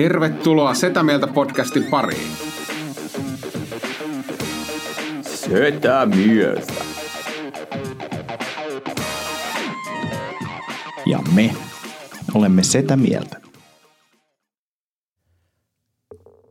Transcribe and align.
Tervetuloa 0.00 0.74
Setä 0.74 1.02
Mieltä 1.02 1.26
podcastin 1.26 1.84
pariin. 1.84 2.32
Setä 5.22 6.06
mieltä. 6.06 6.72
Ja 11.06 11.18
me 11.34 11.54
olemme 12.34 12.62
Setä 12.62 12.96
mieltä. 12.96 13.40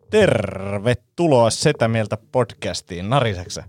Tervetuloa 0.10 1.50
Setä 1.50 1.88
Mieltä 1.88 2.18
podcastiin. 2.32 3.10
Nariseksä? 3.10 3.64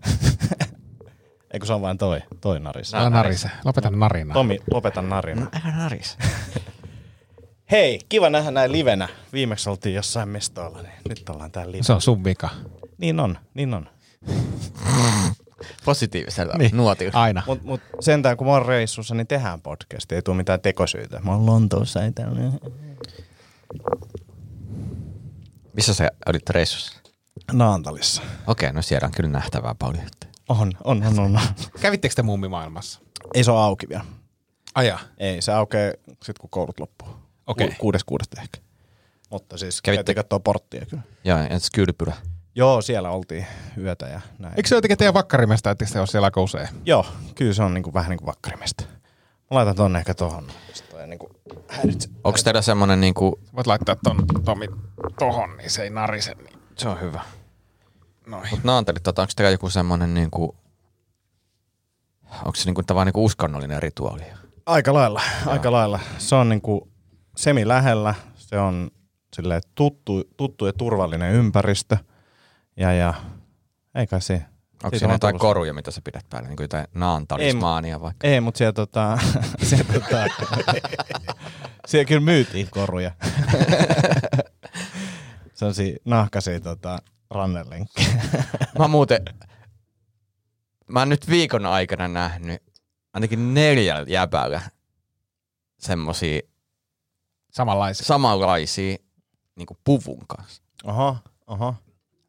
Eikö 1.52 1.66
se 1.66 1.72
on 1.72 1.82
vain 1.82 1.98
toi, 1.98 2.20
toi 2.40 2.60
narise? 2.60 2.96
Älä 2.96 3.10
narise. 3.10 3.50
Lopeta 3.64 3.90
narina. 3.90 4.34
Tomi, 4.34 4.58
lopeta 4.70 5.02
narina. 5.02 5.46
Älä 5.64 5.76
naris. 5.76 6.18
Hei, 7.70 8.00
kiva 8.08 8.30
nähdä 8.30 8.50
näin 8.50 8.72
livenä. 8.72 9.08
Viimeksi 9.32 9.70
oltiin 9.70 9.94
jossain 9.94 10.28
mestoilla, 10.28 10.82
niin 10.82 10.92
nyt 11.08 11.28
ollaan 11.28 11.50
täällä 11.52 11.70
livenä. 11.72 11.84
Se 11.86 11.92
on 11.92 12.00
sun 12.00 12.24
vika. 12.24 12.48
Niin 12.98 13.20
on, 13.20 13.38
niin 13.54 13.74
on. 13.74 13.88
Positiivisella 15.84 16.54
Niin. 16.54 16.76
nuotilla. 16.76 17.20
Aina. 17.20 17.42
Mut, 17.46 17.62
mut 17.62 17.80
sentään 18.00 18.36
kun 18.36 18.46
mä 18.46 18.52
oon 18.52 18.66
reissussa, 18.66 19.14
niin 19.14 19.26
tehdään 19.26 19.60
podcast. 19.60 20.12
Ei 20.12 20.22
tule 20.22 20.36
mitään 20.36 20.60
tekosyitä. 20.60 21.20
Mä 21.20 21.30
oon 21.32 21.46
Lontoossa, 21.46 22.04
ei 22.04 22.12
täällä. 22.12 22.40
Missä 25.72 25.94
sä 25.94 26.10
olit 26.26 26.50
reissussa? 26.50 26.92
Naantalissa. 27.52 28.22
Okei, 28.46 28.72
no 28.72 28.82
siellä 28.82 29.06
on 29.06 29.12
kyllä 29.12 29.30
nähtävää 29.30 29.74
paljon. 29.78 30.06
On, 30.48 30.72
on, 30.84 31.02
on, 31.06 31.18
on. 31.18 31.40
Kävittekö 31.80 32.14
te 32.14 32.22
mummimaailmassa? 32.22 33.00
Ei 33.34 33.44
se 33.44 33.50
ole 33.50 33.60
auki 33.60 33.88
vielä. 33.88 34.04
Aja. 34.74 34.98
Ei, 35.18 35.42
se 35.42 35.52
aukeaa 35.52 35.92
sit 36.22 36.38
kun 36.38 36.50
koulut 36.50 36.80
loppuu. 36.80 37.08
Okei. 37.46 37.68
Ku- 37.68 37.74
Kuudes 37.78 38.04
kuudesta 38.04 38.40
ehkä. 38.40 38.58
Mutta 39.30 39.58
siis 39.58 39.80
Kävitte- 39.82 39.96
käytiin 39.96 40.16
kattoo 40.16 40.40
porttia 40.40 40.86
kyllä. 40.86 41.02
Joo, 41.24 41.38
entäs 41.38 41.70
kylpyrä? 41.70 42.12
Joo, 42.54 42.82
siellä 42.82 43.10
oltiin 43.10 43.46
yötä 43.78 44.06
ja 44.08 44.20
näin. 44.38 44.54
Eikö 44.56 44.68
se 44.68 44.74
jotenkin 44.74 44.98
teidän 44.98 45.14
vakkarimesta, 45.14 45.70
että 45.70 45.86
se 45.86 45.98
ole 45.98 46.06
siellä 46.06 46.24
aika 46.26 46.40
usein? 46.42 46.68
Joo, 46.84 47.06
kyllä 47.34 47.54
se 47.54 47.62
on 47.62 47.74
niinku, 47.74 47.94
vähän 47.94 48.10
niin 48.10 48.18
kuin 48.18 48.26
vakkarimesta. 48.26 48.84
Mä 49.50 49.54
laitan 49.56 49.76
tonne 49.76 49.98
ehkä 49.98 50.14
tohon. 50.14 50.46
Toi 50.90 51.06
niinku 51.06 51.30
häiritse. 51.68 52.08
Onko 52.24 52.38
teillä 52.44 52.62
semmonen 52.62 53.00
niinku... 53.00 53.40
Voit 53.56 53.66
laittaa 53.66 53.96
ton 54.04 54.26
Tomi 54.44 54.66
tohon, 55.18 55.56
niin 55.56 55.70
se 55.70 55.82
ei 55.82 55.90
narise. 55.90 56.34
Niin. 56.34 56.58
Se 56.76 56.88
on 56.88 57.00
hyvä. 57.00 57.20
Noin. 58.26 58.48
Mut 58.50 58.64
naantelit, 58.64 59.02
tota, 59.02 59.22
onko 59.22 59.32
teillä 59.36 59.50
joku 59.50 59.70
semmonen 59.70 60.14
niinku... 60.14 60.56
Onko 62.44 62.54
se 62.54 62.64
niinku 62.64 62.82
tavallaan 62.82 63.06
niinku 63.06 63.24
uskonnollinen 63.24 63.82
rituaali? 63.82 64.22
Aika 64.66 64.94
lailla, 64.94 65.22
aika 65.46 65.72
lailla. 65.72 66.00
Se 66.18 66.34
on 66.34 66.48
niinku 66.48 66.88
semi 67.40 67.68
lähellä. 67.68 68.14
Se 68.36 68.58
on 68.58 68.90
silleen 69.36 69.62
tuttu, 69.74 70.24
tuttu 70.36 70.66
ja 70.66 70.72
turvallinen 70.72 71.32
ympäristö. 71.32 71.96
Ja, 72.76 72.92
ja 72.92 73.14
ei 73.94 74.06
kai 74.06 74.20
se. 74.20 74.44
Onko 74.84 74.98
siinä 74.98 75.08
on 75.10 75.14
jotain 75.14 75.32
tullut- 75.32 75.40
koruja, 75.40 75.74
mitä 75.74 75.90
sä 75.90 76.00
pidät 76.04 76.26
päällä? 76.30 76.48
Niinku 76.48 76.62
jotain 76.62 76.86
naantalismaania 76.94 78.00
vaikka? 78.00 78.26
Ei, 78.26 78.40
mutta 78.40 78.58
siellä 78.58 78.72
tota, 78.72 79.18
siellä, 79.62 79.84
tota, 79.92 80.24
siellä 81.86 82.04
kyllä 82.08 82.20
myytiin 82.20 82.68
koruja. 82.70 83.10
Sellaisia 85.54 85.96
nahkaisia 86.04 86.60
tota, 86.60 86.98
rannelenkkiä. 87.30 88.06
Mä 88.78 88.88
muuten... 88.88 89.22
Mä 90.88 90.98
oon 90.98 91.08
nyt 91.08 91.30
viikon 91.30 91.66
aikana 91.66 92.08
nähnyt 92.08 92.62
ainakin 93.12 93.54
neljällä 93.54 94.06
jäbällä 94.08 94.60
semmosia 95.78 96.40
Samanlaisia. 97.50 98.06
samanlaisia 98.06 98.96
niinku 99.56 99.76
puvun 99.84 100.24
kanssa. 100.28 100.62
Oho, 100.84 101.16
oho. 101.46 101.74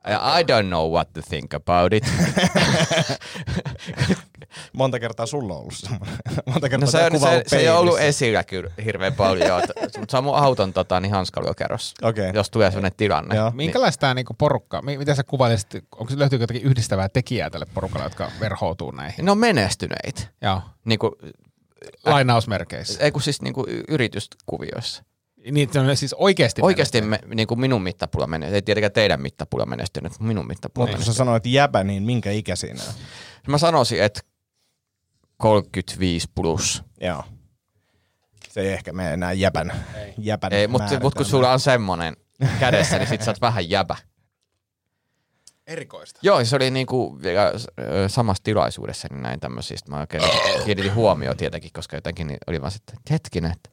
Ja 0.08 0.40
I 0.40 0.44
don't 0.44 0.68
know 0.68 0.92
what 0.94 1.14
to 1.14 1.22
think 1.30 1.54
about 1.54 1.94
it. 1.94 2.04
Monta 4.74 5.00
kertaa 5.00 5.26
sulla 5.26 5.54
on 5.54 5.60
ollut 5.60 5.74
semmoinen. 5.76 6.18
Monta 6.46 6.68
No 6.68 6.70
kertaa 6.70 6.88
se, 6.92 6.98
tää 6.98 7.08
on, 7.14 7.20
se, 7.20 7.28
ollut 7.28 7.48
se 7.48 7.58
ei 7.58 7.70
ollut 7.70 8.00
esillä 8.00 8.44
kyllä 8.44 8.72
hirveän 8.86 9.14
paljon, 9.14 9.62
mutta 10.00 10.12
se 10.12 10.18
on 10.18 10.24
mun 10.24 10.36
auton 10.36 10.74
tota, 10.74 11.00
niin 11.00 11.12
hanskaluokerros, 11.12 11.94
Okei. 12.02 12.32
jos 12.34 12.50
tulee 12.50 12.72
sellainen 12.72 12.98
tilanne. 12.98 13.36
Joo. 13.36 13.52
Minkälaista 13.52 14.02
tämä 14.02 14.14
niinku 14.14 14.34
porukka, 14.34 14.82
mi- 14.82 14.98
miten 14.98 15.16
sä 15.16 15.24
kuvailisit, 15.24 15.70
onko 15.96 16.14
löytyykö 16.16 16.44
jotakin 16.44 16.62
yhdistävää 16.64 17.10
tekijää 17.10 17.50
tälle 17.50 17.66
porukalle, 17.74 18.06
jotka 18.06 18.32
verhoutuu 18.40 18.92
näihin? 18.92 19.26
Ne 19.26 19.32
on 19.32 19.38
menestyneitä. 19.38 20.22
Joo. 20.42 20.62
Niinku, 20.86 21.16
Lainausmerkeissä. 22.06 23.04
ei 23.04 23.12
kun 23.12 23.22
siis 23.22 23.42
niinku 23.42 23.66
y- 23.68 23.84
yrityskuvioissa. 23.88 25.04
Niin, 25.52 25.70
on 25.90 25.98
siis 25.98 26.14
oikeasti 26.14 26.62
Oikeasti 26.62 27.02
me, 27.02 27.20
niinku 27.36 27.56
minun 27.56 27.82
mittapulla 27.84 28.28
menestynyt. 28.28 28.56
Ei 28.56 28.62
tietenkään 28.62 28.92
teidän 28.92 29.22
mittapulla 29.22 29.66
menestynyt, 29.66 30.12
mutta 30.12 30.24
minun 30.24 30.48
mittapulla 30.48 30.88
Mutta 30.88 30.98
kun 30.98 31.06
sä 31.06 31.14
sanoit 31.14 31.46
jäbä, 31.46 31.84
niin 31.84 32.04
minkä 32.04 32.32
ikäisiä 32.32 32.74
ne 32.74 32.80
on? 32.88 32.94
Mä 33.48 33.58
sanoisin, 33.58 34.04
että 34.04 34.22
35 35.38 36.28
plus. 36.36 36.84
Joo. 37.02 37.24
Se 38.50 38.62
ei 38.62 38.74
ehkä 38.74 38.94
mene 38.94 39.14
enää 39.14 39.34
jäbän, 39.34 39.86
jäbän 40.18 40.54
Ei, 40.54 40.68
mutta, 40.68 41.00
mutta 41.00 41.18
kun 41.18 41.26
sulla 41.26 41.52
on 41.52 41.60
semmonen 41.60 42.18
kädessä, 42.60 42.98
niin 42.98 43.08
sit 43.08 43.22
sä 43.22 43.32
oot 43.32 43.42
vähän 43.42 43.70
jäbä. 43.70 43.96
Erikoista. 45.68 46.20
Joo, 46.24 46.46
se 46.46 46.56
oli 46.56 46.72
niinku 46.72 47.22
vielä 47.22 47.52
ö, 47.80 48.10
samassa 48.10 48.44
tilaisuudessa 48.44 49.08
niin 49.12 49.22
näin 49.22 49.40
tämmöisistä. 49.40 49.92
Mä 49.92 50.00
oikein 50.00 50.24
kiinnitin 50.66 50.96
huomioon 50.96 51.38
tietenkin, 51.38 51.72
koska 51.74 51.98
jotenkin 51.98 52.28
niin 52.28 52.38
oli 52.48 52.62
vaan 52.62 52.72
sitten, 52.72 52.98
että 52.98 53.14
hetkinen, 53.14 53.52
että 53.52 53.70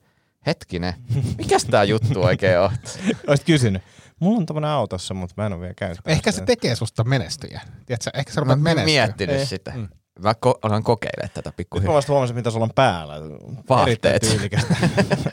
hetkinen, 0.49 0.95
mikäs 1.39 1.65
tää 1.65 1.85
juttu 1.85 2.23
oikein 2.23 2.59
on? 2.59 2.71
Olisit 3.29 3.47
kysynyt. 3.47 3.83
Mulla 4.21 4.39
on 4.39 4.47
tämmönen 4.47 4.71
autossa, 4.71 5.15
mutta 5.15 5.35
mä 5.37 5.47
en 5.47 5.53
ole 5.53 5.61
vielä 5.61 5.75
käynyt. 5.75 5.99
Ehkä 6.07 6.33
se 6.33 6.45
tekee 6.45 6.77
susta 6.77 7.05
menestyjä. 7.05 7.61
Tiedätkö, 7.87 8.11
ehkä 8.15 8.33
sä 8.33 8.41
Mä 8.41 8.45
rupeat 8.45 8.61
menestyä. 8.61 8.85
miettinyt 8.85 9.37
Ei. 9.37 9.47
sitä. 9.47 9.73
Mä 10.21 10.33
ko- 10.47 10.59
alan 10.63 10.83
kokeilemaan 10.83 11.29
tätä 11.35 11.39
Nyt 11.49 11.55
mä 11.55 11.57
pikkuhiljaa. 11.57 11.95
vasta 11.95 12.13
huomasin, 12.13 12.37
mitä 12.37 12.51
sulla 12.51 12.65
on 12.65 12.73
päällä. 12.75 13.15
Vaatteet. 13.69 14.23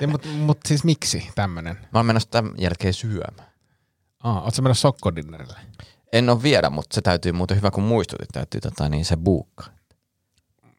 Ja, 0.01 0.07
mut, 0.11 0.25
mut 0.39 0.57
siis 0.65 0.83
miksi 0.83 1.29
tämmönen? 1.35 1.75
Mä 1.75 1.99
oon 1.99 2.05
menossa 2.05 2.29
tämän 2.29 2.51
jälkeen 2.57 2.93
syömään. 2.93 3.49
Aa, 4.23 4.41
oot 4.41 4.55
sä 4.55 4.61
menossa 4.61 4.81
sokkodinnerille? 4.81 5.57
En 6.13 6.29
ole 6.29 6.43
vielä, 6.43 6.69
mutta 6.69 6.95
se 6.95 7.01
täytyy 7.01 7.31
muuten 7.31 7.57
hyvä 7.57 7.71
kun 7.71 7.83
muistutit, 7.83 8.29
täytyy 8.33 8.61
tota, 8.61 8.89
niin 8.89 9.05
se 9.05 9.17
buukka. 9.17 9.65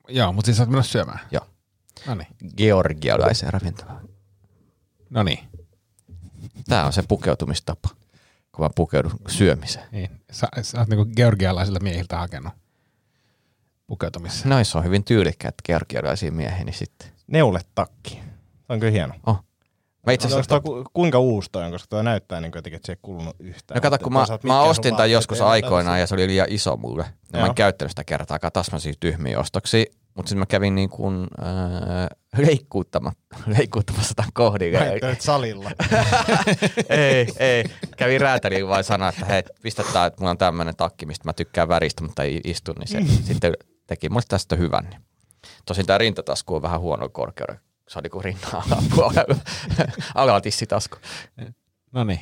Joo, 0.09 0.33
mutta 0.33 0.47
siis 0.47 0.57
sä 0.57 0.63
oot 0.63 0.71
menossa 0.71 0.93
syömään. 0.93 1.21
Joo. 1.31 1.47
No 2.07 2.15
niin. 2.15 2.29
Georgialaisen 2.57 3.53
ravintolaan. 3.53 4.06
No 5.11 5.23
niin. 5.23 5.39
Tää 6.69 6.87
on 6.87 6.93
se 6.93 7.03
pukeutumistapa, 7.09 7.89
kun 8.53 8.65
mä 8.65 8.71
pukeudun 8.75 9.13
syömiseen. 9.29 9.87
niin. 9.93 10.11
Sä, 10.31 10.49
sä 10.63 10.79
oot 10.79 10.89
niinku 10.89 11.05
georgialaisilta 11.17 11.81
miehiltä 11.81 12.17
hakenut 12.19 12.53
pukeutumissa. 13.87 14.49
Noissa 14.49 14.79
on 14.79 14.85
hyvin 14.85 15.05
tyylikkäät 15.05 15.55
georgialaisia 15.65 16.33
miehiä, 16.33 16.65
niin 16.65 16.75
sitten. 16.75 17.09
Neuletakki. 17.27 18.15
Se 18.67 18.73
on 18.73 18.81
kyllä 18.81 18.93
hieno. 18.93 19.15
Mä 20.07 20.13
itse 20.13 20.27
asiassa, 20.27 20.61
ku- 20.61 20.85
kuinka 20.93 21.19
uusi 21.19 21.49
toi 21.53 21.65
on, 21.65 21.71
koska 21.73 21.87
toi 21.91 22.05
näyttää 22.05 22.41
niin 22.41 22.53
kuin 22.53 22.59
jotenkin, 22.59 22.77
että 22.77 22.87
se 22.87 22.93
ei 22.93 22.99
kuulunut 23.03 23.37
yhtään. 23.39 23.77
no 23.77 23.81
kato, 23.81 24.05
kun 24.05 24.13
mä, 24.13 24.27
mä 24.43 24.61
ostin 24.63 24.97
tämän 24.97 25.11
joskus 25.11 25.41
aikoinaan 25.41 26.01
ja 26.01 26.07
se 26.07 26.15
oli 26.15 26.27
liian 26.27 26.47
iso 26.51 26.77
mulle. 26.77 27.05
Ja 27.33 27.41
mä 27.41 27.47
en 27.47 27.55
käyttänyt 27.55 27.91
sitä 27.91 28.05
kertaakaan, 28.05 28.53
taas 28.53 28.73
mä 28.73 28.79
siis 28.79 28.97
tyhmiä 29.01 29.39
ostoksia. 29.39 29.85
Mutta 30.17 30.29
sitten 30.29 30.39
mä 30.39 30.47
kävin 30.47 30.75
niin 30.75 30.89
kuin, 30.91 31.27
äh, 31.43 32.09
leikkuuttamassa 33.59 34.15
tämän 34.15 34.33
kohdin. 34.35 34.73
Kävit 35.01 35.21
salilla. 35.21 35.71
ei, 36.89 37.27
ei. 37.39 37.65
Kävin 37.97 38.21
räätälillä 38.21 38.69
vaan 38.69 38.85
sanoa, 38.85 39.09
että 39.09 39.27
hei, 39.27 39.43
pistä 39.63 39.85
tää, 39.93 40.07
että 40.07 40.21
mulla 40.21 40.31
on 40.31 40.39
tämmönen 40.39 40.77
takki, 40.77 41.07
mistä 41.07 41.29
mä 41.29 41.33
tykkään 41.33 41.69
väristä, 41.69 42.03
mutta 42.03 42.23
ei 42.23 42.41
istu, 42.45 42.73
niin 42.79 42.89
se 42.89 43.23
sitten 43.25 43.53
teki 43.87 44.09
mulle 44.09 44.23
tästä 44.29 44.57
hyvän. 44.57 44.85
Niin. 44.85 45.01
Tosin 45.65 45.87
tää 45.87 45.99
rintatasku 45.99 46.55
on 46.55 46.63
vähän 46.63 46.81
huono 46.81 47.09
korkeuden. 47.09 47.61
Se 47.89 47.99
oli 47.99 48.09
kuin 48.09 48.25
rinnan 48.25 48.53
alapuolella. 48.53 49.37
Alatissitasku. 50.15 50.97
No 51.93 52.05
niin. 52.05 52.21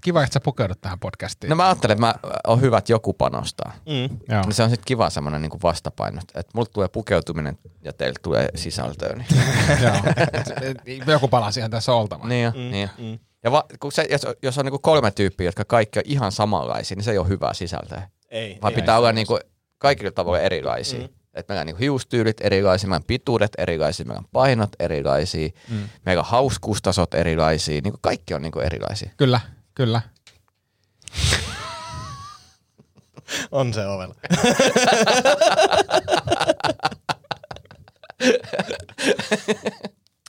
Kiva, 0.00 0.22
että 0.22 0.34
sä 0.34 0.40
pukeudut 0.40 0.80
tähän 0.80 0.98
podcastiin. 0.98 1.50
No 1.50 1.56
mä 1.56 1.66
ajattelen, 1.66 1.94
että 1.94 2.06
mä 2.06 2.14
on 2.46 2.60
hyvä, 2.60 2.78
että 2.78 2.92
joku 2.92 3.12
panostaa. 3.12 3.72
Mm. 3.86 4.18
Joo. 4.28 4.42
Niin 4.42 4.54
se 4.54 4.62
on 4.62 4.70
sitten 4.70 4.86
kiva 4.86 5.10
semmoinen 5.10 5.42
niin 5.42 5.62
vastapaino, 5.62 6.20
että 6.34 6.50
mulle 6.54 6.68
tulee 6.72 6.88
pukeutuminen 6.88 7.58
ja 7.82 7.92
teille 7.92 8.18
tulee 8.22 8.48
sisältöä. 8.54 9.16
Niin, 9.16 9.26
Joku 11.12 11.28
palansihan 11.28 11.70
tässä 11.70 11.92
oltava. 11.92 12.28
niin, 12.28 12.44
jo, 12.44 12.50
mm, 12.50 12.56
niin. 12.56 12.90
jo. 12.98 13.18
Ja 13.44 13.52
va, 13.52 13.64
kun 13.80 13.92
se, 13.92 14.06
jos, 14.10 14.26
jos 14.42 14.58
on 14.58 14.64
niinku 14.64 14.78
kolme 14.78 15.10
tyyppiä, 15.10 15.48
jotka 15.48 15.64
kaikki 15.64 15.98
on 15.98 16.04
ihan 16.06 16.32
samanlaisia, 16.32 16.96
niin 16.96 17.04
se 17.04 17.10
ei 17.10 17.18
ole 17.18 17.28
hyvää 17.28 17.54
sisältöä. 17.54 18.08
Ei, 18.28 18.58
Vaan 18.62 18.72
ei, 18.72 18.80
pitää 18.80 18.94
ei. 18.94 18.98
olla 18.98 19.12
niinku 19.12 19.38
kaikilla 19.78 20.10
tavoin 20.12 20.42
erilaisia. 20.42 21.00
Mm. 21.00 21.08
Että 21.34 21.52
meillä 21.52 21.60
on 21.60 21.66
niinku 21.66 21.80
hiustyylit 21.80 22.36
erilaisia, 22.40 22.88
meillä 22.88 23.02
on 23.02 23.06
pituudet 23.06 23.52
erilaisia, 23.58 24.06
meillä 24.06 24.18
on 24.18 24.28
painot 24.32 24.70
erilaisia, 24.78 25.48
mm. 25.70 25.88
meillä 26.06 26.20
on 26.20 26.26
hauskuustasot 26.26 27.14
erilaisia, 27.14 27.80
niinku 27.80 27.98
kaikki 28.02 28.34
on 28.34 28.42
niinku 28.42 28.60
erilaisia. 28.60 29.10
Kyllä, 29.16 29.40
kyllä. 29.74 30.02
On 33.50 33.74
se 33.74 33.86
ovella. 33.86 34.14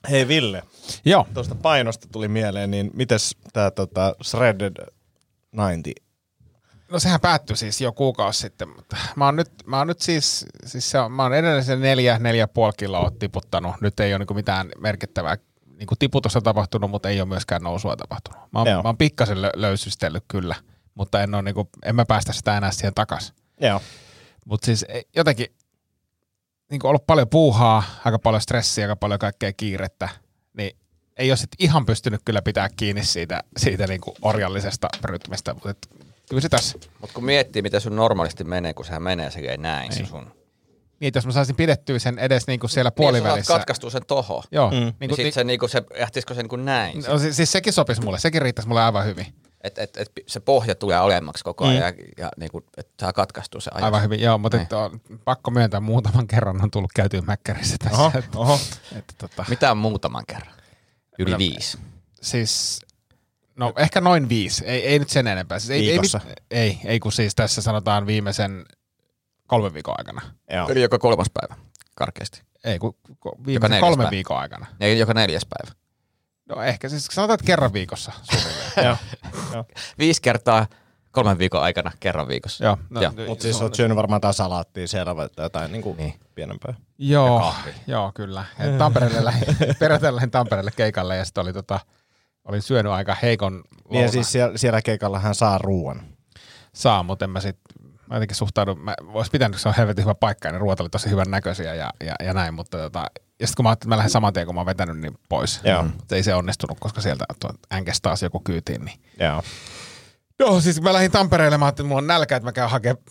Hei 0.10 0.28
Ville, 0.28 0.64
Joo. 1.06 1.28
tuosta 1.34 1.56
painosta 1.56 2.08
tuli 2.12 2.28
mieleen, 2.28 2.72
niin 2.72 2.92
mites 2.94 3.38
tää 3.54 3.72
tota 3.72 4.16
Shredded 4.24 4.76
90? 5.54 5.90
No 6.92 7.00
sehän 7.00 7.22
päättyi 7.22 7.58
siis 7.58 7.82
jo 7.82 7.92
kuukausi 7.92 8.40
sitten, 8.40 8.70
mutta 8.70 8.98
mä 9.16 9.26
oon 9.26 9.36
nyt, 9.36 9.52
mä 9.66 9.78
oon 9.78 9.88
nyt 9.88 10.02
siis, 10.02 10.46
siis 10.66 10.92
se 10.92 11.00
on, 11.00 11.12
mä 11.12 11.24
oon 11.24 11.34
edelleen 11.34 11.64
sen 11.64 11.82
neljä, 11.82 12.20
neljä 12.20 12.48
puoli 12.48 12.74
kiloa 12.78 13.12
tiputtanut. 13.20 13.76
Nyt 13.82 14.00
ei 14.00 14.14
ole 14.14 14.20
niinku 14.20 14.34
mitään 14.34 14.70
merkittävää 14.80 15.38
niinku 15.82 15.96
tiputusta 16.00 16.42
tapahtunut, 16.42 16.92
mutta 16.92 17.10
ei 17.10 17.22
ole 17.22 17.28
myöskään 17.30 17.62
nousua 17.62 17.96
tapahtunut. 17.96 18.42
Mä 18.52 18.60
oon, 18.60 18.68
Joo. 18.68 18.84
mä 18.84 18.90
oon 18.90 18.98
pikkasen 18.98 19.38
lö- 19.38 19.52
löysystellyt 19.56 20.24
kyllä, 20.28 20.56
mutta 20.96 21.24
en, 21.24 21.36
ole 21.36 21.44
niinku, 21.44 21.70
en 21.86 21.96
mä 21.96 22.06
päästä 22.06 22.34
sitä 22.34 22.58
enää 22.58 22.72
siihen 22.72 22.94
takas. 22.94 23.34
Joo. 23.62 23.82
Mutta 24.46 24.66
siis 24.66 24.86
ei- 24.90 25.08
jotenkin 25.16 25.48
niin 26.72 26.86
ollut 26.86 27.08
paljon 27.08 27.30
puuhaa, 27.30 27.84
aika 28.06 28.20
paljon 28.20 28.42
stressiä, 28.42 28.86
aika 28.86 28.96
paljon 28.96 29.20
kaikkea 29.20 29.54
kiirettä, 29.54 30.10
niin 30.54 30.78
ei 31.18 31.32
ole 31.32 31.38
sit 31.38 31.50
ihan 31.60 31.86
pystynyt 31.86 32.22
kyllä 32.26 32.42
pitää 32.42 32.70
kiinni 32.76 33.04
siitä, 33.04 33.44
siitä 33.58 33.88
niin 33.88 34.02
orjallisesta 34.22 34.88
rytmistä, 35.04 35.54
mutta 35.54 35.70
et, 35.70 35.90
kyllä 36.30 36.42
se 36.42 36.50
tässä. 36.50 36.78
Mutta 37.00 37.14
kun 37.14 37.26
miettii, 37.26 37.62
miten 37.62 37.82
sun 37.82 37.96
normaalisti 37.96 38.44
menee, 38.44 38.74
kun 38.74 38.86
sehän 38.86 39.04
menee 39.04 39.32
silleen 39.32 39.62
näin 39.62 39.94
se 39.94 40.06
sun. 40.06 40.41
Niin, 41.02 41.08
että 41.08 41.18
jos 41.18 41.26
mä 41.26 41.32
saisin 41.32 41.56
pidettyä 41.56 42.00
sen 42.00 42.20
edes 42.20 42.48
niin 42.48 42.60
kuin 42.60 42.70
siellä 42.70 42.90
Niin, 42.90 42.96
puolivälissä. 42.96 43.48
saat 43.48 43.60
katkaistua 43.60 43.90
sen 43.90 44.06
toho. 44.08 44.44
Joo. 44.52 44.70
Mm. 44.72 44.76
Mm. 44.76 44.82
Niin, 44.82 44.96
Niin 45.00 45.10
niin 45.10 45.16
sit 45.26 45.34
se, 45.34 45.44
niinku, 45.44 45.68
se, 45.68 45.84
lähtisikö 46.00 46.34
se 46.34 46.42
niinku 46.42 46.56
näin? 46.56 47.04
no, 47.08 47.20
siis, 47.20 47.36
siis 47.36 47.52
sekin 47.52 47.74
sopisi 47.74 48.02
mulle, 48.02 48.20
sekin 48.20 48.42
riittäisi 48.42 48.68
mulle 48.68 48.82
aivan 48.84 49.06
hyvin. 49.06 49.26
Että 49.64 49.82
et, 49.82 49.98
et 49.98 50.12
se 50.28 50.40
pohja 50.40 50.76
tulee 50.76 50.98
alemmaksi 50.98 51.44
koko 51.44 51.66
ajan 51.66 51.94
mm. 51.94 52.00
ja, 52.00 52.26
ja 52.26 52.30
niinku, 52.40 52.64
että 52.78 52.94
saa 53.02 53.14
katkaistua 53.14 53.62
se 53.62 53.70
ajassa. 53.74 53.86
Aivan 53.86 54.04
hyvin, 54.04 54.20
joo, 54.20 54.38
mutta 54.38 54.58
Niin. 54.58 54.66
et 54.66 54.74
on, 54.74 55.02
pakko 55.26 55.52
myöntää, 55.52 55.80
muutaman 55.80 56.28
kerran 56.28 56.64
on 56.64 56.72
tullut 56.72 56.92
käytyä 56.96 57.22
mäkkärissä 57.22 57.76
tässä. 57.80 58.02
Oho, 58.02 58.12
oho. 58.36 58.60
että, 58.96 59.14
tota, 59.18 59.46
Mitä 59.50 59.72
on 59.72 59.78
muutaman 59.78 60.24
kerran? 60.28 60.54
Yli 61.20 61.38
viisi. 61.38 61.78
siis, 62.22 62.80
no 63.56 63.74
ehkä 63.78 64.02
noin 64.02 64.30
viisi, 64.30 64.66
ei, 64.66 64.88
ei 64.88 65.00
nyt 65.00 65.10
sen 65.10 65.28
enempää. 65.28 65.60
Siis 65.60 65.70
ei, 65.70 65.80
ei, 65.86 65.92
Viikossa? 65.92 66.20
ei, 66.52 66.80
ei, 66.86 67.00
kun 67.00 67.12
siis 67.12 67.36
tässä 67.36 67.62
sanotaan 67.62 68.06
viimeisen 68.08 68.66
kolmen 69.52 69.74
viikon 69.74 69.96
aikana. 69.98 70.22
Joo. 70.54 70.70
Eli 70.70 70.82
joka 70.82 71.00
kolmas 71.00 71.28
päivä, 71.34 71.62
karkeasti. 71.96 72.42
Ei, 72.64 72.80
kun 72.80 72.96
viimeisen 73.46 73.72
neljäs 73.72 73.82
kolmen 73.82 73.98
päivä. 74.04 74.12
viikon 74.12 74.38
aikana. 74.38 74.66
Ei 74.80 75.00
joka 75.00 75.14
neljäs 75.14 75.46
päivä. 75.46 75.76
No 76.50 76.64
ehkä 76.64 76.90
siis 76.90 77.06
sanotaan, 77.06 77.34
että 77.36 77.46
kerran 77.46 77.74
viikossa. 77.74 78.12
Viisi 80.00 80.22
kertaa 80.22 80.68
kolmen 81.12 81.38
viikon 81.38 81.62
aikana, 81.62 81.92
kerran 82.00 82.28
viikossa. 82.28 82.66
Joo, 82.66 82.78
no, 82.90 83.02
Joo. 83.02 83.12
Mutta 83.28 83.42
siis 83.42 83.62
oot 83.62 83.76
syönyt 83.76 83.98
varmaan 83.98 84.22
taas 84.22 84.38
salaattia 84.38 84.88
siellä 84.88 85.16
vai 85.16 85.30
jotain 85.38 85.72
niin 85.72 85.82
kuin 85.82 85.98
Niin. 85.98 86.14
pienempää. 86.36 86.74
Joo, 86.98 87.54
joo, 87.88 88.12
kyllä. 88.16 88.46
Et 88.60 88.78
Tampereelle 88.78 89.32
lähdin 90.12 90.32
Tampereelle 90.32 90.72
keikalle 90.76 91.18
ja 91.18 91.26
sitten 91.26 91.42
oli 91.42 91.54
tota, 91.54 91.80
olin 92.46 92.62
syönyt 92.62 92.92
aika 92.92 93.16
heikon 93.22 93.64
Niin 93.90 94.04
ja 94.04 94.12
siis 94.12 94.32
siellä, 94.32 94.58
siellä 94.58 94.82
keikalla 94.82 95.20
hän 95.20 95.36
saa 95.36 95.58
ruoan. 95.58 96.02
saa, 96.74 97.04
mutta 97.04 97.26
en 97.26 97.32
mä 97.32 97.40
sit, 97.40 97.58
mä 98.12 98.18
jotenkin 98.18 98.36
suhtaudun, 98.36 98.80
mä 98.80 98.94
vois 99.14 99.30
pitänyt, 99.30 99.60
se 99.60 99.70
on 99.70 99.76
helvetin 99.78 100.04
hyvä 100.04 100.16
paikka 100.16 100.48
ja 100.48 100.52
ne 100.52 100.58
ruoat 100.58 100.80
oli 100.80 100.90
tosi 100.90 101.10
hyvän 101.10 101.32
näköisiä 101.32 101.76
ja, 101.76 101.90
ja, 102.04 102.16
ja 102.26 102.34
näin, 102.34 102.54
mutta 102.54 102.78
tota, 102.78 103.00
ja 103.40 103.48
sitten 103.48 103.56
kun 103.56 103.64
mä 103.66 103.70
ajattelin, 103.70 103.88
että 103.88 103.96
mä 103.96 103.98
lähden 103.98 104.12
saman 104.12 104.34
tien, 104.34 104.46
kun 104.46 104.56
mä 104.56 104.62
oon 104.62 104.66
vetänyt, 104.66 104.98
niin 104.98 105.18
pois. 105.30 105.62
Joo. 105.64 105.84
Mutta 105.84 106.16
ei 106.16 106.24
se 106.24 106.36
onnistunut, 106.36 106.80
koska 106.80 107.02
sieltä 107.02 107.26
tuo 107.40 107.50
änkes 107.74 108.02
taas 108.02 108.24
joku 108.24 108.40
kyytiin, 108.40 108.86
niin 108.86 109.00
Joo. 109.20 109.44
Joo, 110.40 110.62
siis 110.62 110.82
mä 110.82 110.94
lähdin 110.94 111.12
Tampereelle, 111.12 111.58
mä 111.58 111.66
ajattelin, 111.66 111.86
että 111.86 111.90
mulla 111.90 112.02
on 112.02 112.08
nälkä, 112.08 112.36
että 112.36 112.48
mä 112.48 112.52
käyn 112.52 112.70
hakemaan 112.70 113.04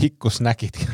pikkusnäkit. 0.00 0.88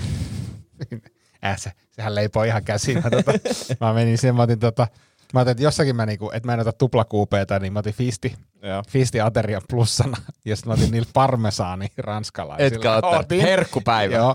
äh, 1.45 1.59
se, 1.59 1.73
sehän 1.93 2.15
leipoo 2.15 2.43
ihan 2.43 2.65
käsiin. 2.65 3.03
Mä, 3.05 3.11
tota, 3.11 3.33
mä 3.81 3.93
menin 3.93 4.19
siihen, 4.19 4.35
mä 4.37 4.43
otin 4.43 4.59
tota, 4.59 4.87
mä 5.33 5.41
ajattelin, 5.41 5.53
että 5.53 5.63
jossakin 5.63 5.97
mä, 5.97 6.07
niinku, 6.07 6.31
että 6.31 6.47
mä 6.47 6.55
en 6.55 6.61
ota 6.61 6.73
tuplakuupeita, 6.73 7.59
niin 7.59 7.73
mä 7.73 7.79
otin 7.79 7.95
fisti, 7.95 8.35
Joo. 8.63 8.83
fisti 8.89 9.21
ateria 9.21 9.61
plussana, 9.71 10.17
ja 10.45 10.57
sitten 10.57 10.71
mä 10.71 10.75
otin 10.75 10.91
niillä 10.91 11.09
parmesaani 11.15 11.87
ranskalaisilla. 11.99 12.77
Etkä 12.77 12.95
ottanut. 12.95 13.21
Otin. 13.21 13.41
Herkkupäivä. 13.41 14.15
Joo, 14.15 14.35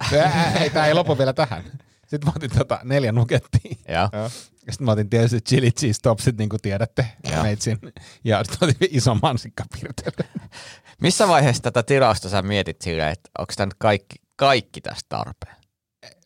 ei, 0.61 0.69
tää 0.69 0.87
ei 0.87 0.93
lopu 0.93 1.17
vielä 1.17 1.33
tähän. 1.33 1.63
Sitten 2.07 2.27
mä 2.27 2.33
otin 2.35 2.49
tota 2.57 2.79
neljä 2.83 3.11
nukettia. 3.11 3.75
Joo. 3.87 4.09
Joo. 4.13 4.29
Ja 4.67 4.71
sitten 4.73 4.85
mä 4.85 4.91
otin 4.91 5.09
tietysti 5.09 5.41
chili 5.41 5.71
cheese 5.71 6.01
topsit, 6.01 6.37
niin 6.37 6.49
kuin 6.49 6.61
tiedätte, 6.61 7.05
Joo. 7.31 7.43
meitsin. 7.43 7.79
Ja 8.23 8.43
sitten 8.43 8.69
otin 8.69 8.89
ison 8.91 9.19
mansikkapirtelyn. 9.21 10.49
Missä 11.01 11.27
vaiheessa 11.27 11.63
tätä 11.63 11.83
tilausta 11.83 12.29
sä 12.29 12.41
mietit 12.41 12.81
silleen, 12.81 13.11
että 13.11 13.29
onko 13.37 13.53
tämä 13.55 13.65
nyt 13.65 13.75
kaikki, 13.77 14.15
kaikki 14.35 14.81
tästä 14.81 15.05
tarpeen? 15.09 15.54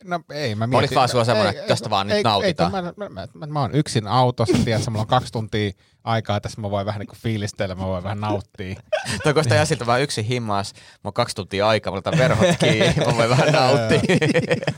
No 0.04 0.20
ei, 0.32 0.54
mä 0.54 0.64
Oliko 0.64 0.78
mietin. 0.78 0.94
vaan 0.94 1.08
sulla 1.08 1.24
semmoinen, 1.24 1.54
Ei, 1.54 1.58
että 1.58 1.68
tästä 1.68 1.86
ei, 1.86 1.90
vaan 1.90 2.06
nyt 2.06 2.16
ei, 2.16 2.22
nautitaan? 2.22 2.74
Ei, 2.74 2.82
kun 2.82 2.94
mä, 2.96 3.08
mä, 3.08 3.28
mä, 3.34 3.46
mä, 3.46 3.60
oon 3.60 3.74
yksin 3.74 4.06
autossa, 4.06 4.58
tiedätkö, 4.64 4.90
mulla 4.90 5.02
on 5.02 5.06
kaksi 5.06 5.32
tuntia 5.32 5.72
aikaa, 6.04 6.40
tässä 6.40 6.60
mä 6.60 6.70
voin 6.70 6.86
vähän 6.86 6.98
niin 6.98 7.06
kuin 7.06 7.18
fiilistellä, 7.18 7.74
mä 7.74 7.86
voin 7.86 8.04
vähän 8.04 8.20
nauttia. 8.20 8.74
Toi 9.24 9.32
kuulostaa 9.32 9.54
ihan 9.54 9.66
siltä 9.66 9.86
vaan 9.86 10.02
yksin 10.02 10.24
himmas, 10.24 10.72
mulla 10.74 10.84
on 11.04 11.12
kaksi 11.12 11.36
tuntia 11.36 11.68
aikaa, 11.68 11.90
mulla 11.90 11.98
otan 11.98 12.18
verhot 12.18 12.48
kiinni, 12.58 12.94
mä 13.06 13.16
voin 13.16 13.30
vähän 13.30 13.52
nauttia. 13.52 14.00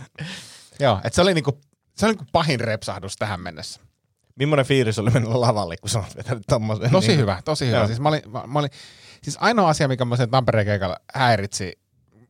Joo, 0.80 0.96
että 1.04 1.14
se 1.14 1.22
oli 1.22 1.34
niinku, 1.34 1.60
se 1.96 2.06
oli 2.06 2.12
niinku 2.12 2.26
pahin 2.32 2.60
repsahdus 2.60 3.16
tähän 3.16 3.40
mennessä. 3.40 3.80
Millainen 4.36 4.66
fiilis 4.66 4.98
oli 4.98 5.10
mennä 5.10 5.40
lavalle, 5.40 5.76
kun 5.76 5.90
sä 5.90 5.98
oot 5.98 6.16
vetänyt 6.16 6.42
tommosen? 6.48 6.90
Tosi 6.90 7.08
niin, 7.08 7.18
hyvä, 7.20 7.42
tosi 7.44 7.66
hyvä. 7.66 7.76
Joo. 7.76 7.86
Siis, 7.86 8.00
mä 8.00 8.08
olin, 8.08 8.22
mä, 8.30 8.42
mä 8.46 8.58
olin, 8.58 8.70
siis 9.22 9.38
ainoa 9.40 9.68
asia, 9.68 9.88
mikä 9.88 10.04
mä 10.04 10.16
sen 10.16 10.30
Tampereen 10.30 10.66
keikalla 10.66 10.96
häiritsi, 11.14 11.81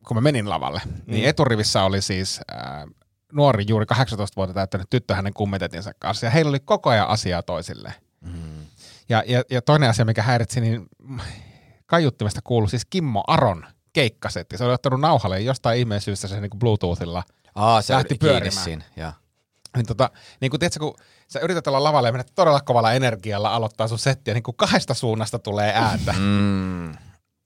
kun 0.07 0.17
mä 0.17 0.21
menin 0.21 0.49
lavalle, 0.49 0.81
mm. 0.85 1.01
niin 1.07 1.25
eturivissä 1.25 1.83
oli 1.83 2.01
siis 2.01 2.39
äh, 2.51 2.83
nuori, 3.33 3.65
juuri 3.67 3.85
18 3.85 4.35
vuotta 4.35 4.53
täyttänyt 4.53 4.89
tyttö 4.89 5.15
hänen 5.15 5.33
kummetetinsa 5.33 5.91
kanssa, 5.99 6.25
ja 6.25 6.29
heillä 6.29 6.49
oli 6.49 6.59
koko 6.59 6.89
ajan 6.89 7.07
asiaa 7.07 7.43
toisilleen. 7.43 7.95
Mm. 8.21 8.65
Ja, 9.09 9.23
ja, 9.27 9.43
ja 9.49 9.61
toinen 9.61 9.89
asia, 9.89 10.05
mikä 10.05 10.21
häiritsi, 10.21 10.61
niin 10.61 10.87
kaiuttimesta 11.85 12.41
kuului 12.43 12.69
siis 12.69 12.85
Kimmo 12.85 13.23
Aron 13.27 13.65
keikkasetti. 13.93 14.57
Se 14.57 14.63
oli 14.63 14.73
ottanut 14.73 14.99
nauhalle 14.99 15.39
ja 15.39 15.45
jostain 15.45 15.79
ihmeen 15.79 16.01
syystä 16.01 16.27
se 16.27 16.41
niin 16.41 16.59
Bluetoothilla. 16.59 17.23
Aa, 17.55 17.81
se 17.81 17.93
Lähti 17.93 18.15
pyörimään. 18.15 18.63
siinä. 18.63 18.83
Joo. 18.95 19.11
Niin, 19.75 19.85
tota, 19.85 20.09
niin 20.41 20.51
kun, 20.51 20.59
tiedätkö, 20.59 20.79
kun 20.79 20.95
sä 21.27 21.39
yrität 21.39 21.67
olla 21.67 21.83
lavalle 21.83 22.07
ja 22.07 22.11
mennä 22.11 22.25
todella 22.35 22.61
kovalla 22.61 22.93
energialla 22.93 23.55
aloittaa 23.55 23.87
sun 23.87 23.99
settiä, 23.99 24.33
niin 24.33 24.43
kuin 24.43 24.57
kahdesta 24.57 24.93
suunnasta 24.93 25.39
tulee 25.39 25.73
ääntä. 25.75 26.13
Mm. 26.19 26.93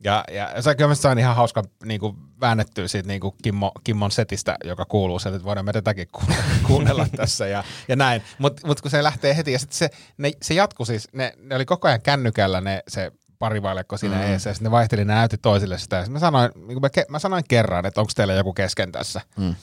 Ja, 0.04 0.24
ja 0.32 0.62
se 0.62 0.76
kyllä 0.76 0.96
se 0.96 1.08
on 1.08 1.20
ihan 1.20 1.36
hauska 1.36 1.64
niin 1.86 2.00
kuin 2.00 2.18
väännettyä 2.42 2.88
siitä 2.88 3.08
niin 3.08 3.22
kuin 3.22 3.36
Kimmo, 3.44 3.72
Kimmon 3.84 4.12
setistä, 4.12 4.58
joka 4.64 4.86
kuuluu 4.86 5.20
sieltä, 5.20 5.36
että 5.36 5.46
voidaan 5.46 5.66
me 5.66 5.74
tätäkin 5.74 6.08
kuunnella, 6.12 6.44
kuunnella 6.68 7.08
tässä 7.16 7.48
ja, 7.48 7.64
ja 7.88 7.96
näin. 7.96 8.22
Mutta 8.40 8.68
mut 8.68 8.82
kun 8.82 8.92
se 8.92 9.04
lähtee 9.04 9.38
heti 9.38 9.52
ja 9.52 9.60
sitten 9.60 9.78
se, 9.78 9.90
ne, 10.18 10.32
se 10.42 10.54
jatkuu 10.54 10.86
siis, 10.86 11.08
ne, 11.14 11.34
ne 11.38 11.56
oli 11.56 11.66
koko 11.66 11.88
ajan 11.88 12.02
kännykällä 12.02 12.62
ne, 12.62 12.84
se 12.88 13.12
parivailekko 13.40 13.98
siinä 13.98 14.16
mm. 14.16 14.22
eessä 14.22 14.50
ja 14.50 14.54
sitten 14.54 14.66
ne 14.66 14.72
vaihteli, 14.72 15.06
ne 15.06 15.14
näytti 15.14 15.38
toisille 15.38 15.78
sitä. 15.78 15.96
Ja 15.96 16.04
sit 16.04 16.14
mä, 16.14 16.20
sanoin, 16.20 16.52
niin 16.68 16.82
mä, 16.82 16.90
ke, 16.90 17.06
mä 17.10 17.20
sanoin 17.20 17.44
kerran, 17.48 17.86
että 17.86 18.02
onko 18.02 18.12
teillä 18.16 18.34
joku 18.34 18.54
kesken 18.54 18.92
tässä. 18.92 19.22
Mm. 19.38 19.56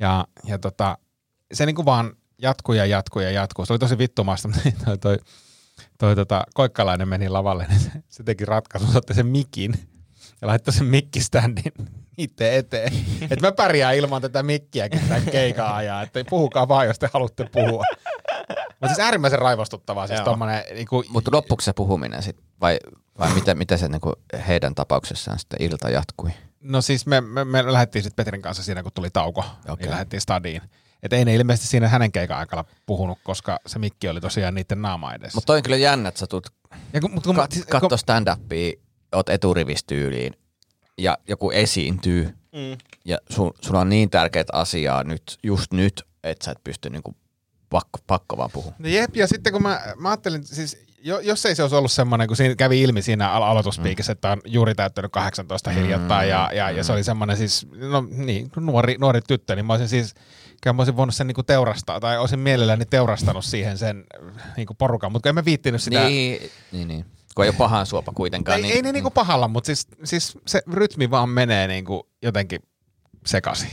Ja, 0.00 0.24
ja 0.44 0.58
tota, 0.58 0.98
se 1.52 1.66
niin 1.66 1.76
kuin 1.76 1.86
vaan 1.86 2.12
jatkuu 2.42 2.74
ja 2.74 2.86
jatkuu 2.86 3.22
ja 3.22 3.30
jatkuu. 3.30 3.66
Se 3.66 3.72
oli 3.72 3.78
tosi 3.78 3.98
vittumaista, 3.98 4.48
mutta 4.48 4.70
toi, 4.84 4.98
toi, 4.98 5.18
toi 5.98 6.16
tota, 6.16 6.44
koikkalainen 6.54 7.08
meni 7.08 7.28
lavalle, 7.28 7.66
niin 7.68 7.80
se, 7.80 7.90
se 8.08 8.22
teki 8.22 8.44
ratkaisun, 8.44 8.92
se 8.92 8.98
otti 8.98 9.14
sen 9.14 9.26
mikin 9.26 9.74
ja 10.40 10.48
laittoi 10.48 10.74
sen 10.74 10.86
mikkiständin 10.86 11.72
itse 12.18 12.56
eteen. 12.56 12.92
Että 13.30 13.46
mä 13.46 13.52
pärjään 13.52 13.96
ilman 13.96 14.22
tätä 14.22 14.42
mikkiäkin 14.42 15.00
tämän 15.08 15.22
keikan 15.22 15.74
ajaa, 15.74 16.02
että 16.02 16.24
puhukaa 16.30 16.68
vaan, 16.68 16.86
jos 16.86 16.98
te 16.98 17.10
haluatte 17.12 17.44
puhua. 17.52 17.84
Mutta 18.80 18.88
siis 18.88 18.98
äärimmäisen 18.98 19.38
raivostuttavaa, 19.38 20.06
siis 20.06 20.20
tommonen, 20.20 20.64
niinku, 20.74 21.04
Mutta 21.08 21.30
loppuiko 21.32 21.60
se 21.60 21.72
puhuminen 21.72 22.22
sitten? 22.22 22.44
Vai, 22.60 22.78
vai 23.18 23.34
miten, 23.34 23.58
miten 23.58 23.78
se 23.78 23.88
niinku 23.88 24.12
heidän 24.48 24.74
tapauksessaan 24.74 25.38
sitten 25.38 25.62
ilta 25.62 25.90
jatkui? 25.90 26.30
no 26.60 26.80
siis 26.82 27.06
me, 27.06 27.20
me, 27.20 27.44
me 27.44 27.72
lähdettiin 27.72 28.02
sitten 28.02 28.24
Petrin 28.24 28.42
kanssa 28.42 28.62
siinä, 28.62 28.82
kun 28.82 28.92
tuli 28.92 29.10
tauko, 29.10 29.40
okay. 29.40 29.54
Okei. 29.68 29.84
niin 29.84 29.90
lähdettiin 29.90 30.20
stadiin. 30.20 30.62
Että 31.02 31.16
ei 31.16 31.24
ne 31.24 31.34
ilmeisesti 31.34 31.68
siinä 31.68 31.88
hänen 31.88 32.12
keikan 32.12 32.38
aikana 32.38 32.64
puhunut, 32.86 33.18
koska 33.24 33.58
se 33.66 33.78
mikki 33.78 34.08
oli 34.08 34.20
tosiaan 34.20 34.54
niiden 34.54 34.82
naama 34.82 35.14
edessä. 35.14 35.36
Mutta 35.36 35.46
toi 35.46 35.56
on 35.56 35.62
kyllä 35.62 35.76
jännä, 35.76 36.08
että 36.08 36.18
sä 36.18 36.26
tulet 36.26 36.50
ja 36.92 37.00
kun, 37.00 37.10
mut 37.10 37.24
kun, 37.24 37.36
kat- 37.36 37.80
kun, 37.80 37.98
stand-upia 37.98 38.80
oot 39.12 39.28
eturivistyyliin 39.28 40.32
ja 40.98 41.18
joku 41.28 41.50
esiintyy 41.50 42.34
mm. 42.52 42.78
ja 43.04 43.18
sun, 43.30 43.52
sulla 43.60 43.80
on 43.80 43.88
niin 43.88 44.10
tärkeät 44.10 44.48
asiaa 44.52 45.04
nyt, 45.04 45.38
just 45.42 45.72
nyt, 45.72 46.02
että 46.24 46.44
sä 46.44 46.50
et 46.50 46.64
pysty 46.64 46.90
niinku 46.90 47.16
pakko, 47.70 47.98
pakko 48.06 48.36
vaan 48.36 48.50
puhua. 48.52 48.72
No 48.78 48.88
jep, 48.88 49.16
ja 49.16 49.26
sitten 49.26 49.52
kun 49.52 49.62
mä, 49.62 49.80
mä 49.96 50.08
ajattelin, 50.08 50.44
siis 50.46 50.88
jo, 51.02 51.18
jos 51.18 51.46
ei 51.46 51.54
se 51.54 51.62
olisi 51.62 51.76
ollut 51.76 51.92
semmoinen, 51.92 52.28
kun 52.28 52.36
siinä 52.36 52.54
kävi 52.54 52.82
ilmi 52.82 53.02
siinä 53.02 53.32
al- 53.32 53.42
aloituspiikissä, 53.42 54.12
että 54.12 54.30
on 54.30 54.40
juuri 54.44 54.74
täyttänyt 54.74 55.12
18 55.12 55.70
hiljattain, 55.70 56.28
ja, 56.28 56.50
ja, 56.54 56.70
ja 56.70 56.84
se 56.84 56.92
oli 56.92 57.04
semmoinen 57.04 57.36
siis, 57.36 57.66
no 57.74 58.04
niin, 58.10 58.50
nuori, 58.56 58.96
nuori 59.00 59.20
tyttö, 59.28 59.56
niin 59.56 59.66
mä 59.66 59.72
olisin 59.72 59.88
siis, 59.88 60.14
kyllä 60.62 60.74
mä 60.74 60.80
olisin 60.80 60.96
voinut 60.96 61.14
sen 61.14 61.26
niinku 61.26 61.42
teurastaa, 61.42 62.00
tai 62.00 62.18
olisin 62.18 62.38
mielelläni 62.38 62.84
teurastanut 62.84 63.44
siihen 63.44 63.78
sen 63.78 64.04
niinku 64.56 64.74
porukan, 64.74 65.12
mutta 65.12 65.28
en 65.28 65.34
mä 65.34 65.44
viittinyt 65.44 65.82
sitä. 65.82 66.04
Niin, 66.04 66.50
niin, 66.72 66.88
niin. 66.88 67.04
Kun 67.34 67.44
ei 67.44 67.48
ole 67.48 67.56
pahan 67.56 67.86
suopa 67.86 68.12
kuitenkaan. 68.12 68.56
ei, 68.56 68.62
niin, 68.62 68.74
ei 68.74 68.82
ne 68.82 68.92
niinku 68.92 69.10
pahalla, 69.10 69.48
mutta 69.48 69.66
siis, 69.66 69.86
siis 70.04 70.38
se 70.46 70.62
rytmi 70.72 71.10
vaan 71.10 71.28
menee 71.28 71.66
niinku 71.66 72.08
jotenkin 72.22 72.60
sekaisin. 73.26 73.70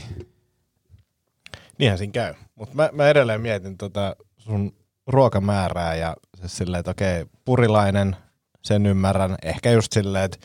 Niinhän 1.78 1.98
siinä 1.98 2.12
käy. 2.12 2.34
Mutta 2.54 2.74
mä, 2.74 2.90
mä 2.92 3.08
edelleen 3.08 3.40
mietin 3.40 3.78
tota 3.78 4.16
sun 4.38 4.76
ruokamäärää 5.06 5.94
ja 5.94 6.16
se 6.34 6.48
silleen, 6.48 6.78
että 6.80 6.90
okei, 6.90 7.26
purilainen, 7.44 8.16
sen 8.62 8.86
ymmärrän. 8.86 9.36
Ehkä 9.42 9.70
just 9.70 9.92
silleen, 9.92 10.24
että 10.24 10.38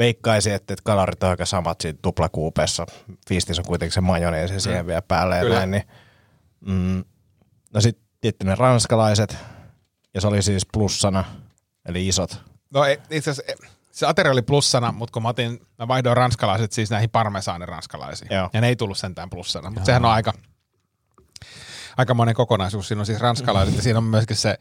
veikkaisin, 0.00 0.54
että, 0.54 0.74
että 0.74 0.82
kalorit 0.84 1.22
on 1.22 1.30
aika 1.30 1.46
samat 1.46 1.80
siinä 1.80 1.98
tuplakuupeessa. 2.02 2.86
Fiistis 3.28 3.58
on 3.58 3.64
kuitenkin 3.64 3.94
se 3.94 4.00
majoneesi 4.00 4.60
siihen 4.60 4.86
vielä 4.86 5.02
päälle 5.02 5.36
ja 5.36 5.42
Kyllä. 5.42 5.56
näin. 5.56 5.70
Niin, 5.70 5.84
mm, 6.60 7.04
no 7.74 7.80
sitten 7.80 8.34
ne 8.44 8.54
ranskalaiset, 8.54 9.36
ja 10.14 10.20
se 10.20 10.26
oli 10.26 10.42
siis 10.42 10.66
plussana, 10.72 11.24
eli 11.86 12.08
isot. 12.08 12.42
No 12.74 12.84
ei, 12.84 12.98
itse 13.10 13.30
asiassa 13.30 13.52
se 13.90 14.06
ateria 14.06 14.32
oli 14.32 14.42
plussana, 14.42 14.92
mutta 14.92 15.12
kun 15.12 15.22
mä, 15.22 15.28
otin, 15.28 15.66
mä 15.78 15.88
vaihdoin 15.88 16.16
ranskalaiset 16.16 16.72
siis 16.72 16.90
näihin 16.90 17.10
parmesaani 17.10 17.66
ranskalaisiin. 17.66 18.28
Joo. 18.34 18.50
Ja 18.52 18.60
ne 18.60 18.68
ei 18.68 18.76
tullut 18.76 18.98
sentään 18.98 19.30
plussana, 19.30 19.70
mutta 19.70 19.86
sehän 19.86 20.04
on 20.04 20.10
aika, 20.10 20.32
aika 21.96 22.14
monen 22.14 22.34
kokonaisuus. 22.34 22.88
Siinä 22.88 23.00
on 23.00 23.06
siis 23.06 23.20
ranskalaiset 23.20 23.76
ja 23.76 23.82
siinä 23.82 23.98
on 23.98 24.04
myöskin 24.04 24.36
se, 24.36 24.58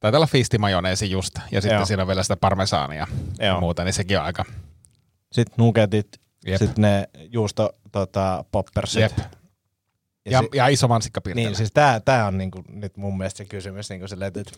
taitaa 0.00 0.18
olla 0.18 0.26
fistimajoneesi 0.26 1.10
just, 1.10 1.38
ja 1.52 1.60
sitten 1.60 1.76
Joo. 1.76 1.86
siinä 1.86 2.02
on 2.02 2.06
vielä 2.06 2.22
sitä 2.22 2.36
parmesaania 2.36 3.06
ja 3.38 3.46
Joo. 3.46 3.60
muuta, 3.60 3.84
niin 3.84 3.92
sekin 3.92 4.18
on 4.18 4.24
aika, 4.24 4.44
Sitten 5.32 5.54
nugetit, 5.58 6.20
Jep. 6.46 6.58
sitten 6.58 6.82
ne 6.82 7.08
juusto 7.30 7.70
tota, 7.92 8.44
poppersit. 8.52 9.00
jep. 9.00 9.12
Ja, 10.30 10.40
si- 10.40 10.48
ja 10.54 10.68
iso 10.68 10.88
mansikkapirtelä. 10.88 11.46
Niin, 11.46 11.56
siis 11.56 11.70
tää, 11.74 12.00
tää 12.00 12.26
on 12.26 12.38
niinku 12.38 12.62
nyt 12.68 12.96
mun 12.96 13.18
mielestä 13.18 13.38
se 13.38 13.44
kysymys, 13.44 13.90
niinku 13.90 14.08
silleen, 14.08 14.32
että 14.36 14.52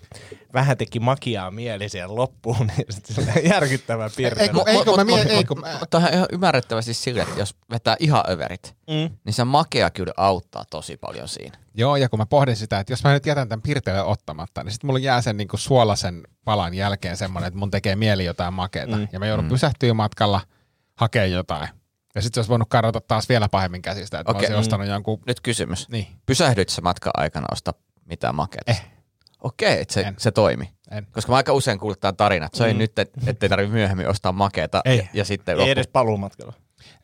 vähän 0.55 0.77
teki 0.77 1.01
makiaa 1.01 1.51
mieli 1.51 1.89
siihen 1.89 2.17
loppuun, 2.17 2.67
niin 2.77 3.49
järkyttävä 3.51 4.11
pirtelä. 4.17 4.43
Ei, 4.43 4.49
kun- 4.49 4.69
ei, 4.69 4.85
kun 4.85 4.97
mä 4.97 5.05
mie- 5.05 5.23
ei, 5.23 5.45
kun 5.45 5.61
mä- 5.61 5.77
Mutta 5.81 5.99
on 5.99 6.09
ihan 6.13 6.27
ymmärrettävästi 6.33 6.95
sille, 6.95 7.23
että 7.23 7.39
jos 7.39 7.55
vetää 7.71 7.97
ihan 8.01 8.25
överit, 8.29 8.75
Mm. 8.91 9.17
niin 9.25 9.33
se 9.35 9.45
makea 9.45 9.91
kyllä 9.91 10.13
auttaa 10.17 10.65
tosi 10.71 10.97
paljon 10.97 11.29
siinä. 11.29 11.59
Joo, 11.75 11.97
ja 11.97 12.09
kun 12.09 12.19
mä 12.19 12.27
pohdin 12.27 12.57
sitä, 12.57 12.79
että 12.81 12.93
jos 12.93 13.05
mä 13.05 13.13
nyt 13.13 13.27
jätän 13.27 13.49
tämän 13.49 13.63
pirteelle 13.63 14.03
ottamatta, 14.03 14.65
niin 14.65 14.73
sitten 14.73 14.89
mulla 14.89 14.99
jää 14.99 15.23
sen 15.23 15.37
niinku 15.37 15.57
suolasen 15.57 16.23
palan 16.45 16.75
jälkeen 16.75 17.17
semmoinen, 17.17 17.49
että 17.49 17.59
mun 17.59 17.71
tekee 17.71 17.97
mieli 17.97 18.25
jotain 18.25 18.55
makeeta. 18.55 18.97
Mm. 18.97 19.09
Ja 19.13 19.19
mä 19.19 19.27
joudun 19.27 19.45
mm. 19.45 19.49
pysähtyä 19.51 19.95
matkalla, 19.95 20.41
hakee 20.95 21.27
jotain. 21.27 21.69
Ja 22.15 22.23
sitten 22.23 22.35
se 22.35 22.41
olisi 22.41 22.49
voinut 22.51 22.69
kadota 22.69 23.01
taas 23.01 23.29
vielä 23.29 23.49
pahemmin 23.49 23.83
käsistä, 23.83 24.19
että 24.21 24.31
okay. 24.31 24.39
Okei. 24.41 24.51
mä 24.51 24.57
olisin 24.57 24.69
ostanut 24.73 24.87
jonkun... 24.87 25.21
Nyt 25.27 25.41
kysymys. 25.41 25.89
Niin, 25.89 26.07
Pysähdyit 26.27 26.69
sä 26.69 26.83
matkan 26.83 27.13
aikana 27.17 27.47
ostaa 27.53 27.75
mitään 28.05 28.35
makeata? 28.35 28.71
Eh. 28.71 28.87
Okei, 29.41 29.81
että 29.81 29.95
se, 29.95 30.01
En. 30.01 30.15
se 30.19 30.31
toimi. 30.31 30.75
en. 30.91 31.07
Koska 31.13 31.33
mä 31.33 31.37
aika 31.37 31.53
usein 31.53 31.79
tarinan, 32.17 32.47
että 32.47 32.59
se 32.59 32.73
mm. 32.73 32.79
nyt, 32.79 32.99
et- 32.99 33.13
ettei 33.27 33.49
tarvitse 33.49 33.73
myöhemmin 33.75 34.09
ostaa 34.09 34.33
makeata. 34.33 34.81
Ei. 34.85 34.97
Ja, 34.99 35.05
ja 35.15 35.25
sitten 35.25 35.53
Ei 35.53 35.57
loppu. 35.57 35.71
edes 35.71 35.89
paluumatkalla. 35.89 36.53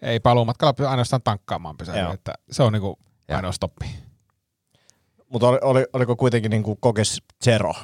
Ei 0.03 0.21
paluumatkalla 0.21 0.75
py- 0.81 0.87
ainoastaan 0.89 1.23
tankkaamaan 1.23 1.77
pysähdy, 1.77 2.01
Joo. 2.01 2.13
että 2.13 2.35
se 2.51 2.63
on 2.63 2.73
niinku 2.73 2.99
Joo. 3.29 3.37
ainoa 3.37 3.53
stoppi. 3.53 3.87
Mutta 5.29 5.49
oli, 5.49 5.59
oli, 5.63 5.87
oliko 5.93 6.17
kuitenkin 6.17 6.51
niinku 6.51 6.77
kokes 6.77 7.23
zero? 7.45 7.75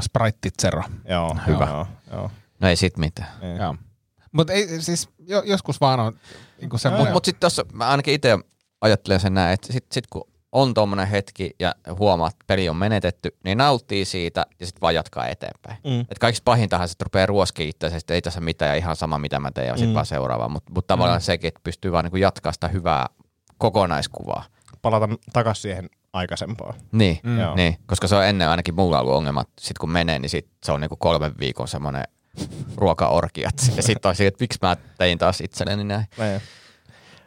Sprite 0.00 0.48
Zero. 0.62 0.82
Joo, 1.08 1.36
Hyvä. 1.46 1.64
Joo, 1.66 1.86
joo. 2.12 2.30
No 2.60 2.68
ei 2.68 2.76
sit 2.76 2.96
mitään. 2.96 3.28
Ei. 3.42 3.56
Joo. 3.56 3.76
Mutta 4.32 4.52
ei 4.52 4.82
siis 4.82 5.08
jo, 5.26 5.42
joskus 5.42 5.80
vaan 5.80 6.00
on 6.00 6.12
se 6.76 6.88
Joo, 6.88 6.90
mun... 6.90 6.98
Mutta 6.98 7.12
mut 7.12 7.24
sitten 7.24 7.40
tuossa 7.40 7.64
mä 7.72 7.88
ainakin 7.88 8.14
itse 8.14 8.38
ajattelen 8.80 9.20
sen 9.20 9.34
näin, 9.34 9.54
että 9.54 9.72
sitten 9.72 9.94
sit 9.94 10.06
kun 10.06 10.24
on 10.52 10.74
tuommoinen 10.74 11.06
hetki 11.06 11.50
ja 11.60 11.74
huomaa, 11.98 12.28
että 12.28 12.44
peli 12.46 12.68
on 12.68 12.76
menetetty, 12.76 13.36
niin 13.44 13.58
nauttii 13.58 14.04
siitä 14.04 14.46
ja 14.60 14.66
sitten 14.66 14.80
vaan 14.80 14.94
jatkaa 14.94 15.26
eteenpäin. 15.26 15.76
Mm. 15.84 16.00
Et 16.00 16.18
kaikista 16.18 16.44
pahintahan 16.44 16.88
se 16.88 16.94
rupeaa 17.04 17.26
ruoskiin 17.26 17.68
itseänsä, 17.68 17.96
että 17.96 18.14
ei 18.14 18.22
tässä 18.22 18.40
mitään 18.40 18.68
ja 18.68 18.74
ihan 18.74 18.96
sama 18.96 19.18
mitä 19.18 19.40
mä 19.40 19.50
teen 19.50 19.66
ja 19.66 19.74
sitten 19.76 19.88
Mm. 19.88 19.94
vaan 19.94 20.06
seuraavaa. 20.06 20.48
Mutta 20.48 20.72
mut 20.72 20.86
tavallaan 20.86 21.20
sekin, 21.20 21.48
että 21.48 21.60
pystyy 21.64 21.92
vaan 21.92 22.04
niinku 22.04 22.16
jatkaa 22.16 22.52
sitä 22.52 22.68
hyvää 22.68 23.06
kokonaiskuvaa. 23.58 24.44
Palata 24.82 25.08
takaisin 25.32 25.62
siihen 25.62 25.90
aikaisempaan. 26.12 26.74
Niin, 26.92 27.20
Mm. 27.22 27.38
Joo. 27.40 27.54
niin, 27.54 27.76
koska 27.86 28.08
se 28.08 28.16
on 28.16 28.24
ennen 28.24 28.48
ainakin 28.48 28.74
mulla 28.74 29.00
ollut 29.00 29.14
ongelma, 29.14 29.40
että 29.40 29.52
sit 29.60 29.78
kun 29.78 29.90
menee, 29.90 30.18
niin 30.18 30.30
sit 30.30 30.48
se 30.64 30.72
on 30.72 30.80
niinku 30.80 30.96
kolmen 30.96 31.34
viikon 31.38 31.68
semmoinen 31.68 32.04
ruokaorkiat. 32.76 33.54
Ja 33.76 33.82
sitten 33.82 34.08
on 34.08 34.14
että 34.26 34.42
miksi 34.44 34.58
mä 34.62 34.76
tein 34.98 35.18
taas 35.18 35.40
itselleni 35.40 35.84
näin. 35.84 36.06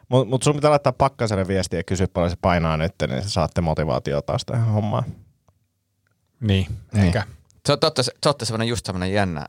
Mutta 0.08 0.30
mut 0.30 0.42
sun 0.42 0.54
pitää 0.54 0.70
laittaa 0.70 0.92
pakkaselle 0.92 1.48
viestiä 1.48 1.78
ja 1.78 1.84
kysyä 1.84 2.06
paljon 2.12 2.30
se 2.30 2.36
painaa 2.40 2.76
nyt, 2.76 2.94
niin 3.08 3.28
saatte 3.28 3.60
motivaatiota 3.60 4.26
taas 4.26 4.44
tähän 4.44 4.66
hommaan. 4.66 5.04
Niin, 6.40 6.66
Niin. 6.92 7.06
ehkä. 7.06 7.22
Se 7.66 7.72
on 7.72 7.78
totta, 7.78 8.02
se, 8.02 8.12
se 8.22 8.28
olette 8.28 8.44
semmoinen 8.44 8.68
just 8.68 8.86
semmoinen 8.86 9.12
jännä 9.12 9.46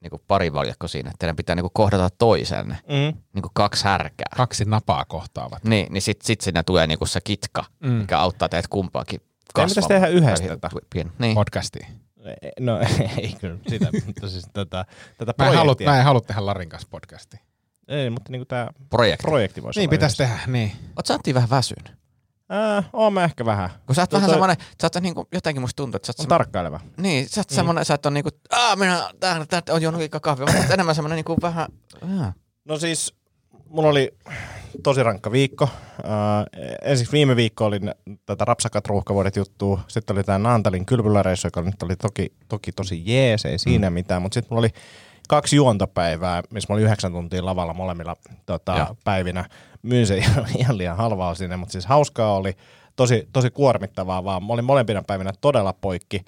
niinku 0.00 0.22
parivaljakko 0.28 0.88
siinä, 0.88 1.08
että 1.10 1.18
teidän 1.18 1.36
pitää 1.36 1.54
niinku 1.54 1.70
kohdata 1.74 2.08
toisenne, 2.18 2.78
Mm. 2.88 3.18
niinku 3.34 3.50
kaksi 3.54 3.84
härkää. 3.84 4.26
Kaksi 4.36 4.64
napaa 4.64 5.04
kohtaavat. 5.04 5.64
Niin, 5.64 5.92
niin 5.92 6.02
sit, 6.02 6.22
sit 6.22 6.40
siinä 6.40 6.62
tulee 6.62 6.86
niinku 6.86 7.06
se 7.06 7.20
kitka, 7.24 7.64
Mm. 7.80 7.88
mm. 7.90 7.94
mikä 7.94 8.18
auttaa 8.18 8.48
teitä 8.48 8.68
kumpaakin 8.70 9.20
Ei, 9.20 9.28
kasvamaan. 9.54 9.68
mitäs 9.76 9.88
tehdään 9.88 10.12
yhdessä 10.12 10.44
Tai- 10.44 10.56
tätä? 10.56 10.70
Pien- 10.96 11.10
Niin. 11.18 11.34
Podcastiin. 11.34 11.86
No 12.60 12.78
ei 13.18 13.34
kyllä 13.40 13.58
sitä, 13.68 13.88
mutta 14.06 14.28
siis 14.28 14.44
tätä, 14.52 14.84
tätä 15.18 15.34
Mä 15.38 15.44
en, 15.50 15.56
halua, 15.56 15.64
projektia. 15.74 15.90
mä 15.90 15.98
en 15.98 16.04
halua 16.04 16.20
tehdä 16.20 16.46
Larin 16.46 16.68
kanssa 16.68 16.88
podcastia. 16.90 17.40
Ei, 17.88 18.10
mutta 18.10 18.32
niinku 18.32 18.44
tää 18.44 18.70
Projekti. 18.90 19.22
projekti 19.22 19.62
voisi 19.62 19.80
Niin, 19.80 19.88
olla 19.88 19.90
pitäisi 19.90 20.16
tehdä, 20.16 20.38
niin. 20.46 20.72
Oot 20.96 21.06
sä 21.06 21.14
Antti 21.14 21.34
vähän 21.34 21.50
väsynyt? 21.50 21.92
Äh, 22.78 22.84
oon 22.92 23.12
mä 23.12 23.24
ehkä 23.24 23.44
vähän. 23.44 23.70
Kun 23.86 23.94
sä 23.94 24.02
oot 24.02 24.12
vähän 24.12 24.26
toi- 24.26 24.34
semmoinen, 24.34 24.56
sä 24.82 24.86
oot 24.86 25.02
niinku, 25.02 25.28
jotenkin 25.32 25.60
musta 25.60 25.76
tuntuu, 25.76 25.96
että 25.96 26.06
sä 26.06 26.10
oot 26.10 26.20
On 26.20 26.22
semmoinen, 26.22 26.38
tarkkaileva. 26.38 26.80
niin, 26.96 27.28
sä 27.28 27.40
oot 27.40 27.50
semmoinen, 27.50 27.84
sä 27.84 27.94
et 27.94 28.06
on 28.06 28.14
niinku, 28.14 28.30
aah, 28.50 28.76
minä, 28.78 29.10
tää, 29.20 29.46
tää 29.46 29.62
on 29.70 29.82
juonut 29.82 29.98
liikaa 29.98 30.20
kahvia, 30.20 30.46
mutta 30.46 30.74
enemmän 30.74 30.94
semmoinen 30.94 31.16
niinku 31.16 31.36
vähän. 31.42 31.68
No 32.64 32.78
siis, 32.78 33.14
mulla 33.74 33.88
oli 33.88 34.14
tosi 34.82 35.02
rankka 35.02 35.32
viikko. 35.32 35.68
Äh, 36.04 36.80
ensiksi 36.82 37.12
viime 37.12 37.36
viikko 37.36 37.64
oli 37.64 37.80
tätä 38.26 38.44
rapsakat 38.44 38.86
ruuhkavuodet 38.86 39.36
juttua. 39.36 39.80
Sitten 39.88 40.16
oli 40.16 40.24
tämä 40.24 40.38
Naantalin 40.38 40.86
kylpyläreissu, 40.86 41.46
joka 41.46 41.62
nyt 41.62 41.82
oli 41.82 41.96
toki, 41.96 42.32
toki 42.48 42.72
tosi 42.72 43.02
jees, 43.06 43.44
ei 43.44 43.58
siinä 43.58 43.90
mm. 43.90 43.94
mitään. 43.94 44.22
Mutta 44.22 44.34
sitten 44.34 44.54
mulla 44.54 44.60
oli 44.60 44.70
kaksi 45.28 45.56
juontopäivää, 45.56 46.42
missä 46.50 46.66
mä 46.72 46.74
olin 46.74 46.84
yhdeksän 46.84 47.12
tuntia 47.12 47.44
lavalla 47.44 47.74
molemmilla 47.74 48.16
tota, 48.46 48.96
päivinä. 49.04 49.44
Myin 49.82 50.06
se 50.06 50.16
ihan, 50.18 50.46
ihan 50.58 50.78
liian 50.78 50.96
halvaa 50.96 51.34
sinne, 51.34 51.56
mutta 51.56 51.72
siis 51.72 51.86
hauskaa 51.86 52.36
oli. 52.36 52.56
Tosi, 52.96 53.28
tosi 53.32 53.50
kuormittavaa 53.50 54.24
vaan. 54.24 54.44
Mä 54.44 54.52
olin 54.52 54.64
molempina 54.64 55.02
päivinä 55.06 55.32
todella 55.40 55.72
poikki. 55.72 56.20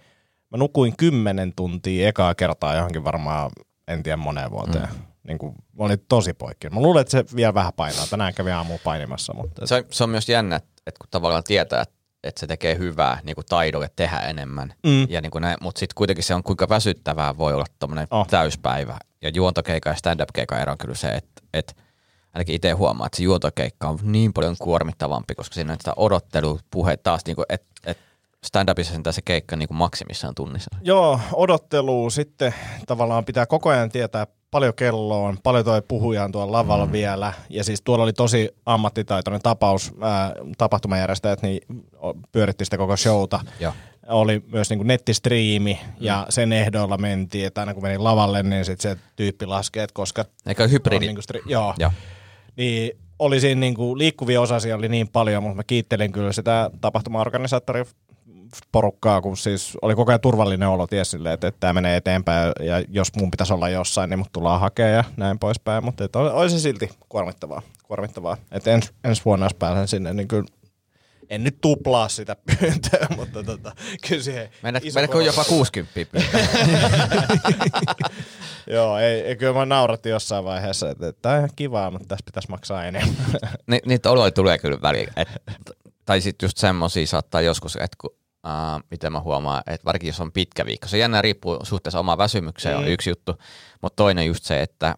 Mä 0.51 0.59
nukuin 0.59 0.97
kymmenen 0.97 1.53
tuntia 1.57 2.09
ekaa 2.09 2.35
kertaa 2.35 2.75
johonkin 2.75 3.05
varmaan, 3.05 3.51
en 3.89 4.03
tiedä 4.03 4.17
moneen 4.17 4.51
vuoteen. 4.51 4.89
Mm. 4.93 5.16
Niin 5.27 5.39
kuin, 5.39 5.55
mä 5.79 5.85
olin 5.85 5.99
tosi 6.09 6.33
poikki. 6.33 6.71
Mä 6.71 6.81
luulen, 6.81 7.01
että 7.01 7.11
se 7.11 7.25
vielä 7.37 7.55
vähän 7.55 7.73
painaa. 7.77 8.07
Tänään 8.11 8.35
kävi 8.35 8.51
aamuun 8.51 8.81
painimassa. 8.85 9.35
Mutta 9.35 9.67
Se, 9.67 9.75
on- 9.75 9.85
se 9.91 10.05
on 10.05 10.11
myös 10.11 10.29
jännä, 10.29 10.57
että, 10.57 10.71
kun 11.01 11.09
tavallaan 11.11 11.45
tietää, 11.45 11.83
että, 11.83 11.95
että 12.25 12.41
se 12.41 12.47
tekee 12.47 12.79
hyvää 12.79 13.21
niin 13.23 13.35
kuin 13.35 13.45
taidolle 13.49 13.91
tehdä 13.97 14.19
enemmän, 14.19 14.75
Mm. 14.87 15.07
ja 15.11 15.21
niin 15.21 15.31
kuin 15.31 15.43
näin, 15.43 15.57
mutta 15.61 15.79
sitten 15.79 15.95
kuitenkin 15.95 16.25
se 16.25 16.35
on 16.35 16.43
kuinka 16.43 16.69
väsyttävää 16.69 17.39
voi 17.39 17.55
olla 17.55 17.65
tuommoinen 17.79 18.07
Oh. 18.11 18.27
täyspäivä. 18.27 18.99
Ja 19.23 19.31
juontokeikan 19.35 19.91
ja 19.91 19.97
stand-up-keikan 19.97 20.61
ero 20.61 20.73
on 20.73 20.79
kyllä 20.79 20.95
se, 20.95 21.09
että, 21.09 21.43
että 21.55 21.73
ainakin 22.35 22.55
itse 22.55 22.71
huomaa, 22.71 23.07
että 23.07 23.17
se 23.17 23.23
juontokeikka 23.23 23.89
on 23.89 23.99
niin 24.03 24.33
paljon 24.33 24.57
kuormittavampi, 24.59 25.35
koska 25.35 25.55
siinä 25.55 25.73
on 25.73 25.79
sitä 25.81 25.93
odottelupuhe 25.97 26.97
taas, 26.97 27.21
niin 27.27 27.37
kuin, 27.37 27.47
että, 27.49 27.67
että 27.87 28.03
stand-upissa 28.47 28.93
sentään 28.93 29.15
se 29.15 29.23
keikka 29.25 29.57
niin 29.57 29.69
kuin 29.69 29.79
maksimissaan 29.79 30.35
tunnissa. 30.35 30.71
Joo, 30.83 31.21
odottelu 31.33 32.11
sitten 32.11 32.55
tavallaan 32.87 33.25
pitää 33.25 33.47
koko 33.47 33.69
ajan 33.69 33.89
tietää 33.89 34.27
paljon 34.51 34.75
kello 34.75 35.25
on, 35.25 35.39
paljon 35.43 35.65
toi 35.65 35.83
puhuja 35.89 36.25
on 36.25 36.33
tuolla 36.33 36.53
lavalla 36.53 36.87
mm. 36.87 36.93
vielä. 36.93 37.33
Ja 37.51 37.65
siis 37.65 37.83
tuolla 37.83 38.05
oli 38.05 38.13
tosi 38.13 38.49
ammattitaitoinen 38.67 39.43
tapaus, 39.43 39.93
ää, 40.01 40.33
tapahtumajärjestäjät 40.59 41.43
niin 41.43 41.61
pyöritti 42.33 42.65
sitä 42.65 42.77
koko 42.77 42.97
showta. 42.97 43.41
Joo. 43.61 43.73
Oli 44.09 44.43
myös 44.53 44.71
niin 44.71 44.79
kuin 44.79 44.87
nettistriimi 44.87 45.81
ja 46.01 46.27
sen 46.29 46.53
ehdoilla 46.53 46.99
mentiin, 46.99 47.47
että 47.47 47.61
aina 47.61 47.75
kun 47.75 47.83
meni 47.83 47.99
lavalle, 47.99 48.43
niin 48.43 48.65
sit 48.65 48.81
se 48.81 48.97
tyyppi 49.17 49.47
laskee, 49.47 49.83
että 49.83 49.95
koska 49.95 50.25
Eikä 50.47 50.67
hybridi. 50.67 51.07
niin 51.07 51.17
kuin 51.17 51.25
stri- 51.25 51.51
joo, 51.51 51.75
Joo. 51.79 51.91
niin 52.57 52.99
oli 53.19 53.41
siinä 53.41 53.61
niin 53.61 53.75
kuin 53.75 53.99
liikkuvia 53.99 54.41
osasia 54.41 54.77
oli 54.77 54.89
niin 54.89 55.09
paljon, 55.09 55.43
mutta 55.43 55.57
mä 55.57 55.65
kiittelin 55.65 56.13
kyllä 56.13 56.33
sitä 56.33 56.71
tapahtumaorganisaattori 56.81 57.85
porukkaa, 58.73 59.21
kun 59.21 59.37
siis 59.37 59.79
oli 59.83 59.95
koko 59.95 60.11
ajan 60.11 60.21
turvallinen 60.21 60.69
olo, 60.69 60.87
ties 60.87 61.11
silleen, 61.11 61.35
että, 61.35 61.49
että 61.49 61.61
tämä 61.61 61.73
menee 61.73 61.97
eteenpäin 61.97 62.53
ja 62.61 62.83
jos 62.89 63.09
mun 63.17 63.31
pitäisi 63.31 63.53
olla 63.53 63.69
jossain, 63.69 64.11
niin 64.11 64.19
mut 64.19 64.33
tullaan 64.33 64.61
hakea 64.61 64.89
ja 64.89 65.05
näin 65.17 65.39
poispäin. 65.39 65.85
Mutta 65.85 66.05
että 66.05 66.19
oli, 66.19 66.31
oli 66.31 66.51
se 66.51 66.59
silti 66.59 66.91
kuormittavaa. 67.09 67.63
kuormittavaa. 67.83 68.37
Että 68.53 68.71
ens, 68.71 68.93
ensi 69.05 69.23
vuonna, 69.25 69.47
jos 69.47 69.55
pääsen 69.55 69.89
sinne, 69.89 70.13
niin 70.13 70.29
kyllä 70.29 70.47
en 71.31 71.45
nyt 71.45 71.61
tuplaa 71.61 72.09
sitä 72.09 72.37
pyyntöä, 72.47 73.07
mutta 73.17 73.43
tota, 73.43 73.73
kyllä 74.09 74.23
siihen 74.23 74.49
mennätkö 74.63 74.91
korotus- 74.93 75.27
jopa 75.27 75.45
60 75.45 75.95
pyytää? 75.95 76.41
Joo, 78.71 78.99
ei, 78.99 79.21
ei, 79.21 79.37
kyllä 79.37 79.53
mä 79.53 79.67
nauratti 79.67 80.09
jossain 80.09 80.45
vaiheessa, 80.45 80.91
että, 80.91 81.09
että 81.09 81.23
tämä 81.23 81.33
on 81.33 81.39
ihan 81.39 81.51
kivaa, 81.57 81.91
mutta 81.91 82.09
tässä 82.09 82.25
pitäisi 82.25 82.51
maksaa 82.51 82.85
enemmän. 82.85 83.17
Ni, 83.67 83.81
niitä 83.87 84.11
oloja 84.11 84.31
tulee 84.31 84.59
kyllä 84.59 84.83
väliin. 84.83 85.09
Et, 85.17 85.29
tai 86.05 86.21
sitten 86.21 86.47
just 86.47 86.57
semmosia 86.57 87.07
saattaa 87.07 87.41
joskus, 87.41 87.77
että 87.77 87.97
kun, 88.01 88.11
uh, 88.47 88.83
miten 88.91 89.13
mä 89.13 89.21
huomaan, 89.21 89.63
että 89.67 89.85
varsinkin 89.85 90.09
jos 90.09 90.21
on 90.21 90.33
pitkä 90.33 90.67
viikko, 90.67 90.89
se 90.89 90.99
jännä 90.99 91.23
riippuu 91.23 91.59
suhteessa 91.63 92.01
omaan 92.01 92.19
väsymykseen, 92.19 92.77
mm. 92.77 92.83
on 92.83 92.89
yksi 92.89 93.11
juttu, 93.11 93.37
mutta 93.83 93.97
toinen 93.97 94.27
just 94.27 94.45
se, 94.45 94.63
että 94.63 94.95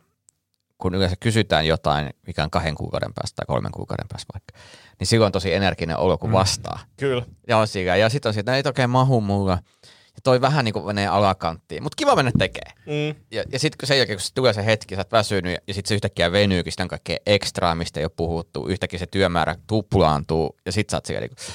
kun 0.78 0.94
yleensä 0.94 1.16
kysytään 1.20 1.66
jotain, 1.66 2.10
mikä 2.26 2.44
on 2.44 2.50
kahden 2.50 2.74
kuukauden 2.74 3.14
päästä 3.14 3.36
tai 3.36 3.44
kolmen 3.46 3.72
kuukauden 3.72 4.06
päästä 4.08 4.32
vaikka, 4.34 4.68
niin 4.98 5.06
silloin 5.06 5.26
on 5.26 5.32
tosi 5.32 5.54
energinen 5.54 5.96
olo, 5.96 6.18
kun 6.18 6.32
vastaa. 6.32 6.78
kyllä. 6.96 7.22
Ja, 7.48 7.58
on 7.58 7.68
siinä. 7.68 7.96
ja 7.96 8.08
sitten 8.08 8.30
on 8.30 8.34
siitä, 8.34 8.56
että 8.56 8.68
ei 8.68 8.70
oikein 8.70 8.90
mahu 8.90 9.20
mulla. 9.20 9.58
Ja 10.06 10.22
toi 10.22 10.40
vähän 10.40 10.64
niin 10.64 10.72
kuin 10.72 10.86
menee 10.86 11.06
alakanttiin, 11.06 11.82
mutta 11.82 11.96
kiva 11.96 12.16
mennä 12.16 12.32
tekee. 12.38 12.72
Mm. 12.86 13.20
Ja, 13.30 13.44
ja 13.52 13.58
sitten 13.58 13.86
sen 13.86 13.98
jälkeen, 13.98 14.18
kun 14.18 14.22
se 14.22 14.34
tulee 14.34 14.52
se 14.52 14.66
hetki, 14.66 14.94
sä 14.94 15.00
oot 15.00 15.12
väsynyt 15.12 15.58
ja 15.68 15.74
sitten 15.74 15.88
se 15.88 15.94
yhtäkkiä 15.94 16.32
venyykin, 16.32 16.72
sitä 16.72 16.82
on 16.82 16.88
kaikkea 16.88 17.16
ekstraa, 17.26 17.74
mistä 17.74 18.00
ei 18.00 18.04
ole 18.04 18.12
puhuttu, 18.16 18.66
yhtäkkiä 18.66 18.98
se 18.98 19.06
työmäärä 19.06 19.56
tuplaantuu 19.66 20.56
ja 20.66 20.72
sitten 20.72 20.90
sä 20.90 20.96
oot 20.96 21.06
siellä, 21.06 21.20
niin 21.20 21.36
kuin, 21.36 21.54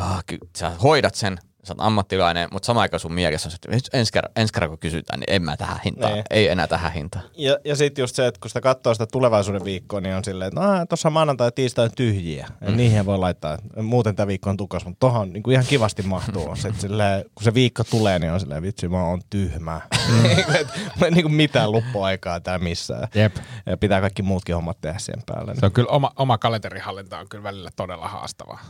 ah, 0.00 0.24
ky- 0.26 0.38
sä 0.58 0.70
hoidat 0.82 1.14
sen, 1.14 1.38
sä 1.64 1.72
oot 1.72 1.80
ammattilainen, 1.86 2.48
mutta 2.52 2.66
samaan 2.66 2.82
aikaan 2.82 3.00
sun 3.00 3.12
mielessä 3.12 3.46
on 3.48 3.50
se, 3.50 3.56
että 3.76 3.98
ensi 3.98 4.12
kerran, 4.12 4.32
ensi 4.36 4.52
kerran 4.52 4.70
kun 4.70 4.78
kysytään, 4.78 5.20
niin 5.20 5.30
en 5.32 5.42
mä 5.42 5.56
tähän 5.56 5.78
hintaan, 5.84 6.12
Niin. 6.12 6.24
ei 6.30 6.48
enää 6.48 6.66
tähän 6.66 6.92
hintaan. 6.92 7.24
Ja, 7.36 7.58
ja 7.64 7.76
sitten 7.76 8.02
just 8.02 8.14
se, 8.16 8.26
että 8.26 8.40
kun 8.40 8.50
sitä 8.50 8.60
katsoo 8.60 8.94
sitä 8.94 9.06
tulevaisuuden 9.06 9.64
viikkoa, 9.64 10.00
niin 10.00 10.14
on 10.14 10.24
silleen, 10.24 10.48
että 10.48 10.60
no, 10.60 10.86
tuossa 10.86 11.10
maanantai 11.10 11.46
ja 11.46 11.50
tiistai 11.52 11.84
on 11.84 11.90
tyhjiä. 11.96 12.48
Mm. 12.60 12.76
Niihin 12.76 13.06
voi 13.06 13.18
laittaa. 13.18 13.58
Muuten 13.82 14.16
tämä 14.16 14.26
viikko 14.26 14.50
on 14.50 14.56
tukas, 14.56 14.84
mutta 14.84 15.00
tohon 15.06 15.32
niin 15.32 15.42
kuin 15.42 15.52
ihan 15.52 15.66
kivasti 15.66 16.02
mahtuu. 16.02 16.54
Sitten 16.56 16.80
silleen, 16.80 17.24
kun 17.34 17.44
se 17.44 17.54
viikko 17.54 17.84
tulee, 17.84 18.18
niin 18.18 18.32
on 18.32 18.40
silleen, 18.40 18.62
vitsi, 18.62 18.88
mä 18.88 19.04
oon 19.04 19.20
tyhmä. 19.30 19.80
Et 20.60 20.66
Mulla 20.76 21.04
ei 21.06 21.10
niin 21.10 21.24
kuin 21.24 21.34
mitään 21.34 21.72
luppuaikaa 21.72 22.40
täällä 22.40 22.64
missään. 22.64 23.08
Jep. 23.14 23.36
Ja 23.66 23.76
pitää 23.76 24.00
kaikki 24.00 24.22
muutkin 24.22 24.54
hommat 24.54 24.80
tehdä 24.80 24.98
siihen 24.98 25.22
päälle. 25.26 25.54
Se 25.54 25.66
on 25.66 25.72
kyllä 25.72 25.88
oma, 25.90 26.10
oma 26.16 26.38
kalenterihallinta 26.38 27.18
on 27.18 27.28
kyllä 27.28 27.44
välillä 27.44 27.70
todella 27.76 28.08
haastavaa. 28.08 28.60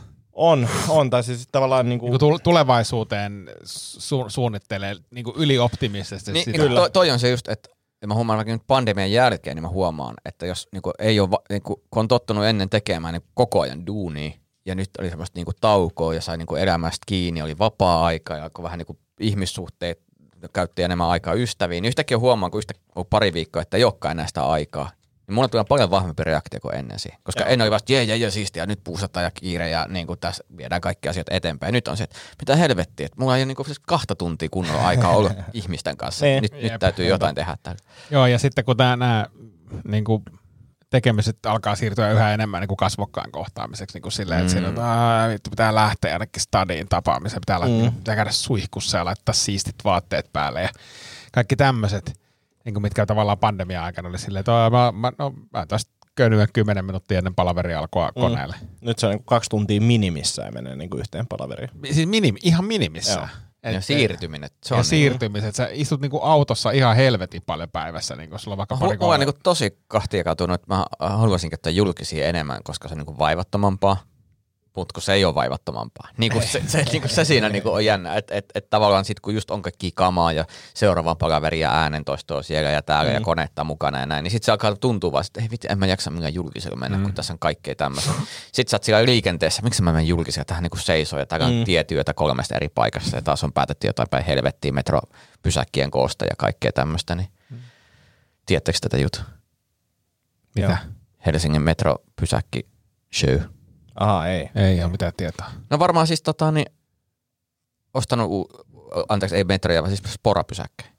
On, 0.41 0.67
on. 0.89 1.09
Tai 1.09 1.23
siis 1.23 1.47
tavallaan 1.51 1.89
niin 1.89 1.99
kuin, 1.99 2.11
Niin 2.11 2.19
kuin 2.19 2.41
tulevaisuuteen 2.43 3.49
su- 3.97 4.25
suunnittelee 4.29 4.95
niin 5.11 5.23
kuin 5.23 5.35
ylioptimisesti 5.37 6.31
Niin, 6.31 6.45
sitä. 6.45 6.57
niin 6.57 6.75
toi, 6.75 6.91
toi 6.91 7.11
on 7.11 7.19
se 7.19 7.29
just, 7.29 7.47
että 7.47 7.69
ja 8.01 8.07
mä 8.07 8.13
huomaan 8.13 8.37
vaikka 8.37 8.53
nyt 8.53 8.67
pandemian 8.67 9.11
jälkeen, 9.11 9.55
niin 9.55 9.63
mä 9.63 9.69
huomaan, 9.69 10.15
että 10.25 10.45
jos 10.45 10.67
niin 10.71 10.81
kuin, 10.81 10.93
ei 10.99 11.19
ole, 11.19 11.29
niin 11.49 11.61
kuin, 11.61 11.81
kun 11.91 11.99
on 11.99 12.07
tottunut 12.07 12.45
ennen 12.45 12.69
tekemään 12.69 13.13
niin 13.13 13.23
koko 13.33 13.61
ajan 13.61 13.87
duunia, 13.87 14.31
ja 14.65 14.75
nyt 14.75 14.89
oli 14.99 15.09
semmoista 15.09 15.37
niin 15.37 15.45
kuin, 15.45 15.55
taukoa 15.61 16.13
ja 16.13 16.21
sai 16.21 16.37
niin 16.37 16.45
kuin, 16.45 16.61
elämästä 16.61 17.03
kiinni, 17.05 17.41
oli 17.41 17.57
vapaa-aika 17.57 18.35
ja 18.37 18.43
alkoi 18.43 18.63
vähän 18.63 18.77
niin 18.77 18.85
kuin, 18.85 18.99
ihmissuhteet 19.19 19.99
käytti 20.53 20.83
enemmän 20.83 21.07
aikaa 21.07 21.33
ystäviin, 21.33 21.81
niin 21.81 21.87
yhtäkkiä 21.89 22.19
huomaan, 22.19 22.51
kun 22.51 22.59
yhtä, 22.59 22.73
on 22.95 23.05
pari 23.09 23.33
viikkoa, 23.33 23.61
että 23.61 23.77
ei 23.77 23.83
olekaan 23.83 24.11
enää 24.11 24.27
sitä 24.27 24.45
aikaa. 24.45 24.91
Niin 25.27 25.35
mulla 25.35 25.47
tulee 25.47 25.63
paljon 25.69 25.91
vahvempi 25.91 26.23
reaktio 26.23 26.59
kuin 26.59 26.75
ennen 26.75 26.99
siihen. 26.99 27.19
Koska 27.23 27.45
ennen 27.45 27.65
oli 27.65 27.71
vasta 27.71 27.93
jee, 27.93 28.03
jee, 28.03 28.17
jee, 28.17 28.31
siistiä, 28.31 28.65
nyt 28.65 28.79
puusataan 28.83 29.23
ja 29.23 29.31
kiire 29.31 29.69
ja 29.69 29.85
niin 29.89 30.07
kuin 30.07 30.19
tässä 30.19 30.43
viedään 30.57 30.81
kaikki 30.81 31.09
asiat 31.09 31.27
eteenpäin. 31.29 31.73
Nyt 31.73 31.87
on 31.87 31.97
se, 31.97 32.03
että 32.03 32.15
mitä 32.39 32.55
helvettiä, 32.55 33.05
että 33.05 33.15
mulla 33.19 33.37
ei 33.37 33.41
ole 33.41 33.45
niin 33.45 33.55
kuin, 33.55 33.65
siis 33.65 33.79
kahta 33.79 34.15
tuntia 34.15 34.49
kunnolla 34.51 34.87
aikaa 34.87 35.11
olla 35.11 35.31
ihmisten 35.53 35.97
kanssa. 35.97 36.25
Niin. 36.25 36.41
Nyt, 36.41 36.51
nyt 36.51 36.63
Jep. 36.63 36.79
täytyy 36.79 37.05
jotain 37.05 37.35
tehdä 37.35 37.57
täällä. 37.63 37.81
Joo, 38.11 38.27
ja 38.27 38.39
sitten 38.39 38.65
kun 38.65 38.75
nämä 38.77 39.25
niin 39.87 40.03
kuin 40.03 40.23
tekemiset 40.89 41.45
alkaa 41.45 41.75
siirtyä 41.75 42.11
yhä 42.11 42.33
enemmän 42.33 42.61
niin 42.61 42.67
kuin 42.67 42.77
kasvokkain 42.77 43.31
kohtaamiseksi, 43.31 43.95
niin 43.95 44.01
kuin 44.01 44.11
silleen, 44.11 44.39
että 44.41 44.51
siinä, 44.51 44.69
että 44.69 44.85
"Aa, 44.85 45.29
vittu, 45.29 45.49
pitää 45.49 45.75
lähteä 45.75 46.13
ainakin 46.13 46.41
stadiin 46.41 46.87
tapaamiseen, 46.89 47.41
pitää, 47.41 47.59
mm. 47.59 47.83
Mm. 47.85 47.91
pitää 47.93 48.15
käydä 48.15 48.31
suihkussa 48.31 48.97
ja 48.97 49.05
laittaa 49.05 49.33
siistit 49.33 49.75
vaatteet 49.83 50.29
päälle 50.33 50.61
ja 50.61 50.69
kaikki 51.31 51.55
tämmöiset, 51.55 52.13
niin 52.65 52.73
kuin 52.73 52.81
mitkä 52.81 53.05
tavallaan 53.05 53.37
pandemia-aikana 53.39 54.09
oli 54.09 54.17
silleen, 54.19 54.39
että 54.39 54.55
"Aa, 54.55 54.69
mä, 54.69 54.91
mä, 54.91 55.11
no, 55.17 55.33
mä 55.53 55.65
tästä 55.65 55.91
köynyä 56.15 56.47
10 56.53 56.85
minuuttia 56.85 57.17
ennen 57.17 57.35
palaveri 57.35 57.73
alkoi 57.73 58.07
Mm. 58.07 58.21
koneelle. 58.21 58.55
nyt 58.81 58.99
se 58.99 59.05
on 59.05 59.09
niin 59.09 59.19
kuin 59.19 59.25
kaksi 59.25 59.49
tuntia 59.49 59.81
minimissä 59.81 60.41
ja 60.43 60.51
menee 60.51 60.75
niin 60.75 60.89
kuin 60.89 60.99
yhteen 60.99 61.27
palaveriin. 61.27 61.69
Siis 61.91 62.07
minim, 62.07 62.35
ihan 62.43 62.65
minimissä. 62.65 63.19
Joo. 63.19 63.27
Et- 63.63 63.73
Ja 63.73 63.81
siirtyminen. 63.81 64.49
Se 64.65 64.75
ja 64.75 64.79
on 64.79 64.85
siirtymiset. 64.85 65.55
Sä 65.55 65.67
istut 65.71 66.01
niinku 66.01 66.19
autossa 66.21 66.71
ihan 66.71 66.95
helvetin 66.95 67.41
paljon 67.45 67.69
päivässä, 67.69 68.15
niinku 68.15 68.37
sulla 68.37 68.53
on 68.53 68.57
vaikka 68.57 68.75
pari 68.77 68.85
Mulla 68.87 68.93
on 68.93 69.19
kolme- 69.19 69.25
niin 69.25 69.41
tosi 69.43 69.79
kahtiakautunut, 69.87 70.53
että 70.55 70.75
mä 70.75 70.85
haluaisin 70.99 71.49
käyttää 71.49 71.71
julkisia 71.71 72.27
enemmän, 72.27 72.59
koska 72.63 72.87
se 72.87 72.93
on 72.93 72.97
niin 73.07 73.17
vaivattomampaa. 73.17 73.97
Mutta 74.75 74.93
kun 74.93 75.03
se 75.03 75.13
ei 75.13 75.25
ole 75.25 75.35
vaivattomampaa. 75.35 76.07
Niin 76.17 76.31
kuin 76.31 76.47
se, 76.47 76.61
se, 76.67 76.83
niin 76.91 77.01
kuin 77.01 77.11
se 77.11 77.25
siinä 77.25 77.49
niin 77.49 77.63
kuin 77.63 77.73
on 77.73 77.85
jännä, 77.85 78.15
että 78.15 78.35
et, 78.35 78.45
et 78.55 78.69
tavallaan 78.69 79.05
sit 79.05 79.19
kun 79.19 79.33
just 79.33 79.51
on 79.51 79.61
kaikki 79.61 79.91
kamaa 79.95 80.33
ja 80.33 80.45
seuraavaan 80.73 81.17
palaveri 81.17 81.59
ja 81.59 81.71
äänentoistoa 81.71 82.43
siellä 82.43 82.69
ja 82.69 82.81
täällä 82.81 83.11
mm. 83.11 83.15
ja 83.15 83.21
konetta 83.21 83.63
mukana 83.63 83.99
ja 83.99 84.05
näin, 84.05 84.23
niin 84.23 84.31
sitten 84.31 84.45
se 84.45 84.51
alkaa 84.51 84.75
tuntua 84.75 85.11
vaan, 85.11 85.25
että 85.25 85.41
ei 85.41 85.47
vitsi, 85.51 85.67
en 85.71 85.79
mä 85.79 85.85
jaksa 85.85 86.11
millään 86.11 86.33
julkisella 86.33 86.77
mennä, 86.77 86.97
mm. 86.97 87.03
kun 87.03 87.13
tässä 87.13 87.33
on 87.33 87.39
kaikkea 87.39 87.75
tämmöistä. 87.75 88.11
Sitten 88.51 88.69
sä 88.71 88.75
oot 88.75 88.83
siellä 88.83 89.05
liikenteessä, 89.05 89.61
miksi 89.61 89.81
mä 89.81 89.91
menen 89.91 90.07
julkisella, 90.07 90.45
tähän 90.45 90.63
niin 90.63 90.81
seisoo 90.81 91.19
ja 91.19 91.25
täällä 91.25 91.47
on 91.47 91.53
mm. 91.53 91.63
tietyötä 91.63 92.13
kolmesta 92.13 92.55
eri 92.55 92.69
paikassa 92.69 93.17
ja 93.17 93.21
taas 93.21 93.43
on 93.43 93.53
päätetty 93.53 93.87
jotain 93.87 94.09
päin 94.09 94.25
helvettiä 94.25 94.71
metropysäkkien 94.71 95.91
koosta 95.91 96.25
ja 96.25 96.35
kaikkea 96.37 96.71
tämmöistä, 96.71 97.15
niin 97.15 97.27
tiedättekö 98.45 98.77
tätä 98.81 98.97
juttua? 98.97 99.23
Mitä? 100.55 100.77
Helsingin 101.25 101.61
metropysäkki 101.61 102.67
show. 103.13 103.39
Aha, 103.95 104.27
ei. 104.27 104.49
Ei 104.55 104.83
ole 104.83 104.91
mitään 104.91 105.13
tietoa. 105.17 105.47
No 105.69 105.79
varmaan 105.79 106.07
siis 106.07 106.21
tota 106.21 106.51
niin, 106.51 106.65
ostanut, 107.93 108.31
u- 108.31 108.47
anteeksi 109.09 109.35
ei 109.35 109.43
metroja, 109.43 109.81
vaan 109.83 109.95
siis 109.97 110.13
sporapysäkkejä. 110.13 110.91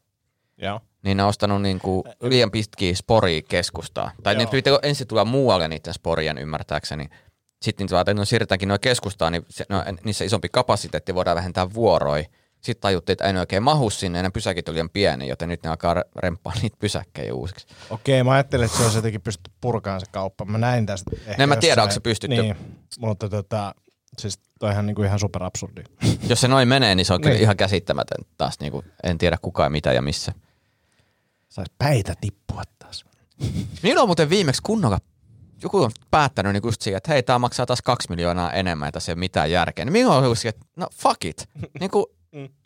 Joo. 0.59 0.81
Niin 1.03 1.17
ne 1.17 1.23
on 1.23 1.29
ostanut 1.29 1.63
niinku 1.63 2.05
liian 2.23 2.51
pitkiä 2.51 2.95
sporia 2.95 3.43
keskustaa. 3.49 4.11
Tai 4.23 4.35
ne 4.35 4.43
Joo. 4.43 4.51
pitää 4.51 4.79
ensin 4.83 5.07
tulla 5.07 5.25
muualle 5.25 5.69
niiden 5.69 5.95
sporien 5.95 6.39
ymmärtääkseni. 6.39 7.09
Sitten 7.63 7.85
niitä 7.85 8.01
että 8.01 8.15
no 8.15 8.25
siirretäänkin 8.25 8.69
noin 8.69 8.81
keskustaan, 8.81 9.33
niin 9.33 9.45
se, 9.49 9.65
no, 9.69 9.85
niissä 10.05 10.25
isompi 10.25 10.49
kapasiteetti 10.49 11.15
voidaan 11.15 11.37
vähentää 11.37 11.75
vuoroi. 11.75 12.27
Sitten 12.63 12.81
tajuttiin, 12.83 13.15
että 13.15 13.25
ei 13.25 13.33
ne 13.33 13.41
oikein 13.41 13.63
mahu 13.63 13.91
sinne, 13.91 14.19
ja 14.19 14.23
ne 14.23 14.31
pysäkit 14.31 14.69
oli 14.69 14.75
liian 14.75 14.91
pieni, 14.91 15.29
joten 15.29 15.49
nyt 15.49 15.63
ne 15.63 15.71
alkaa 15.71 15.95
re- 15.95 16.09
remppaa 16.17 16.53
niitä 16.63 16.77
pysäkkejä 16.81 17.35
uusiksi. 17.35 17.67
Okei, 17.91 18.23
mä 18.23 18.31
ajattelin, 18.33 18.65
että 18.67 18.77
se 18.79 18.83
olisi 18.85 18.99
jotenkin 18.99 19.21
pysty 19.23 19.51
purkaan 19.61 20.01
se 20.01 20.07
kauppa. 20.11 20.45
Mä 20.45 20.59
näin 20.59 20.87
tästä 20.87 21.11
ehkä 21.27 21.43
en 21.43 21.49
mä 21.49 21.57
tiedä, 21.57 21.83
onko 21.83 21.95
se 21.95 22.01
pystytty. 22.01 22.43
Niin, 22.43 22.57
mutta 22.99 23.29
tota, 23.29 23.75
siis 24.19 24.41
toihan 24.59 24.87
niinku 24.87 25.03
ihan 25.03 25.19
super 25.19 25.43
absurdi. 25.45 25.83
Jos 26.29 26.41
se 26.41 26.49
noin 26.49 26.69
menee, 26.69 26.95
niin 26.95 27.05
se 27.07 27.15
on 27.15 27.21
kyllä 27.21 27.35
Niin. 27.35 27.43
ihan 27.43 27.57
käsittämätön 27.57 28.25
taas. 28.37 28.61
Niinku, 28.61 28.85
en 29.05 29.19
tiedä 29.19 29.39
kuka 29.43 29.65
ja 29.65 29.71
mitä 29.71 29.93
ja 29.93 30.03
missä. 30.03 30.33
Sais 31.49 31.71
päitä 31.79 32.15
tippua 32.21 32.63
taas. 32.79 33.05
Niillä 33.83 34.03
on 34.03 34.09
muuten 34.09 34.31
viimeksi 34.31 34.63
kunnolla, 34.63 34.99
joku 35.63 35.83
on 35.83 35.91
päättänyt 36.11 36.53
niin 36.53 36.63
just 36.65 36.83
siihen, 36.83 36.97
että 36.97 37.13
hei, 37.13 37.23
tämä 37.23 37.39
maksaa 37.39 37.67
taas 37.67 37.83
kaksi 37.83 38.11
miljoonaa 38.11 38.53
enemmän, 38.53 38.89
että 38.89 39.01
se 39.01 39.13
ei 39.13 39.15
ole 39.15 39.19
mitään 39.21 39.51
järkeä. 39.51 39.85
Niin 39.85 40.07
ollut 40.07 40.39
siihen, 40.39 40.55
että 40.57 40.67
no 40.77 40.87
fuck 40.95 41.25
it, 41.25 41.49
niin 41.81 41.91
kuin 41.91 42.05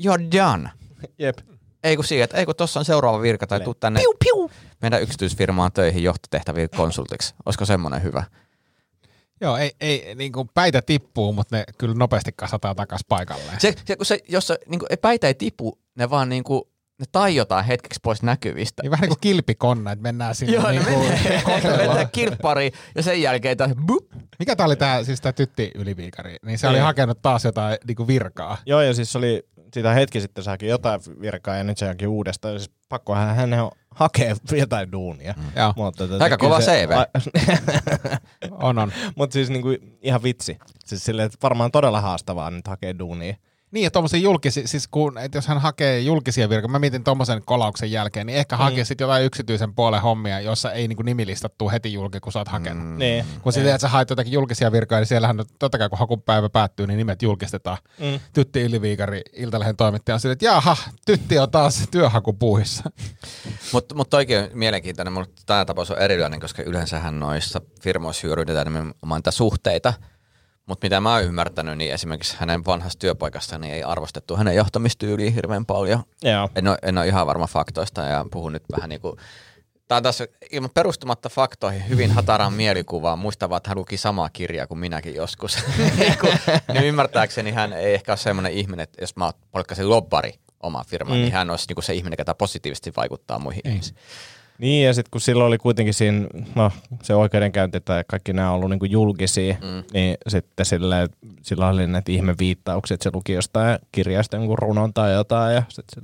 you're 0.02 0.36
done. 0.36 0.70
Jep. 1.18 1.38
Ei 1.82 1.96
kun 1.96 2.04
siihen, 2.04 2.24
että 2.24 2.36
ei 2.36 2.46
kun 2.46 2.56
tuossa 2.56 2.80
on 2.80 2.84
seuraava 2.84 3.22
virka 3.22 3.46
tai 3.46 3.60
tuu 3.60 3.74
tänne 3.74 4.00
piu, 4.00 4.14
piu. 4.24 4.50
meidän 4.82 5.02
yksityisfirmaan 5.02 5.72
töihin 5.72 6.02
johtotehtäviin 6.02 6.70
konsultiksi. 6.76 7.34
Olisiko 7.46 7.64
semmoinen 7.64 8.02
hyvä? 8.02 8.24
Joo, 9.40 9.56
ei, 9.56 9.72
ei 9.80 10.14
niin 10.14 10.32
kuin 10.32 10.48
päitä 10.54 10.82
tippuu, 10.82 11.32
mutta 11.32 11.56
ne 11.56 11.64
kyllä 11.78 11.94
nopeasti 11.94 12.32
kasataan 12.36 12.76
takaisin 12.76 13.06
paikalleen. 13.08 13.60
Se, 13.60 13.74
se, 13.84 13.96
kun 13.96 14.06
se, 14.06 14.18
jos 14.28 14.46
se, 14.46 14.58
niin 14.66 14.78
kuin, 14.78 14.88
päitä 15.02 15.26
ei 15.26 15.34
tipu, 15.34 15.78
ne 15.94 16.10
vaan 16.10 16.28
niin 16.28 16.44
kuin, 16.44 16.62
ne 16.98 17.06
taiotaan 17.12 17.64
hetkeksi 17.64 18.00
pois 18.02 18.22
näkyvistä. 18.22 18.82
Niin 18.82 18.90
vähän 18.90 19.02
niin 19.02 19.08
kuin 19.08 19.20
kilpikonna, 19.20 19.92
että 19.92 20.02
mennään 20.02 20.34
sinne. 20.34 20.54
Joo, 20.54 20.70
niin 20.70 20.84
ne 20.84 20.92
kuin, 20.92 21.08
menee, 21.62 21.88
menee 21.88 22.08
kirppariin 22.12 22.72
ja 22.94 23.02
sen 23.02 23.22
jälkeen 23.22 23.56
taas 23.56 23.72
bup. 23.86 24.12
Mikä 24.38 24.56
tää 24.56 24.66
oli 24.66 24.76
tää, 24.76 25.04
siis 25.04 25.20
tää 25.20 25.32
tytti 25.32 25.70
yliviikari, 25.74 26.36
niin 26.46 26.58
se 26.58 26.68
oli 26.68 26.76
Ei. 26.76 26.82
hakenut 26.82 27.22
taas 27.22 27.44
jotain 27.44 27.78
niin 27.86 27.96
kuin 27.96 28.06
virkaa. 28.06 28.58
Joo, 28.66 28.80
ja 28.80 28.94
siis 28.94 29.16
oli, 29.16 29.42
siitä 29.76 29.94
hetki 29.94 30.20
sitten 30.20 30.44
se 30.44 30.50
haki 30.50 30.66
jotain 30.66 31.00
virkaa 31.20 31.56
ja 31.56 31.64
nyt 31.64 31.78
se 31.78 31.86
haki 31.86 32.06
uudestaan. 32.06 32.58
Siis 32.58 32.70
pakkohan 32.88 33.36
hänen 33.36 33.62
on 33.62 33.70
hakea 33.90 34.36
jotain 34.52 34.92
duunia. 34.92 35.34
Mm. 35.36 35.42
Mutta, 35.76 36.08
tota, 36.08 36.24
Aika 36.24 36.38
kova 36.38 36.60
se- 36.60 36.86
CV. 36.86 36.90
on 38.50 38.78
on. 38.78 38.92
Mutta 39.16 39.34
siis 39.34 39.50
niinku 39.50 39.68
ihan 40.02 40.22
vitsi. 40.22 40.58
Siis 40.84 41.04
silleen, 41.04 41.26
että 41.26 41.38
varmaan 41.42 41.70
todella 41.70 42.00
haastavaa 42.00 42.50
nyt 42.50 42.68
hakea 42.68 42.98
duunia. 42.98 43.34
Niin, 43.70 43.84
ja 43.84 43.90
tuommoisia 43.90 44.20
julkisia, 44.20 44.68
siis 44.68 44.88
kun, 44.88 45.18
että 45.18 45.38
jos 45.38 45.46
hän 45.46 45.60
hakee 45.60 46.00
julkisia 46.00 46.48
virkoja, 46.48 46.70
mä 46.70 46.78
mietin 46.78 47.04
tuommoisen 47.04 47.42
kolauksen 47.44 47.92
jälkeen, 47.92 48.26
niin 48.26 48.38
ehkä 48.38 48.56
mm. 48.56 48.62
hakee 48.62 48.84
sitten 48.84 49.04
jotain 49.04 49.24
yksityisen 49.24 49.74
puolen 49.74 50.02
hommia, 50.02 50.40
jossa 50.40 50.72
ei 50.72 50.88
niin 50.88 50.98
nimilistattu 51.04 51.70
heti 51.70 51.92
julki, 51.92 52.20
kun 52.20 52.32
sä 52.32 52.38
oot 52.38 52.48
hakenut. 52.48 52.86
Mm. 52.86 52.98
Niin. 52.98 53.24
Kun 53.42 53.52
sitten, 53.52 53.74
että 53.74 53.82
sä 53.82 53.88
haet 53.88 54.10
jotakin 54.10 54.32
julkisia 54.32 54.72
virkoja, 54.72 55.00
niin 55.00 55.06
siellähän 55.06 55.36
totta 55.58 55.78
kai 55.78 55.88
kun 55.88 55.98
hakupäivä 55.98 56.48
päättyy, 56.48 56.86
niin 56.86 56.98
nimet 56.98 57.22
julkistetaan. 57.22 57.78
Mm. 57.98 58.20
Tytti 58.32 58.62
Yliviikari, 58.62 59.20
Iltalehden 59.32 59.76
toimittaja 59.76 60.14
on 60.14 60.20
sille, 60.20 60.32
että 60.32 60.44
jaha, 60.44 60.76
tytti 61.06 61.38
on 61.38 61.50
taas 61.50 61.88
työhakupuuhissa. 61.90 62.90
Mutta 63.72 63.94
mut 63.94 64.10
toikin 64.10 64.38
on 64.38 64.48
mielenkiintoinen, 64.54 65.12
mutta 65.12 65.42
tämä 65.46 65.64
tapaus 65.64 65.90
on 65.90 65.98
erilainen, 65.98 66.40
koska 66.40 66.62
yleensähän 66.62 67.20
noissa 67.20 67.60
firmoissa 67.80 68.26
hyödynnetään 68.26 68.66
nimenomaan 68.66 69.18
niitä 69.18 69.30
suhteita. 69.30 69.92
Mutta 70.66 70.84
mitä 70.84 71.00
mä 71.00 71.14
oon 71.14 71.24
ymmärtänyt, 71.24 71.78
niin 71.78 71.92
esimerkiksi 71.92 72.36
hänen 72.40 72.64
vanhassa 72.64 72.98
työpaikassa 72.98 73.58
niin 73.58 73.74
ei 73.74 73.82
arvostettu 73.82 74.36
hänen 74.36 74.56
johtamistyyliä 74.56 75.30
hirveän 75.30 75.66
paljon. 75.66 76.02
Joo. 76.22 76.48
En 76.54 76.68
ole, 76.68 76.78
en 76.82 76.98
ole 76.98 77.06
ihan 77.06 77.26
varma 77.26 77.46
faktoista 77.46 78.02
ja 78.02 78.24
puhun 78.30 78.52
nyt 78.52 78.64
vähän 78.72 78.88
niin 78.88 79.00
kuin 79.00 79.16
Tämä 79.88 79.96
on 79.96 80.02
taas 80.02 80.22
ilman 80.52 80.70
perustumatta 80.74 81.28
faktoihin 81.28 81.88
hyvin 81.88 82.10
hataraan 82.10 82.52
mielikuvaan. 82.62 83.18
Muista 83.18 83.48
vaan, 83.48 83.56
että 83.56 83.70
hän 83.70 83.78
luki 83.78 83.96
samaa 83.96 84.30
kirjaa 84.32 84.66
kuin 84.66 84.78
minäkin 84.78 85.14
joskus. 85.14 85.58
niin, 85.98 86.18
kuin, 86.18 86.32
niin 86.72 86.84
ymmärtääkseni 86.84 87.50
hän 87.50 87.72
ei 87.72 87.94
ehkä 87.94 88.12
ole 88.12 88.16
semmoinen 88.16 88.52
ihminen, 88.52 88.84
että 88.84 89.02
jos 89.02 89.16
mä 89.16 89.32
polkkasin 89.50 89.88
lobbari 89.88 90.34
oma 90.60 90.84
firma, 90.84 91.14
mm. 91.14 91.20
niin 91.20 91.32
hän 91.32 91.50
olisi 91.50 91.64
niin 91.68 91.74
kuin 91.74 91.84
se 91.84 91.94
ihminen, 91.94 92.16
joka 92.18 92.34
positiivisesti 92.34 92.92
vaikuttaa 92.96 93.38
muihin 93.38 93.62
ihmisiin. 93.64 93.96
Niin, 94.58 94.86
ja 94.86 94.94
sitten 94.94 95.10
kun 95.10 95.20
silloin 95.20 95.48
oli 95.48 95.58
kuitenkin 95.58 95.94
siinä, 95.94 96.26
no 96.54 96.70
se 97.02 97.14
oikeudenkäynti 97.14 97.80
tai 97.80 98.04
kaikki 98.08 98.32
nämä 98.32 98.50
on 98.50 98.56
ollut 98.56 98.70
niin 98.70 98.78
kuin 98.78 98.90
julkisia, 98.90 99.54
mm. 99.54 99.84
niin 99.92 100.16
sitten 100.28 100.66
sille, 100.66 101.08
sillä 101.42 101.68
oli 101.68 101.86
näitä 101.86 102.12
ihme 102.12 102.34
viittauksia, 102.38 102.94
että 102.94 103.04
se 103.04 103.10
luki 103.14 103.32
jostain 103.32 103.78
kirjasta 103.92 104.38
niin 104.38 104.58
runon 104.58 104.94
tai 104.94 105.12
jotain, 105.12 105.54
ja 105.54 105.62
sitten 105.68 106.02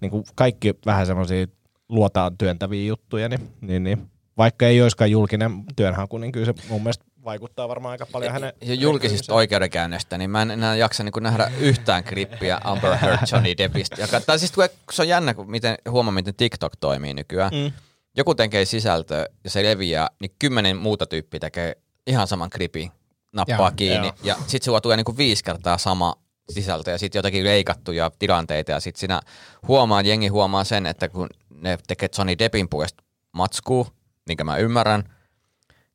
niin 0.00 0.10
kuin 0.10 0.24
kaikki 0.34 0.74
vähän 0.86 1.06
semmoisia 1.06 1.46
luotaan 1.88 2.38
työntäviä 2.38 2.86
juttuja, 2.86 3.28
niin, 3.28 3.40
niin, 3.60 3.84
niin 3.84 4.10
vaikka 4.38 4.66
ei 4.66 4.82
olisikaan 4.82 5.10
julkinen 5.10 5.64
työnhaku, 5.76 6.18
niin 6.18 6.32
kyllä 6.32 6.46
se 6.46 6.54
mun 6.68 6.82
mielestä 6.82 7.04
vaikuttaa 7.26 7.68
varmaan 7.68 7.92
aika 7.92 8.06
paljon 8.06 8.32
hänen... 8.32 8.52
Ja 8.60 8.74
julkisista 8.74 9.34
oikeudenkäynnistä, 9.34 10.18
niin 10.18 10.30
mä 10.30 10.42
en 10.42 10.50
enää 10.50 10.76
jaksa 10.76 11.04
niin 11.04 11.12
nähdä 11.20 11.50
yhtään 11.60 12.04
klippiä 12.04 12.60
Amber 12.64 12.96
Heard 12.96 13.18
Johnny 13.32 13.56
Deppistä. 13.58 13.96
Ja, 14.00 14.20
tai 14.20 14.38
siis 14.38 14.52
se 14.92 15.02
on 15.02 15.08
jännä, 15.08 15.34
kun 15.34 15.50
miten, 15.50 15.76
huomaa, 15.90 16.12
miten 16.12 16.34
TikTok 16.34 16.72
toimii 16.80 17.14
nykyään. 17.14 17.52
Mm. 17.54 17.72
Joku 18.16 18.34
tekee 18.34 18.64
sisältöä 18.64 19.26
ja 19.44 19.50
se 19.50 19.62
leviää, 19.62 20.08
niin 20.20 20.30
kymmenen 20.38 20.76
muuta 20.76 21.06
tyyppiä 21.06 21.40
tekee 21.40 21.76
ihan 22.06 22.26
saman 22.26 22.50
klipin, 22.50 22.90
nappaa 23.32 23.68
ja, 23.68 23.76
kiinni. 23.76 24.06
Ja, 24.06 24.14
ja 24.22 24.34
sitten 24.34 24.64
sulla 24.64 24.80
tulee 24.80 24.96
niin 24.96 25.04
kuin 25.04 25.16
viisi 25.16 25.44
kertaa 25.44 25.78
sama 25.78 26.14
sisältö 26.50 26.90
ja 26.90 26.98
sitten 26.98 27.18
jotakin 27.18 27.44
leikattuja 27.44 28.10
tilanteita 28.18 28.72
ja 28.72 28.80
sitten 28.80 29.00
siinä 29.00 29.20
huomaa, 29.68 30.02
jengi 30.02 30.28
huomaa 30.28 30.64
sen, 30.64 30.86
että 30.86 31.08
kun 31.08 31.28
ne 31.50 31.78
tekee 31.86 32.08
Johnny 32.18 32.38
Deppin 32.38 32.68
puolesta 32.68 33.04
matskuu, 33.32 33.86
minkä 34.28 34.44
mä 34.44 34.56
ymmärrän, 34.56 35.15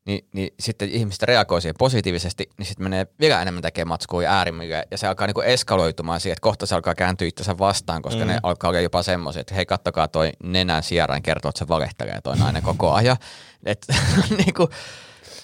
niin, 0.05 0.27
niin 0.33 0.53
sitten 0.59 0.89
ihmiset 0.89 1.23
reagoi 1.23 1.61
siihen 1.61 1.75
positiivisesti, 1.77 2.49
niin 2.57 2.65
sitten 2.65 2.83
menee 2.83 3.07
vielä 3.19 3.41
enemmän 3.41 3.61
tekemään 3.61 3.87
matskua 3.87 4.23
ja 4.23 4.31
äärimmille, 4.31 4.87
ja 4.91 4.97
se 4.97 5.07
alkaa 5.07 5.27
niinku 5.27 5.41
eskaloitumaan 5.41 6.19
siihen, 6.19 6.33
että 6.33 6.41
kohta 6.41 6.65
se 6.65 6.75
alkaa 6.75 6.95
kääntyä 6.95 7.27
itsensä 7.27 7.57
vastaan, 7.57 8.01
koska 8.01 8.21
mm. 8.21 8.27
ne 8.27 8.39
alkaa 8.43 8.69
olla 8.69 8.79
jopa 8.79 9.03
semmoisia, 9.03 9.41
että 9.41 9.55
hei 9.55 9.65
kattokaa 9.65 10.07
toi 10.07 10.31
nenän 10.43 10.83
sierran 10.83 11.21
kertoo, 11.21 11.49
että 11.49 11.59
se 11.59 11.67
valehtelee 11.67 12.21
toi 12.21 12.37
nainen 12.37 12.63
koko 12.71 12.91
ajan. 12.91 13.17
Että 13.65 13.93
niinku, 14.45 14.69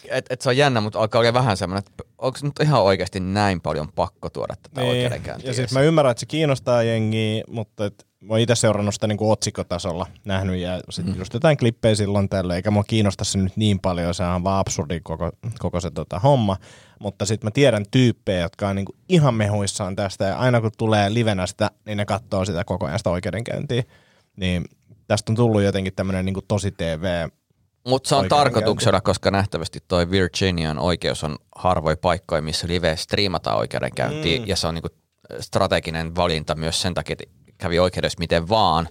et, 0.09 0.25
et 0.29 0.41
se 0.41 0.49
on 0.49 0.57
jännä, 0.57 0.81
mutta 0.81 0.99
alkaa 0.99 1.19
olla 1.19 1.33
vähän 1.33 1.57
semmoinen, 1.57 1.83
että 1.87 2.03
onko 2.17 2.39
nyt 2.41 2.59
ihan 2.61 2.81
oikeasti 2.81 3.19
näin 3.19 3.61
paljon 3.61 3.91
pakko 3.95 4.29
tuoda 4.29 4.55
tätä 4.55 4.81
niin. 4.81 4.89
oikeudenkäyntiä? 4.89 5.49
Ja 5.49 5.53
siis 5.53 5.71
mä 5.71 5.81
ymmärrän, 5.81 6.11
että 6.11 6.19
se 6.19 6.25
kiinnostaa 6.25 6.83
jengiä, 6.83 7.43
mutta 7.47 7.85
et 7.85 8.06
mä 8.21 8.33
oon 8.33 8.39
itse 8.39 8.55
seurannut 8.55 8.93
sitä 8.93 9.07
niin 9.07 9.17
kuin 9.17 9.31
otsikkotasolla 9.31 10.07
nähnyt 10.25 10.57
ja 10.59 10.79
sitten 10.89 11.13
mm. 11.13 11.19
just 11.19 11.33
jotain 11.33 11.57
klippejä 11.57 11.95
silloin 11.95 12.29
tällä, 12.29 12.55
eikä 12.55 12.71
mua 12.71 12.83
kiinnosta 12.83 13.23
se 13.23 13.37
nyt 13.37 13.57
niin 13.57 13.79
paljon, 13.79 14.13
se 14.13 14.23
on 14.23 14.43
vaan 14.43 14.59
absurdi 14.59 14.99
koko, 14.99 15.31
koko 15.59 15.79
se 15.79 15.91
tota, 15.91 16.19
homma, 16.19 16.57
mutta 16.99 17.25
sitten 17.25 17.47
mä 17.47 17.51
tiedän 17.51 17.85
tyyppejä, 17.91 18.41
jotka 18.41 18.67
on 18.67 18.75
niin 18.75 18.85
kuin 18.85 18.95
ihan 19.09 19.33
mehuissaan 19.33 19.95
tästä 19.95 20.25
ja 20.25 20.37
aina 20.37 20.61
kun 20.61 20.71
tulee 20.77 21.13
livenä 21.13 21.47
sitä, 21.47 21.71
niin 21.85 21.97
ne 21.97 22.05
katsoo 22.05 22.45
sitä 22.45 22.63
koko 22.63 22.85
ajan 22.85 22.99
sitä 22.99 23.09
oikeudenkäyntiä, 23.09 23.83
niin 24.35 24.65
tästä 25.07 25.31
on 25.31 25.35
tullut 25.35 25.61
jotenkin 25.61 25.93
tämmöinen 25.95 26.25
niin 26.25 26.35
tosi 26.47 26.71
TV 26.71 27.27
mutta 27.87 28.09
se 28.09 28.15
on 28.15 28.27
tarkoituksena, 28.27 29.01
koska 29.01 29.31
nähtävästi 29.31 29.79
toi 29.87 30.11
Virginian 30.11 30.79
oikeus 30.79 31.23
on 31.23 31.35
harvoin 31.55 31.97
paikkoja, 31.97 32.41
missä 32.41 32.67
live 32.67 32.95
striimataan 32.95 33.57
oikeudenkäyntiin, 33.57 34.41
mm. 34.41 34.47
ja 34.47 34.55
se 34.55 34.67
on 34.67 34.73
niinku 34.73 34.89
strateginen 35.39 36.15
valinta 36.15 36.55
myös 36.55 36.81
sen 36.81 36.93
takia, 36.93 37.15
että 37.19 37.46
kävi 37.57 37.79
oikeudessa 37.79 38.19
miten 38.19 38.49
vaan, 38.49 38.87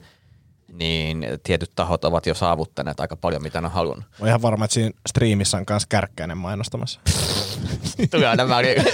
niin 0.72 1.26
tietyt 1.42 1.70
tahot 1.76 2.04
ovat 2.04 2.26
jo 2.26 2.34
saavuttaneet 2.34 3.00
aika 3.00 3.16
paljon, 3.16 3.42
mitä 3.42 3.60
ne 3.60 3.66
on 3.66 3.72
halunnut. 3.72 4.04
Olen 4.20 4.28
ihan 4.28 4.42
varma, 4.42 4.64
että 4.64 4.74
siinä 4.74 4.90
striimissä 5.08 5.56
on 5.56 5.64
myös 5.70 5.86
kärkkäinen 5.86 6.38
mainostamassa. 6.38 7.00
Tulee 8.10 8.28
aina 8.28 8.48
väliin. 8.48 8.84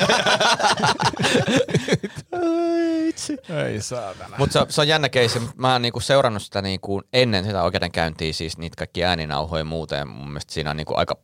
Ei 3.66 3.82
saatana. 3.82 4.36
Mutta 4.38 4.52
se, 4.52 4.72
se, 4.72 4.80
on 4.80 4.88
jännä 4.88 5.08
keisi. 5.08 5.40
Mä 5.56 5.72
oon 5.72 5.82
niinku 5.82 6.00
seurannut 6.00 6.42
sitä 6.42 6.62
niinku 6.62 7.02
ennen 7.12 7.44
sitä 7.44 7.62
oikeudenkäyntiä, 7.62 8.32
siis 8.32 8.58
niitä 8.58 8.76
kaikki 8.76 9.04
ääninauhoja 9.04 9.60
ja 9.60 9.64
muuta, 9.64 9.94
ja 9.94 10.04
mun 10.04 10.28
mielestä 10.28 10.52
siinä 10.52 10.70
on 10.70 10.76
niinku 10.76 10.94
aika 10.96 11.16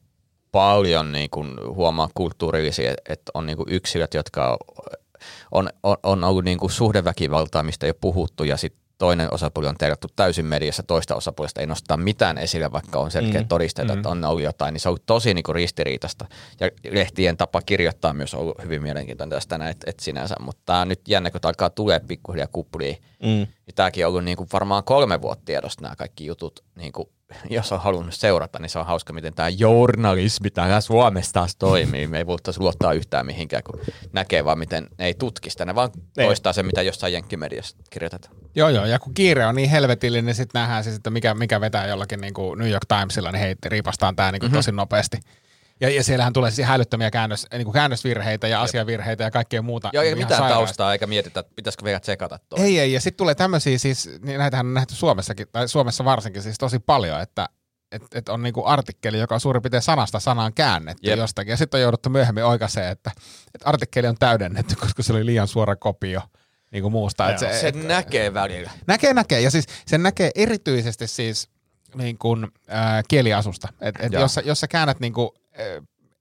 paljon 0.52 1.12
niinku 1.12 1.44
huomaa 1.74 2.08
kulttuurillisia, 2.14 2.94
että 3.08 3.32
on 3.34 3.46
niinku 3.46 3.64
yksilöt, 3.68 4.14
jotka 4.14 4.58
on, 5.53 5.69
on, 5.83 5.97
on 6.03 6.25
ollut 6.25 6.45
niinku 6.45 6.69
suhdeväkivaltaa, 6.69 7.62
mistä 7.62 7.87
ei 7.87 7.91
ole 7.91 7.99
puhuttu, 8.01 8.45
ja 8.45 8.57
sitten 8.57 8.88
toinen 8.99 9.35
osapuoli 9.35 9.69
on 9.69 9.77
terjattu 9.79 10.09
täysin 10.17 10.45
mediassa, 10.45 10.83
toista 10.83 11.14
osapuolesta 11.14 11.61
ei 11.61 11.67
nostaa 11.67 11.97
mitään 11.97 12.38
esille, 12.38 12.73
vaikka 12.73 12.99
on 12.99 13.11
selkeä 13.11 13.41
mm. 13.41 13.49
todisteita, 13.49 13.93
mm. 13.93 13.99
että 13.99 14.09
on 14.09 14.25
ollut 14.25 14.43
jotain, 14.43 14.73
niin 14.73 14.81
se 14.81 14.88
on 14.88 14.91
ollut 14.91 15.07
tosi 15.07 15.35
niin 15.35 15.43
kuin 15.43 15.55
ristiriitasta. 15.55 16.27
Ja 16.61 16.71
lehtien 16.91 17.37
tapa 17.37 17.62
kirjoittaa 17.62 18.12
myös 18.12 18.35
on 18.35 18.41
ollut 18.41 18.62
hyvin 18.62 18.83
mielenkiintoinen 18.83 19.37
tästä 19.37 19.59
näin, 19.59 19.71
että 19.71 19.91
et 19.91 20.01
sinänsä, 20.01 20.35
mutta 20.41 20.62
tämä 20.67 20.81
on 20.81 20.88
nyt 20.88 21.01
jännä, 21.09 21.31
kun 21.31 21.41
alkaa 21.43 21.71
tulee 21.71 22.01
pikkuhiljaa 22.01 22.49
kuplia. 22.53 22.95
Mm. 23.23 23.41
Ja 23.41 23.73
tämäkin 23.75 24.07
on 24.07 24.11
ollut 24.11 24.25
niin 24.25 24.37
kuin 24.37 24.49
varmaan 24.53 24.85
kolme 24.85 25.23
vuotta 25.23 25.45
tiedosta 25.45 25.83
nämä 25.83 25.97
kaikki 25.97 26.27
jutut 26.27 26.64
niin 26.77 26.93
kuin 26.93 27.09
jos 27.51 27.73
on 27.73 27.81
halunnut 27.81 28.14
seurata, 28.14 28.59
niin 28.59 28.71
se 28.71 28.79
on 28.79 28.87
hauska, 28.87 29.12
miten 29.12 29.35
tämä 29.35 29.49
journalismi 29.49 30.51
täällä 30.51 30.81
Suomessa 30.81 31.33
taas 31.33 31.57
toimii. 31.57 32.07
Me 32.07 32.19
ei 32.19 32.27
voitaisiin 32.27 32.62
luottaa 32.62 32.93
yhtään 32.93 33.27
mihinkään, 33.27 33.62
kun 33.62 33.81
näkee 34.12 34.45
vaan, 34.45 34.59
miten 34.59 34.88
ne 34.99 35.07
ei 35.07 35.14
tutkista. 35.14 35.64
Ne 35.64 35.75
vaan 35.75 35.91
ne. 36.17 36.25
toistaa 36.25 36.53
se, 36.53 36.62
mitä 36.62 36.83
jossain 36.83 37.12
jenkkimediassa 37.12 37.77
kirjoitetaan. 37.91 38.35
Joo, 38.55 38.69
joo. 38.69 38.87
Ja 38.87 38.99
kun 38.99 39.14
kiire 39.14 39.47
on 39.47 39.55
niin 39.55 39.71
helvetillinen, 39.71 40.27
niin 40.27 40.35
sitten 40.35 40.61
nähdään 40.61 40.85
siis, 40.85 40.97
että 40.97 41.11
mikä, 41.11 41.35
mikä 41.35 41.61
vetää 41.61 41.87
jollakin 41.87 42.21
niin 42.21 42.35
kuin 42.35 42.59
New 42.59 42.71
York 42.71 42.87
Timesilla, 42.88 43.33
niin 43.33 43.41
hei, 43.41 43.55
riipastaan 43.64 44.17
tämä 44.17 44.33
niin 44.33 44.41
kuin 44.41 44.49
mm-hmm. 44.49 44.59
tosi 44.59 44.73
nopeasti. 44.73 45.17
Ja, 45.81 45.91
ja 45.91 46.05
siellähän 46.05 46.33
tulee 46.33 46.51
siis 46.51 46.69
hälyttömiä 46.69 47.11
käännös, 47.11 47.47
niin 47.53 47.64
kuin 47.64 47.75
käännösvirheitä 47.75 48.49
ja 48.49 48.62
asiavirheita 48.62 49.23
ja 49.23 49.31
kaikkea 49.31 49.62
muuta. 49.62 49.91
Joo, 49.93 50.03
ei 50.03 50.14
mitään 50.14 50.29
sairaista. 50.38 50.55
taustaa, 50.55 50.93
eikä 50.93 51.07
mietitä, 51.07 51.41
että 51.41 51.53
pitäisikö 51.57 51.85
vielä 51.85 52.01
tsekata 52.01 52.38
tuo. 52.49 52.59
Ei, 52.59 52.79
ei, 52.79 52.93
ja 52.93 53.01
sitten 53.01 53.19
tulee 53.19 53.35
tämmöisiä, 53.35 53.79
siis 53.79 54.11
niin 54.23 54.38
näitähän 54.38 54.67
on 54.67 54.75
nähty 54.75 54.95
Suomessakin, 54.95 55.47
tai 55.53 55.69
Suomessa 55.69 56.05
varsinkin 56.05 56.43
siis 56.43 56.59
tosi 56.59 56.79
paljon, 56.79 57.21
että 57.21 57.49
et, 57.93 58.03
et 58.14 58.29
on 58.29 58.43
niinku 58.43 58.67
artikkeli, 58.67 59.19
joka 59.19 59.35
on 59.35 59.41
suurin 59.41 59.62
piirtein 59.62 59.83
sanasta 59.83 60.21
sanaan 60.21 60.55
käännetty 60.55 61.09
Jep. 61.09 61.19
jostakin, 61.19 61.51
ja 61.51 61.57
sitten 61.57 61.79
on 61.79 61.83
jouduttu 61.83 62.11
myöhemmin 62.11 62.45
oikaiseen, 62.45 62.93
että, 62.93 63.11
että 63.55 63.69
artikkeli 63.69 64.07
on 64.07 64.17
täydennetty, 64.19 64.77
koska 64.81 65.03
se 65.03 65.12
oli 65.12 65.27
liian 65.27 65.49
suora 65.49 65.77
kopio 65.77 66.21
niin 66.71 66.83
kuin 66.83 66.93
muusta. 66.93 67.31
Et 67.31 67.38
se, 67.38 67.61
se 67.61 67.69
et, 67.69 67.87
näkee 67.87 68.35
välillä. 68.35 68.71
Näkee, 68.87 69.14
näkee, 69.14 69.41
ja 69.41 69.51
siis 69.51 69.67
sen 69.87 70.03
näkee 70.03 70.31
erityisesti 70.35 71.07
siis 71.07 71.49
niin 71.95 72.19
kuin, 72.19 72.45
äh, 72.73 73.05
kieliasusta. 73.09 73.69
Et, 73.81 73.95
et 74.01 74.12
jos, 74.12 74.35
sä, 74.35 74.43
jos 74.45 74.61
sä 74.61 74.69
käännät 74.69 75.01
niin 75.01 75.12
kuin, 75.12 75.31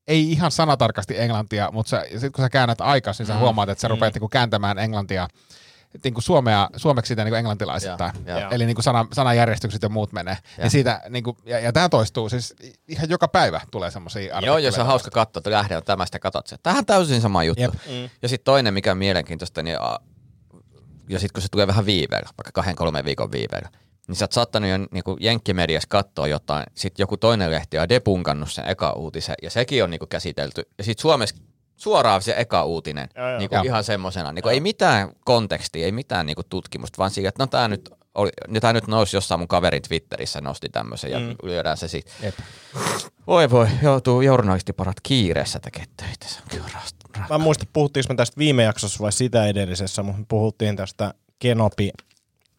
ei 0.08 0.32
ihan 0.32 0.52
sanatarkasti 0.52 1.20
englantia, 1.20 1.70
mutta 1.72 2.02
sitten 2.12 2.32
kun 2.32 2.46
sä 2.46 2.50
käännät 2.50 2.82
aikaisin, 2.82 3.24
niin 3.24 3.28
sä 3.28 3.34
mm. 3.34 3.40
huomaat, 3.40 3.70
että 3.70 3.82
sä 3.82 3.88
rupeat 3.88 4.16
mm. 4.16 4.20
niin 4.22 4.30
kääntämään 4.30 4.80
englantia 4.80 5.28
niin 6.04 6.14
kuin 6.14 6.24
suomea, 6.24 6.70
suomeksi 6.76 7.08
sitä 7.08 7.24
niin 7.24 7.32
kuin 7.32 7.40
englantilaisittain. 7.40 8.12
Ja, 8.26 8.40
ja. 8.40 8.50
Eli 8.50 8.66
niin 8.66 8.76
kuin 8.76 8.84
sana, 8.84 9.08
sanajärjestykset 9.14 9.82
ja 9.82 9.90
muut 9.90 10.14
menee. 10.14 10.38
Ja, 10.58 10.64
ja, 10.64 10.70
siitä, 10.70 11.02
niin 11.10 11.24
kuin, 11.24 11.38
ja, 11.46 11.60
ja 11.60 11.74
tämä 11.74 11.90
toistuu 11.90 12.30
siis 12.30 12.56
ihan 12.88 13.10
joka 13.10 13.28
päivä 13.28 13.62
tulee 13.72 13.92
semmoisia 13.92 14.40
Joo, 14.40 14.58
ja 14.58 14.72
se 14.72 14.82
on 14.82 14.88
hauska 14.88 15.12
katsoa, 15.12 15.40
että 15.40 15.52
lähde 15.52 15.78
on 15.78 15.84
tämästä 15.84 16.20
katsot 16.20 16.48
se. 16.48 16.56
Tähän 16.64 16.86
täysin 16.86 17.22
sama 17.22 17.44
juttu. 17.44 17.62
Jep. 17.62 17.74
Mm. 17.74 18.10
Ja 18.22 18.30
sitten 18.30 18.46
toinen, 18.46 18.74
mikä 18.74 18.92
on 18.92 18.98
mielenkiintoista, 18.98 19.64
niin 19.64 19.78
ja 21.10 21.20
sitten 21.20 21.34
kun 21.34 21.42
se 21.42 21.48
tulee 21.52 21.68
vähän 21.68 21.86
viiveellä, 21.86 22.30
vaikka 22.38 22.52
kahden 22.54 22.76
kolmen 22.76 23.06
viikon 23.06 23.32
viiveellä, 23.32 23.70
niin 24.08 24.16
sä 24.16 24.26
oot 24.26 24.32
saattanut 24.32 24.70
jo 24.70 24.78
niin 24.78 25.04
kuin 25.04 25.18
jenkkimediassa 25.22 25.88
katsoa 25.90 26.28
jotain, 26.28 26.64
sitten 26.76 27.04
joku 27.04 27.18
toinen 27.18 27.52
lehti 27.52 27.80
on 27.80 27.90
depunkannut 27.90 28.52
sen 28.52 28.68
eka 28.68 28.92
uutisen, 28.92 29.36
ja 29.44 29.50
sekin 29.50 29.84
on 29.84 29.90
niin 29.90 30.00
kuin 30.00 30.10
käsitelty. 30.10 30.64
Ja 30.78 30.84
sitten 30.84 31.02
Suomessa 31.02 31.36
suoraan 31.76 32.22
se 32.22 32.36
eka 32.38 32.64
uutinen, 32.64 33.10
joo, 33.16 33.30
joo. 33.30 33.40
Niin 33.40 33.50
kuin 33.50 33.66
ihan 33.66 33.84
semmoisena. 33.84 34.32
Niin 34.32 34.44
kuin 34.44 34.54
ei 34.54 34.60
mitään 34.60 35.12
kontekstia, 35.26 35.86
ei 35.86 35.92
mitään 35.92 36.26
niin 36.26 36.36
kuin 36.36 36.48
tutkimusta, 36.50 36.98
vaan 36.98 37.12
siitä, 37.12 37.30
että 37.30 37.44
no 37.44 37.48
tämä 37.48 37.68
nyt, 37.68 37.90
oli, 38.16 38.30
tämä 38.62 38.74
nyt 38.74 38.88
nousi 38.88 39.18
jossain 39.18 39.40
mun 39.40 39.48
kaverin 39.48 39.82
Twitterissä, 39.82 40.42
nosti 40.42 40.70
tämmöisen 40.70 41.12
mm. 41.12 41.30
ja 41.30 41.36
lyödään 41.44 41.78
se 41.78 41.88
sitten. 41.88 42.34
Voi 43.28 43.50
voi, 43.50 43.68
joutuu 43.82 44.22
journalistiparat 44.22 44.98
kiireessä 45.04 45.60
tekemään 45.60 45.90
töitä, 45.98 46.28
se 46.28 46.40
on 46.40 46.48
kyllä 46.50 46.68
mä 47.30 47.36
en 47.36 47.42
muista, 47.42 47.66
puhuttiinko 47.74 48.14
me 48.14 48.18
tästä 48.18 48.38
viime 48.38 48.64
jaksossa 48.64 49.00
vai 49.00 49.12
sitä 49.12 49.48
edellisessä, 49.48 50.04
mutta 50.04 50.20
me 50.20 50.26
puhuttiin 50.28 50.76
tästä 50.76 51.14
Kenobi 51.40 51.92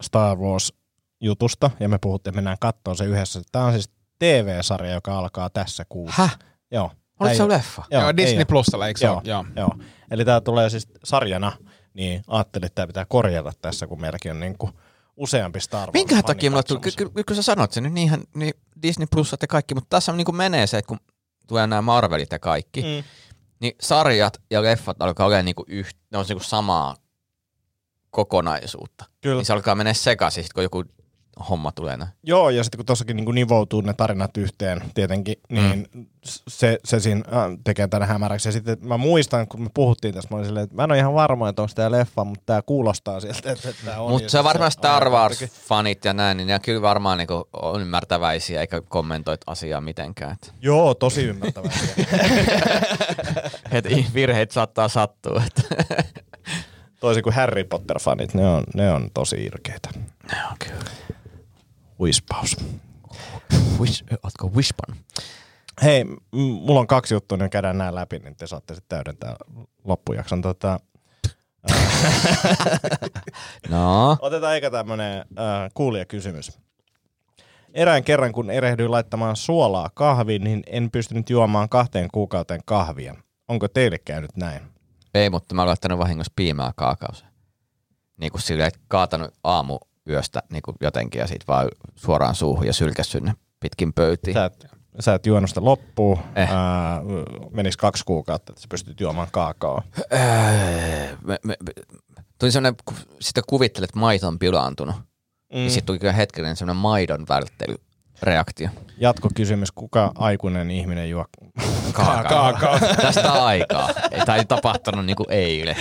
Star 0.03 0.39
Wars 0.39 0.73
jutusta 1.20 1.70
ja 1.81 1.88
me 1.88 1.98
puhuttiin, 1.98 2.31
että 2.31 2.37
mennään 2.37 2.57
katsomaan 2.61 2.96
se 2.96 3.04
yhdessä. 3.04 3.42
Tämä 3.52 3.64
on 3.64 3.72
siis 3.72 3.90
TV-sarja, 4.18 4.92
joka 4.92 5.18
alkaa 5.18 5.50
tässä 5.50 5.85
kuussa. 5.88 6.22
Häh? 6.22 6.38
Joo. 6.70 6.90
Oliko 7.20 7.35
se 7.35 7.48
leffa? 7.48 7.85
Joo, 7.90 8.02
Joo, 8.02 8.16
Disney. 8.16 8.44
Plusalla, 8.44 8.87
eikö 8.87 8.98
se 9.00 9.07
Joo? 9.07 9.20
Joo. 9.24 9.44
joo. 9.57 9.70
Eli 10.11 10.24
tämä 10.24 10.40
tulee 10.40 10.70
siis 10.70 10.88
sarjana, 11.04 11.52
niin 11.94 12.22
ajattelin, 12.26 12.66
että 12.66 12.74
tämä 12.74 12.87
pitää 12.87 13.04
korjata 13.04 13.52
tässä, 13.62 13.87
kun 13.87 14.00
meilläkin 14.00 14.33
on 14.33 14.40
niin 14.40 14.59
kuin 14.59 14.72
useampi 15.16 15.61
Star 15.61 15.81
Wars. 15.81 15.92
Minkä 15.92 16.22
takia 16.22 16.50
mulle 16.50 16.62
tuli, 16.62 16.81
katsomassa. 16.81 17.11
ky- 17.14 17.24
ky- 17.24 17.35
sä 17.35 17.42
sanot 17.42 17.72
sen, 17.72 17.83
niin 17.83 17.94
niinhän 17.94 18.20
niin 18.35 18.54
Disney 18.83 19.07
Plusat 19.11 19.42
ja 19.42 19.48
kaikki, 19.48 19.74
mutta 19.74 19.96
tässä 19.96 20.12
niin 20.12 20.37
menee 20.37 20.66
se, 20.66 20.78
että 20.78 20.88
kun 20.88 20.98
tulee 21.46 21.66
nämä 21.66 21.83
Marvelit 21.83 22.33
ja 22.33 22.38
kaikki, 22.38 22.83
mm. 22.83 23.04
Niin 23.61 23.74
sarjat 23.81 24.40
ja 24.50 24.62
leffat 24.62 25.02
alkaa 25.02 25.26
olemaan 25.26 25.44
niinku 25.44 25.64
yht, 25.68 25.96
ne 26.11 26.18
on 26.18 26.24
niinku 26.28 26.44
samaa 26.44 26.96
kokonaisuutta. 28.11 29.04
Kyllä. 29.20 29.37
Niin 29.37 29.46
se 29.46 29.52
alkaa 29.52 29.74
mennä 29.74 29.94
sekaisin, 29.94 30.44
kun 30.54 30.62
joku 30.62 30.85
homma 31.51 31.72
tulee 31.72 31.96
näin. 31.96 32.11
Joo, 32.22 32.51
ja 32.51 32.64
sitten 32.64 32.79
kun 32.79 32.87
tuossakin 32.87 33.16
niin 33.16 33.35
nivoutuu 33.35 33.81
ne 33.81 33.94
tarinat 33.94 34.37
yhteen 34.37 34.83
tietenkin, 34.94 35.37
niin 35.48 35.88
mm. 35.94 36.07
se, 36.48 36.79
se 36.85 37.01
siinä 37.01 37.22
äh, 37.33 37.59
tekee 37.64 37.88
tänne 37.88 38.07
hämäräksi. 38.07 38.48
Ja 38.48 38.53
sitten 38.53 38.79
mä 38.81 38.96
muistan, 38.96 39.48
kun 39.48 39.62
me 39.62 39.68
puhuttiin 39.74 40.14
tästä, 40.14 40.35
mä 40.35 40.37
olin 40.37 40.46
silleen, 40.46 40.64
että 40.64 40.77
mä 40.77 40.85
en 40.85 40.90
ole 40.90 40.98
ihan 40.98 41.14
varma, 41.14 41.48
että 41.48 41.62
onko 41.62 41.72
tämä 41.74 41.90
leffa, 41.90 42.24
mutta 42.24 42.42
tämä 42.46 42.62
kuulostaa 42.62 43.20
sieltä, 43.20 43.53
että 43.53 43.72
tämä 43.85 44.01
on. 44.01 44.11
Mutta 44.11 44.29
se 44.29 44.44
varmaan 44.44 44.72
Star 44.72 45.05
Wars-fanit 45.05 46.01
ja 46.05 46.12
näin, 46.12 46.37
niin 46.37 46.46
ne 46.46 46.59
kyllä 46.59 46.83
varmaan 46.83 47.18
niinku 47.18 47.48
on 47.53 47.81
ymmärtäväisiä 47.81 48.61
eikä 48.61 48.83
kommentoi 48.88 49.38
asiaa 49.46 49.81
mitenkään. 49.81 50.33
Et, 50.33 50.55
Joo, 50.61 50.94
tosi 50.94 51.24
ymmärtävää. 51.24 51.72
et 53.70 53.85
virheet 54.14 54.51
saattaa 54.51 54.88
sattua. 54.88 55.42
Toisin 57.01 57.22
kuin 57.22 57.35
Harry 57.35 57.64
Potter-fanit, 57.64 58.35
ne 58.35 58.48
on, 58.48 58.64
ne 58.74 58.92
on 58.92 59.11
tosi 59.14 59.44
irkeitä. 59.44 59.88
Ne 60.33 60.38
on 60.51 60.57
kyllä. 60.59 60.90
Huispaus. 61.99 62.57
Wish, 63.81 64.05
ootko 64.23 64.51
Wispan? 64.57 64.97
Hei, 65.83 66.05
mulla 66.33 66.81
on 66.81 66.87
kaksi 66.87 67.15
juttua, 67.15 67.39
niin 67.39 67.51
käydään 67.51 67.79
nämä 67.79 67.95
läpi, 67.95 68.19
niin 68.19 68.37
te 68.37 68.47
saatte 68.47 68.75
sitten 68.75 68.97
täydentää 68.97 69.37
loppujakson. 69.85 70.43
Tota, 70.43 70.81
No. 73.69 74.17
Otetaan 74.21 74.55
eikä 74.55 74.71
tämmönen 74.71 75.19
äh, 75.19 75.71
kuulijakysymys. 75.75 76.59
Erään 77.75 78.05
kerran, 78.05 78.33
kun 78.33 78.51
erehdyin 78.51 78.91
laittamaan 78.91 79.37
suolaa 79.37 79.91
kahviin, 79.95 80.45
niin 80.45 80.63
en 80.67 80.91
pystynyt 80.91 81.31
juomaan 81.31 81.69
kahteen 81.69 82.09
kuukauteen 82.13 82.61
kahvia. 82.65 83.15
Onko 83.49 83.69
teille 83.69 83.99
käynyt 83.99 84.37
näin? 84.37 84.63
Ei, 85.15 85.31
mutta 85.31 85.55
mä 85.55 85.63
olen 85.63 85.69
laittanut 85.69 85.99
vahingossa 85.99 86.33
piimää 86.37 86.73
kaakauseen. 86.77 87.31
Niin 88.21 88.33
kuin 88.33 88.43
silleen, 88.43 88.69
että 88.69 88.81
kaatanut 88.89 89.35
aamu 89.45 89.79
yöstä 90.09 90.42
niin 90.53 90.62
kuin 90.62 90.77
jotenkin 90.81 91.18
ja 91.18 91.27
sit 91.27 91.49
vaan 91.49 91.68
suoraan 91.94 92.35
suuhun 92.35 92.66
ja 92.66 92.73
sylkässyt 92.73 93.23
ne 93.23 93.35
pitkin 93.61 93.92
pöytiin. 93.92 94.35
Sä 94.35 94.44
et, 94.44 94.66
sä 95.01 95.14
et 95.14 95.27
juonut 95.27 95.51
sitä 95.51 95.64
loppuun. 95.64 96.18
Eh. 96.37 96.53
Ää, 96.53 97.03
menis 97.51 97.77
kaksi 97.77 98.05
kuukautta, 98.05 98.53
että 98.53 98.62
sä 98.62 98.66
pystyt 98.71 99.01
juomaan 99.01 99.29
kaakao. 99.33 99.83
Öö, 100.12 101.16
me, 101.25 101.38
me, 101.44 101.57
me, 101.61 101.73
tuli 102.38 102.53
sellainen, 102.53 102.77
kun 102.85 102.97
sitä 103.21 103.40
kuvittelet, 103.47 103.90
että 103.90 104.01
maito 104.01 104.29
on 104.29 104.38
pilaantunut. 104.38 104.97
Mm. 105.55 105.64
Ja 105.64 105.71
sitten 105.71 105.87
tuli 105.87 105.99
kyllä 105.99 106.12
hetkellinen 106.12 106.57
sellainen 106.57 106.83
maidon 106.83 107.27
välttelyreaktio. 107.29 108.68
Jatkokysymys, 108.99 109.73
kuka 109.73 110.12
aikuinen 110.14 110.71
ihminen 110.71 111.11
juo 111.11 111.25
Kaakao. 112.05 112.79
Tästä 112.79 113.33
aikaa. 113.33 113.91
Ei, 114.11 114.21
tämä 114.27 114.39
ei 114.39 114.45
tapahtunut 114.45 115.07
niin 115.07 115.17
kuin 115.17 115.31
eilen. 115.31 115.77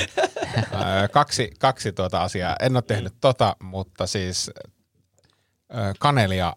Öö, 0.58 1.08
kaksi, 1.12 1.52
kaksi 1.60 1.92
tuota 1.92 2.22
asiaa. 2.24 2.56
En 2.60 2.76
ole 2.76 2.82
tehnyt 2.82 3.14
tota, 3.22 3.56
mutta 3.64 4.08
siis 4.08 4.52
öö, 5.76 5.94
kanelia 6.00 6.54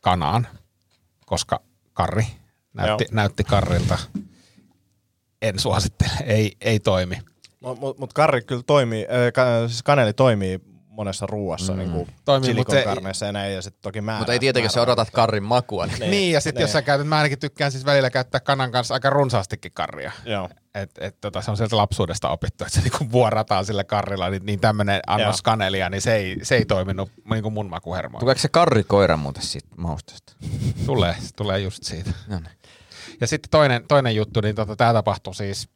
kanaan, 0.00 0.48
koska 1.26 1.60
karri 1.92 2.26
näytti, 2.74 3.06
näytti 3.10 3.44
karrilta. 3.44 3.98
En 5.42 5.58
suosittele, 5.58 6.10
ei, 6.24 6.56
ei 6.60 6.80
toimi. 6.80 7.18
Mutta 7.60 7.80
mut, 7.80 7.98
mut 7.98 8.12
karri 8.12 8.42
kyllä 8.42 8.62
toimii, 8.66 9.06
äh, 9.10 9.68
siis 9.68 9.82
kaneli 9.82 10.12
toimii 10.12 10.71
monessa 10.92 11.26
ruuassa, 11.26 11.72
mm. 11.72 11.78
niin 11.78 11.90
kuin 11.90 12.08
Toimii, 12.24 12.46
silikonkarneissa 12.46 13.26
ja 13.26 13.32
näin, 13.32 13.54
ja 13.54 13.62
sitten 13.62 13.82
toki 13.82 14.00
määrä. 14.00 14.18
Mutta 14.18 14.32
ei 14.32 14.38
tietenkään, 14.38 14.66
jos 14.66 14.72
sä 14.72 14.82
odotat 14.82 15.10
karrin 15.10 15.42
makua. 15.42 15.86
Niin. 15.86 16.10
Niin, 16.10 16.32
ja 16.32 16.40
sitten 16.40 16.60
jos 16.60 16.68
niin. 16.68 16.72
sä 16.72 16.82
käytät, 16.82 17.06
mä 17.06 17.16
ainakin 17.16 17.38
tykkään 17.38 17.72
siis 17.72 17.84
välillä 17.84 18.10
käyttää 18.10 18.40
kanan 18.40 18.72
kanssa 18.72 18.94
aika 18.94 19.10
runsaastikin 19.10 19.72
karria. 19.72 20.12
Joo. 20.24 20.48
Et, 20.74 20.90
et, 20.98 21.20
tota, 21.20 21.42
se 21.42 21.50
on 21.50 21.56
sieltä 21.56 21.76
lapsuudesta 21.76 22.28
opittu, 22.28 22.64
että 22.64 22.74
se 22.74 22.80
niinku 22.80 23.12
vuorataan 23.12 23.64
sillä 23.64 23.84
karrilla, 23.84 24.30
niin, 24.30 24.46
niin 24.46 24.60
tämmöinen 24.60 25.00
annos 25.06 25.42
kanelia, 25.42 25.90
niin 25.90 26.02
se 26.02 26.14
ei, 26.14 26.36
se 26.42 26.56
ei 26.56 26.64
toiminut 26.64 27.10
niinku 27.30 27.50
mun 27.50 27.70
makuhermoilla. 27.70 28.20
Tuleeko 28.20 28.40
se 28.40 28.48
karrikoira 28.48 29.16
muuten 29.16 29.42
siitä 29.42 29.68
mausteesta? 29.76 30.32
Tulee, 30.86 31.14
se 31.20 31.34
tulee 31.36 31.58
just 31.58 31.82
siitä. 31.82 32.10
No 32.26 32.38
niin. 32.38 32.56
Ja 33.20 33.26
sitten 33.26 33.50
toinen, 33.50 33.84
toinen 33.88 34.16
juttu, 34.16 34.40
niin 34.40 34.54
tota, 34.54 34.76
tämä 34.76 34.92
tapahtui 34.92 35.34
siis 35.34 35.68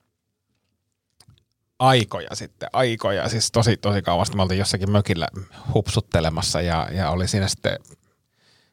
aikoja 1.79 2.35
sitten, 2.35 2.69
aikoja, 2.73 3.29
siis 3.29 3.53
tosi, 3.53 3.77
tosi 3.77 4.03
kauan. 4.03 4.27
Me 4.35 4.43
oltiin 4.43 4.59
jossakin 4.59 4.91
mökillä 4.91 5.29
hupsuttelemassa 5.75 6.61
ja, 6.61 6.89
ja 6.93 7.11
oli 7.11 7.29
siinä 7.29 7.49
sitten 7.49 7.79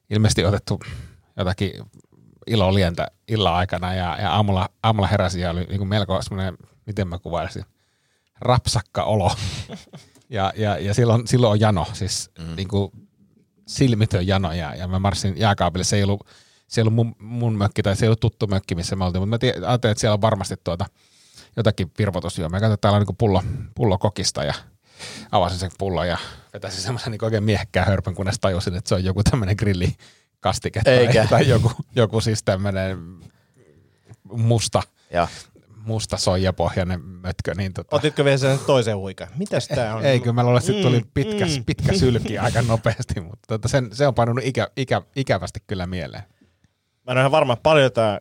ilmeisesti 0.09 0.45
otettu 0.45 0.79
jotakin 1.37 1.71
ilolientä 2.47 3.07
illan 3.27 3.53
aikana 3.53 3.93
ja, 3.93 4.17
ja 4.21 4.31
aamulla, 4.31 4.69
aamulla 4.83 5.07
heräsin 5.07 5.41
ja 5.41 5.51
oli 5.51 5.63
niin 5.63 5.77
kuin 5.77 5.87
melko 5.87 6.21
semmoinen, 6.21 6.57
miten 6.85 7.07
mä 7.07 7.19
kuvailisin, 7.19 7.65
rapsakka 8.41 9.03
olo. 9.03 9.31
ja, 10.29 10.53
ja, 10.55 10.77
ja 10.77 10.93
silloin, 10.93 11.27
silloin 11.27 11.51
on 11.51 11.59
jano, 11.59 11.87
siis 11.93 12.31
mm. 12.39 12.55
niin 12.55 12.67
kuin 12.67 12.91
silmitön 13.67 14.27
jano 14.27 14.53
ja, 14.53 14.75
ja 14.75 14.87
mä 14.87 14.99
marssin 14.99 15.37
jääkaapille. 15.37 15.83
Se 15.83 15.95
ei 15.95 16.03
ollut, 16.03 16.27
se 16.67 16.81
ei 16.81 16.83
ollut 16.83 16.93
mun, 16.93 17.15
mun 17.19 17.57
mökki 17.57 17.83
tai 17.83 17.95
se 17.95 18.05
ei 18.05 18.07
ollut 18.07 18.19
tuttu 18.19 18.47
mökki, 18.47 18.75
missä 18.75 18.95
me 18.95 19.05
oltiin, 19.05 19.29
mutta 19.29 19.45
mä 19.45 19.67
ajattelin, 19.67 19.91
että 19.91 19.99
siellä 19.99 20.13
on 20.13 20.21
varmasti 20.21 20.55
tuota, 20.63 20.85
jotakin 21.57 21.91
virvoitusjuomia. 21.97 22.59
Katsoin, 22.59 22.73
että 22.73 22.81
täällä 22.81 22.97
on 22.97 23.05
niin 23.07 23.17
pullo, 23.17 23.43
pullo 23.75 23.97
kokista 23.97 24.43
ja 24.43 24.53
avasin 25.31 25.59
sen 25.59 25.71
pullon 25.77 26.07
ja 26.07 26.17
vetäisin 26.53 26.81
semmoisen 26.81 27.11
niin 27.11 27.23
oikein 27.25 27.43
miehekkään 27.43 27.87
hörpön, 27.87 28.15
kunnes 28.15 28.39
tajusin, 28.41 28.75
että 28.75 28.89
se 28.89 28.95
on 28.95 29.03
joku 29.03 29.23
tämmöinen 29.23 29.55
grillikastike 29.59 30.81
tai, 30.83 30.93
Eikä. 30.93 31.27
tai 31.29 31.47
joku, 31.49 31.71
joku 31.95 32.21
siis 32.21 32.43
tämmöinen 32.43 32.97
musta, 34.31 34.83
Ja. 35.11 35.27
musta 35.85 36.17
soijapohjainen 36.17 37.01
mötkö. 37.01 37.53
Niin 37.55 37.73
tota, 37.73 37.95
Otitko 37.95 38.25
vielä 38.25 38.37
sen 38.37 38.59
toisen 38.59 38.97
huikan? 38.97 39.27
Mitäs 39.37 39.67
tää 39.67 39.95
on? 39.95 40.05
ei, 40.05 40.19
kyllä 40.19 40.33
mä 40.33 40.43
luulen, 40.43 40.61
että 40.69 40.81
tuli 40.81 40.99
Mm, 40.99 41.07
pitkä, 41.13 41.45
mm. 41.45 41.65
pitkä 41.65 41.93
sylki 41.93 42.37
aika 42.37 42.61
nopeasti, 42.61 43.21
mutta 43.21 43.47
tota 43.47 43.67
sen, 43.67 43.89
se 43.91 44.07
on 44.07 44.15
painunut 44.15 44.43
ikä, 44.45 44.67
ikä, 44.77 45.01
ikävästi 45.15 45.59
kyllä 45.67 45.87
mieleen. 45.87 46.23
Mä 47.05 47.11
en 47.11 47.17
ole 47.17 47.19
ihan 47.19 47.31
varma, 47.31 47.53
että 47.53 47.63
paljon 47.63 47.91
tämä 47.91 48.19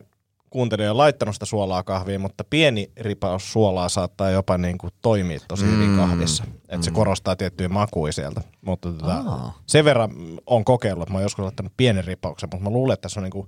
kuuntelija 0.53 0.91
on 0.91 0.97
laittanut 0.97 1.35
sitä 1.35 1.45
suolaa 1.45 1.83
kahviin, 1.83 2.21
mutta 2.21 2.43
pieni 2.43 2.91
ripaus 2.97 3.53
suolaa 3.53 3.89
saattaa 3.89 4.29
jopa 4.29 4.57
niin 4.57 4.77
kuin 4.77 4.93
toimia 5.01 5.39
tosi 5.47 5.65
hyvin 5.65 5.89
Mm. 5.89 5.97
kahvissa. 5.97 6.43
Että 6.69 6.85
se 6.85 6.91
korostaa 6.91 7.35
tiettyjä 7.35 7.69
makuja 7.69 8.13
sieltä. 8.13 8.41
Mutta 8.65 8.91
tota, 8.91 9.13
Aa. 9.27 9.59
sen 9.65 9.85
verran 9.85 10.11
on 10.45 10.65
kokeillut, 10.65 11.03
että 11.03 11.11
mä 11.13 11.17
oon 11.17 11.23
joskus 11.23 11.43
laittanut 11.43 11.73
pienen 11.77 12.03
ripauksen, 12.05 12.49
mutta 12.51 12.63
mä 12.63 12.69
luulen, 12.69 12.93
että 12.93 13.01
tässä 13.01 13.19
on 13.19 13.23
niin 13.23 13.31
kuin 13.31 13.47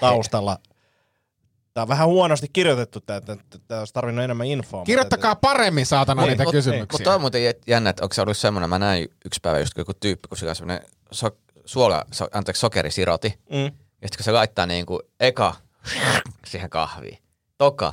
taustalla 0.00 0.58
Tämä 1.74 1.82
on 1.82 1.88
vähän 1.88 2.06
huonosti 2.08 2.46
kirjoitettu, 2.52 3.00
tämä, 3.00 3.16
että 3.16 3.36
tämä 3.68 3.80
olisi 3.80 3.94
tarvinnut 3.94 4.24
enemmän 4.24 4.46
infoa. 4.46 4.80
mutta- 4.80 4.86
Kirjoittakaa 4.86 5.36
paremmin 5.36 5.86
saatana 5.86 6.22
Niin, 6.22 6.30
niitä 6.30 6.44
mut- 6.44 6.52
kysymyksiä. 6.52 6.86
Mutta 6.92 7.04
toi 7.04 7.14
on 7.14 7.20
muuten 7.20 7.42
jännä, 7.66 7.90
että 7.90 8.02
onko 8.04 8.14
se 8.14 8.22
ollut 8.22 8.36
semmoinen, 8.36 8.70
mä 8.70 8.78
näin 8.78 9.08
yksi 9.24 9.40
päivä 9.42 9.58
just 9.58 9.72
joku 9.78 9.92
tyyppi, 9.94 10.28
kun 10.28 10.38
sillä 10.38 10.50
on 10.50 10.56
semmoinen 10.56 10.86
so, 11.10 11.28
suola, 11.64 12.04
so, 12.12 12.26
anteeksi, 12.32 12.60
sokerisiroti, 12.60 13.28
Mm. 13.50 13.56
ja 13.56 13.68
sitten 14.08 14.16
kun 14.16 14.24
se 14.24 14.32
laittaa 14.32 14.66
niinku 14.66 15.00
eka 15.20 15.54
siihen 16.46 16.70
kahviin, 16.70 17.18
toka, 17.58 17.92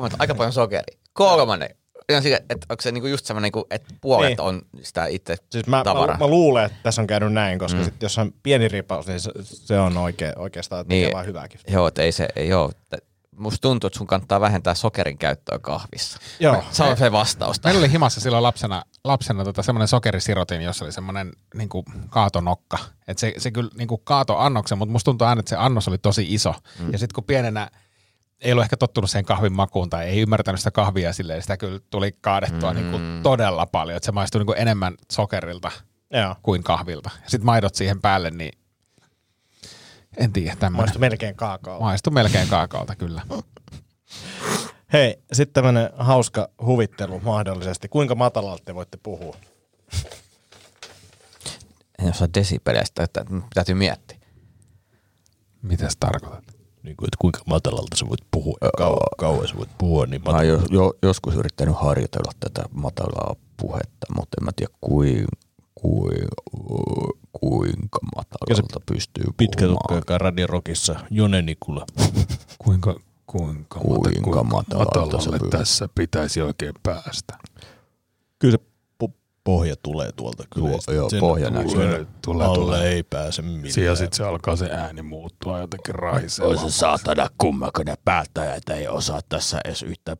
mutta 0.00 0.16
aika 0.20 0.34
paljon 0.34 0.52
sokeria, 0.52 0.98
kolmannen, 1.12 1.70
ja 2.12 2.20
sille, 2.22 2.36
että 2.50 2.66
onko 2.70 2.82
se 2.82 2.92
niinku 2.92 3.06
just 3.06 3.26
semmoinen, 3.26 3.46
niinku, 3.46 3.66
että 3.70 3.94
puolet 4.00 4.28
Niin. 4.28 4.40
on 4.40 4.62
sitä 4.82 5.06
itse 5.06 5.36
Siis 5.50 5.66
mä, 5.66 5.76
mä, 5.76 5.84
tavaraa. 5.84 6.18
mä, 6.18 6.26
luulen, 6.26 6.64
että 6.64 6.78
tässä 6.82 7.02
on 7.02 7.06
käynyt 7.06 7.32
näin, 7.32 7.58
koska 7.58 7.78
Mm. 7.78 7.84
sit, 7.84 8.02
jos 8.02 8.18
on 8.18 8.32
pieni 8.42 8.68
ripaus, 8.68 9.06
niin 9.06 9.20
se, 9.20 9.30
se 9.42 9.80
on 9.80 9.96
oikein, 9.96 10.38
oikeastaan 10.38 10.84
Niin. 10.88 11.12
vaan 11.12 11.26
hyvääkin. 11.26 11.60
Joo, 11.68 11.86
että 11.86 12.02
ei 12.02 12.12
se, 12.12 12.28
joo. 12.48 12.70
että 12.70 12.98
Musta 13.38 13.60
tuntuu, 13.60 13.88
että 13.88 13.98
sun 13.98 14.06
kannattaa 14.06 14.40
vähentää 14.40 14.74
sokerin 14.74 15.18
käyttöä 15.18 15.58
kahvissa. 15.58 16.18
Joo. 16.40 16.64
Se 16.70 16.82
on 16.82 16.96
se 16.96 17.12
vastaus. 17.12 17.64
Meillä 17.64 17.78
oli 17.78 17.92
himassa 17.92 18.20
silloin 18.20 18.42
lapsena, 18.42 18.82
lapsena 19.04 19.44
tota 19.44 19.62
semmoinen 19.62 19.88
sokerisirotin, 19.88 20.62
jossa 20.62 20.84
oli 20.84 20.92
semmoinen 20.92 21.32
niin 21.54 21.68
kaatonokka. 22.10 22.78
Et 23.08 23.18
se, 23.18 23.34
se 23.38 23.50
kyllä 23.50 23.70
niin 23.74 23.88
kaato 24.04 24.38
annoksen, 24.38 24.78
mutta 24.78 24.92
musta 24.92 25.04
tuntuu 25.04 25.26
aina, 25.26 25.40
että 25.40 25.50
se 25.50 25.56
annos 25.56 25.88
oli 25.88 25.98
tosi 25.98 26.34
iso. 26.34 26.54
Mm. 26.78 26.92
Ja 26.92 26.98
sitten 26.98 27.14
kun 27.14 27.24
pienenä 27.24 27.70
ei 28.40 28.52
ollut 28.52 28.64
ehkä 28.64 28.76
tottunut 28.76 29.10
sen 29.10 29.24
kahvin 29.24 29.52
makuun 29.52 29.90
tai 29.90 30.06
ei 30.06 30.20
ymmärtänyt 30.20 30.60
sitä 30.60 30.70
kahvia 30.70 31.12
silleen, 31.12 31.42
sitä 31.42 31.56
kyllä 31.56 31.80
tuli 31.90 32.12
kaadettua 32.20 32.72
mm. 32.72 32.76
niin 32.76 32.90
kuin 32.90 33.20
todella 33.22 33.66
paljon. 33.66 33.96
Että 33.96 34.06
se 34.06 34.12
maistui 34.12 34.38
niin 34.38 34.46
kuin 34.46 34.58
enemmän 34.58 34.94
sokerilta 35.12 35.70
Joo. 36.10 36.34
kuin 36.42 36.62
kahvilta. 36.62 37.10
Ja 37.14 37.30
sitten 37.30 37.46
maidot 37.46 37.74
siihen 37.74 38.00
päälle, 38.00 38.30
niin 38.30 38.58
en 40.18 40.32
tiedä, 40.32 40.56
tämmöinen. 40.56 40.84
Maistui 40.84 41.00
melkein 41.00 41.34
kaakao. 41.34 41.80
Maistui 41.80 42.12
melkein 42.12 42.48
kaakaolta, 42.48 42.96
kyllä. 42.96 43.22
Hei, 44.92 45.22
sitten 45.32 45.54
tämmönen 45.54 45.90
hauska 45.96 46.48
huvittelu 46.62 47.20
mahdollisesti. 47.20 47.88
Kuinka 47.88 48.14
matalalta 48.14 48.64
te 48.64 48.74
voitte 48.74 48.98
puhua? 49.02 49.36
En 51.98 52.10
osaa 52.10 52.28
desibeleistä, 52.34 53.02
että 53.02 53.24
täytyy 53.54 53.74
miettiä. 53.74 54.18
Mitä 55.62 55.90
sä 55.90 55.96
tarkoitat? 56.00 56.44
Niin 56.82 56.96
kuin, 56.96 57.06
että 57.06 57.16
kuinka 57.18 57.40
matalalta 57.46 57.96
sä 57.96 58.08
voit 58.08 58.24
puhua 58.30 58.58
ja 58.62 58.70
kauan, 58.76 59.08
kauan 59.18 59.48
sä 59.48 59.56
voit 59.56 59.78
puhua 59.78 60.06
niin 60.06 60.22
Mä 60.24 60.30
oon 60.30 60.48
jo, 60.48 60.62
jo, 60.70 60.92
joskus 61.02 61.34
yrittänyt 61.34 61.76
harjoitella 61.76 62.32
tätä 62.40 62.62
matalaa 62.72 63.36
puhetta, 63.56 64.06
mutta 64.16 64.36
en 64.40 64.44
mä 64.44 64.50
tiedä 64.56 64.72
kuin, 64.80 65.26
kuin, 65.74 66.28
kuinka 67.32 67.98
matalalta 68.54 68.80
pystyy 68.92 69.24
Pitkä 69.36 69.66
tukka, 69.66 69.94
joka 69.94 70.14
on 70.14 70.20
Radio 70.20 70.46
Rockissa. 70.46 70.96
Jone 71.10 71.42
Nikula. 71.42 71.86
Kuinka, 72.64 73.00
kuinka, 73.26 73.80
Kuinka 73.80 74.42
matalalta 74.44 75.20
se 75.20 75.30
pyy- 75.30 75.50
tässä 75.50 75.88
pitäisi 75.94 76.42
oikein 76.42 76.74
päästä? 76.82 77.38
Kyllä 78.38 78.52
se 78.58 78.64
po- 79.04 79.12
pohja 79.44 79.76
tulee 79.82 80.12
tuolta. 80.12 80.44
Kyllä 80.54 80.78
Sen- 80.80 80.94
joo, 80.94 81.10
sen- 81.10 81.20
pohja 81.20 81.50
näkyy. 81.50 81.70
sen 81.70 82.08
Tulee, 82.24 82.46
alle 82.46 82.58
tulee. 82.58 82.88
ei 82.88 83.02
pääse 83.02 83.42
millään. 83.42 83.84
Ja 83.84 83.96
sitten 83.96 84.16
se 84.16 84.24
alkaa 84.24 84.56
se 84.56 84.70
ääni 84.70 85.02
muuttua 85.02 85.58
jotenkin 85.58 85.94
rahisella. 85.94 86.70
saatana 86.70 87.28
kummakoinen 87.38 87.96
päättäjä, 88.04 88.54
että 88.54 88.74
ei 88.74 88.88
osaa 88.88 89.20
tässä 89.28 89.60
edes 89.64 89.82
yhtä 89.82 90.16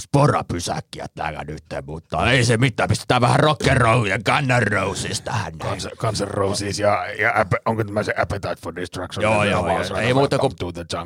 sporapysäkkiä 0.00 1.06
täällä 1.14 1.44
nyt, 1.44 1.64
mutta 1.86 2.30
ei 2.30 2.44
se 2.44 2.56
mitään, 2.56 2.88
pistetään 2.88 3.20
vähän 3.20 3.40
rock'n'roll 3.40 4.06
ja 4.06 4.18
Gun 4.18 4.48
N' 4.48 4.72
Roses 4.72 5.20
tähän. 5.20 5.52
Guns, 5.58 5.88
Guns 5.98 6.20
Roses 6.20 6.78
ja, 6.78 7.06
ja 7.18 7.46
onko 7.64 7.84
tämä 7.84 8.02
se 8.02 8.14
Appetite 8.18 8.56
for 8.62 8.76
Destruction? 8.76 9.22
Joo, 9.22 9.44
joo, 9.44 9.68
joo. 9.68 9.98
Ei 9.98 10.14
muuta 10.14 10.38
kuin. 10.38 10.52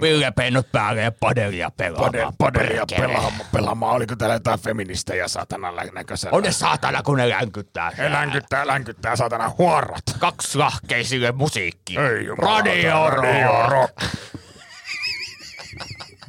Pillepennut 0.00 0.72
päälle 0.72 1.02
ja 1.02 1.12
padelia 1.12 1.70
pelaamaan. 1.76 2.12
Pade, 2.12 2.26
padelia 2.38 2.86
pelaamaan, 2.96 3.46
pelaamaan. 3.52 3.96
Oliko 3.96 4.16
täällä 4.16 4.34
jotain 4.34 4.60
feministejä 4.60 5.28
satana 5.28 5.72
näköisellä? 5.94 6.36
On 6.36 6.42
ne 6.42 6.52
saatana, 6.52 7.02
kun 7.02 7.18
ne 7.18 7.28
länkyttää. 7.28 7.92
He 7.98 8.12
länkyttää, 8.12 8.66
länkyttää 8.66 9.16
satana 9.16 9.52
huorat. 9.58 10.02
Kaksi 10.18 10.58
lahkeisille 10.58 11.32
musiikki. 11.32 11.98
Ei 11.98 12.26
jumala. 12.26 12.58
Radio 12.58 13.10
Radio 13.10 13.68
Rock. 13.68 13.70
Rock. 13.70 14.14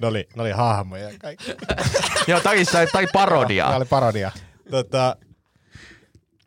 Ne 0.01 0.07
oli, 0.07 0.27
ne 0.35 0.41
oli 0.41 0.51
hahmoja 0.51 1.09
ja 1.09 1.17
kaikki. 1.21 1.51
Joo, 2.27 2.39
tää 2.39 2.51
oli 2.51 3.07
parodia. 3.13 3.65
Tämä 3.65 3.75
oli 3.77 3.85
parodia. 3.85 4.31
tota, 4.71 5.15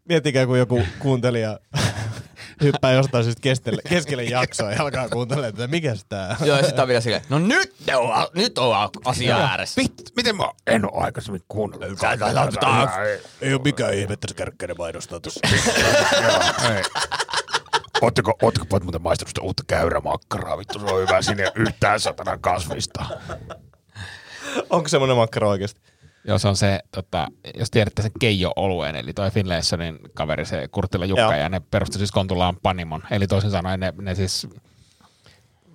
miettikää, 0.09 0.47
kun 0.47 0.59
joku 0.59 0.83
kuuntelija 0.99 1.59
hyppää 2.63 2.93
jostain 2.93 3.25
syystä 3.25 3.41
keskelle, 3.43 3.83
keskelle 3.89 4.25
jaksoa 4.25 4.73
ja 4.73 4.83
alkaa 4.83 5.09
kuuntelemaan, 5.09 5.49
että 5.49 5.67
mikäs 5.67 6.05
tää 6.09 6.37
on. 6.41 6.47
Joo, 6.47 6.57
ja 6.57 6.63
sitten 6.65 6.83
on 6.83 6.89
vielä 6.89 7.01
silleen, 7.01 7.23
no 7.29 7.39
nyt 7.39 7.75
ne 7.87 7.97
on, 7.97 8.27
nyt 8.35 8.59
on 8.59 8.91
asia 9.05 9.37
ääressä. 9.37 9.81
Vit, 9.83 9.93
miten 10.17 10.37
mä 10.37 10.45
en 10.67 10.85
ole 10.85 11.05
aikaisemmin 11.05 11.43
kuunnellut. 11.49 11.99
Tää- 11.99 12.17
tää- 12.17 12.35
tää- 12.35 12.49
tää- 12.61 13.07
Ei, 13.41 13.55
ole 13.55 13.61
mikään 13.65 13.95
ihme, 13.95 14.13
että 14.13 14.29
se 14.29 14.35
kärkkäinen 14.35 14.77
mainostaa 14.79 15.21
tuossa. 15.21 15.41
Ootteko, 18.05 18.35
ootteko 18.43 18.81
muuten 18.83 19.03
maistanut 19.03 19.29
sitä 19.29 19.41
uutta 19.41 19.63
käyrämakkaraa? 19.67 20.59
Vittu, 20.59 20.79
se 20.79 20.85
on 20.85 21.03
hyvä. 21.03 21.17
Ole 21.17 21.53
yhtään 21.55 22.01
satana 22.01 22.39
kasvista. 22.39 23.05
Onko 24.71 24.89
semmoinen 24.89 25.17
makkara 25.17 25.49
oikeasti? 25.49 25.81
Joo, 26.25 26.39
se 26.39 26.49
on 26.49 26.57
se, 26.57 26.81
tota, 26.91 27.29
jos 27.55 27.71
tiedätte 27.71 28.03
sen 28.03 28.11
Keijo-olueen, 28.21 28.97
eli 28.97 29.13
toi 29.13 29.31
Finlaysonin 29.31 29.99
kaveri, 30.15 30.45
se 30.45 30.69
Kurttila 30.69 31.05
Jukka, 31.05 31.23
Joo. 31.23 31.33
ja 31.33 31.49
ne 31.49 31.61
perusti 31.61 31.99
siis 31.99 32.13
Kontulaan 32.13 32.57
Panimon. 32.63 33.03
Eli 33.11 33.27
toisin 33.27 33.51
sanoen 33.51 33.81
ne, 33.81 33.93
ne 34.01 34.15
siis 34.15 34.47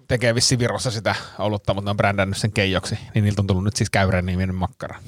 tekee 0.08 0.36
vissi 0.36 0.60
Virossa 0.60 0.92
sitä 0.92 1.16
olutta, 1.40 1.74
mutta 1.74 1.86
ne 1.88 1.90
on 1.90 1.98
brändännyt 1.98 2.38
sen 2.38 2.52
Keijoksi, 2.52 3.00
niin 3.14 3.24
niiltä 3.24 3.42
on 3.42 3.48
tullut 3.48 3.64
nyt 3.64 3.76
siis 3.76 3.90
käyrän 3.90 4.26
niminen 4.26 4.56
makkara. 4.56 5.00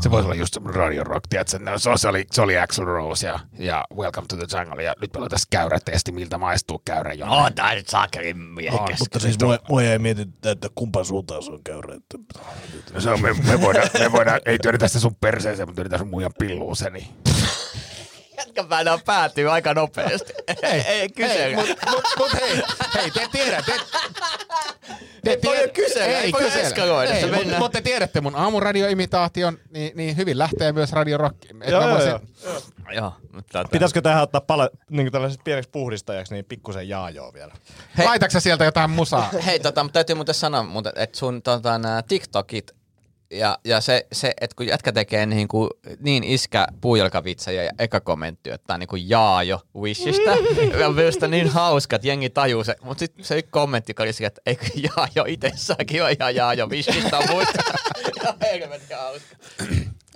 Se 0.00 0.10
voisi 0.10 0.26
olla 0.26 0.34
just 0.34 0.56
Radio 0.64 1.04
Rock, 1.04 1.26
tiedätkö? 1.28 1.58
No, 1.58 1.78
se, 1.78 1.90
se, 1.96 2.08
oli, 2.08 2.26
se 2.32 2.42
oli 2.42 2.58
Axl 2.58 2.84
Rose 2.84 3.26
ja, 3.26 3.40
ja 3.58 3.84
Welcome 3.96 4.26
to 4.26 4.36
the 4.36 4.58
Jungle, 4.58 4.82
ja 4.82 4.94
nyt 5.00 5.12
meillä 5.12 5.24
on 5.24 5.30
tässä 5.30 5.46
käyrätesti, 5.50 6.12
miltä 6.12 6.38
maistuu 6.38 6.82
käyrä 6.84 7.12
jo. 7.12 7.26
On 7.26 7.54
tää 7.54 7.74
nyt 7.74 7.88
saakelin 7.88 8.36
miehekäs. 8.36 8.98
Mutta 8.98 9.18
siis 9.18 9.38
mua, 9.42 9.58
mua 9.68 9.82
jäi 9.82 9.98
mietittyä, 9.98 10.52
että 10.52 10.68
kumpaan 10.74 11.04
suuntaan 11.04 11.42
se 11.42 11.52
on 11.52 11.64
käyrä. 11.64 11.94
Että... 11.94 12.18
No 12.94 13.00
se 13.00 13.10
on, 13.10 13.22
me, 13.22 13.32
me, 13.32 13.60
voidaan, 13.60 13.88
me 13.98 14.12
voidaan, 14.12 14.40
ei 14.46 14.58
työdetä 14.58 14.88
sitä 14.88 15.00
sun 15.00 15.14
perseeseen, 15.14 15.68
mutta 15.68 15.76
työdetä 15.76 15.98
sun 15.98 16.08
muijan 16.08 16.32
pilluuseni. 16.38 17.08
Jätkä 18.38 18.64
päädään 18.64 19.00
päätyy 19.06 19.50
aika 19.50 19.74
nopeasti. 19.74 20.32
Ei, 20.62 20.80
ei 20.80 21.08
kyse. 21.08 21.52
Mut, 21.54 21.68
mut, 21.90 22.04
mut 22.18 22.32
hei, 22.40 22.62
hei, 22.94 23.10
te 23.10 23.28
tiedätte. 23.32 23.72
Te, 25.24 25.30
Ei 25.30 25.38
voi 25.44 25.68
kysellä, 25.74 26.18
ei 26.18 26.32
voi 26.32 26.60
eskaloida, 26.60 27.14
Ei, 27.14 27.30
mutta 27.44 27.58
mut 27.58 27.72
te 27.72 27.80
tiedätte 27.80 28.20
mun 28.20 28.36
aamuradioimitaation, 28.36 29.58
niin, 29.70 29.92
niin 29.94 30.16
hyvin 30.16 30.38
lähtee 30.38 30.72
myös 30.72 30.92
Radio 30.92 31.18
Rock. 31.18 31.36
Et 31.44 31.70
Joo, 31.70 31.82
joo, 31.82 31.90
voisin- 31.90 32.10
joo. 32.44 32.60
Joo, 32.94 33.12
mutta 33.32 33.64
Pitäisikö 33.70 34.00
tähän 34.00 34.22
ottaa 34.22 34.40
pala, 34.40 34.70
niin 34.90 35.12
tällaiseksi 35.12 35.42
pieneksi 35.44 35.70
puhdistajaksi, 35.70 36.34
niin 36.34 36.44
pikkusen 36.44 36.88
jaajoa 36.88 37.32
vielä. 37.32 37.54
Hei. 37.98 38.06
Laitatko 38.06 38.40
sieltä 38.40 38.64
jotain 38.64 38.90
musaa? 38.90 39.30
Hei, 39.46 39.60
tota, 39.60 39.82
mutta 39.82 39.92
täytyy 39.92 40.14
muuten 40.16 40.34
sanoa, 40.34 40.64
että 40.96 41.18
sun 41.18 41.42
tota, 41.42 41.80
TikTokit 42.08 42.70
ja, 43.30 43.58
ja 43.64 43.80
se, 43.80 44.06
se, 44.12 44.32
että 44.40 44.56
kun 44.56 44.66
jätkä 44.66 44.92
tekee 44.92 45.26
niin, 45.26 45.48
kuin, 45.48 45.70
niin 46.00 46.24
iskä 46.24 46.66
puujalkavitsejä 46.80 47.62
ja 47.62 47.70
eka 47.78 48.00
kommentti, 48.00 48.50
että 48.50 48.74
on 48.74 48.80
niin 48.80 49.08
jaa 49.08 49.42
jo 49.42 49.60
Wishistä. 49.76 50.36
ja 50.80 50.90
minusta 50.90 51.28
niin 51.28 51.48
hauska, 51.48 51.96
että 51.96 52.08
jengi 52.08 52.30
tajuu 52.30 52.64
se. 52.64 52.76
Mutta 52.82 52.98
sitten 52.98 53.24
se 53.24 53.38
yksi 53.38 53.50
kommentti 53.50 53.90
joka 53.90 54.02
oli 54.02 54.12
sille, 54.12 54.26
että 54.26 54.42
eikö 54.46 54.66
jaa 54.76 55.08
jo 55.14 55.24
itsessäänkin 55.28 56.02
ole 56.02 56.16
ihan 56.20 56.34
jaa 56.34 56.54
jo 56.54 56.68
Wishistä 56.68 57.18
muista. 57.30 57.62
ja 58.24 58.34
helvetin 58.42 58.96
hauska. 58.96 59.36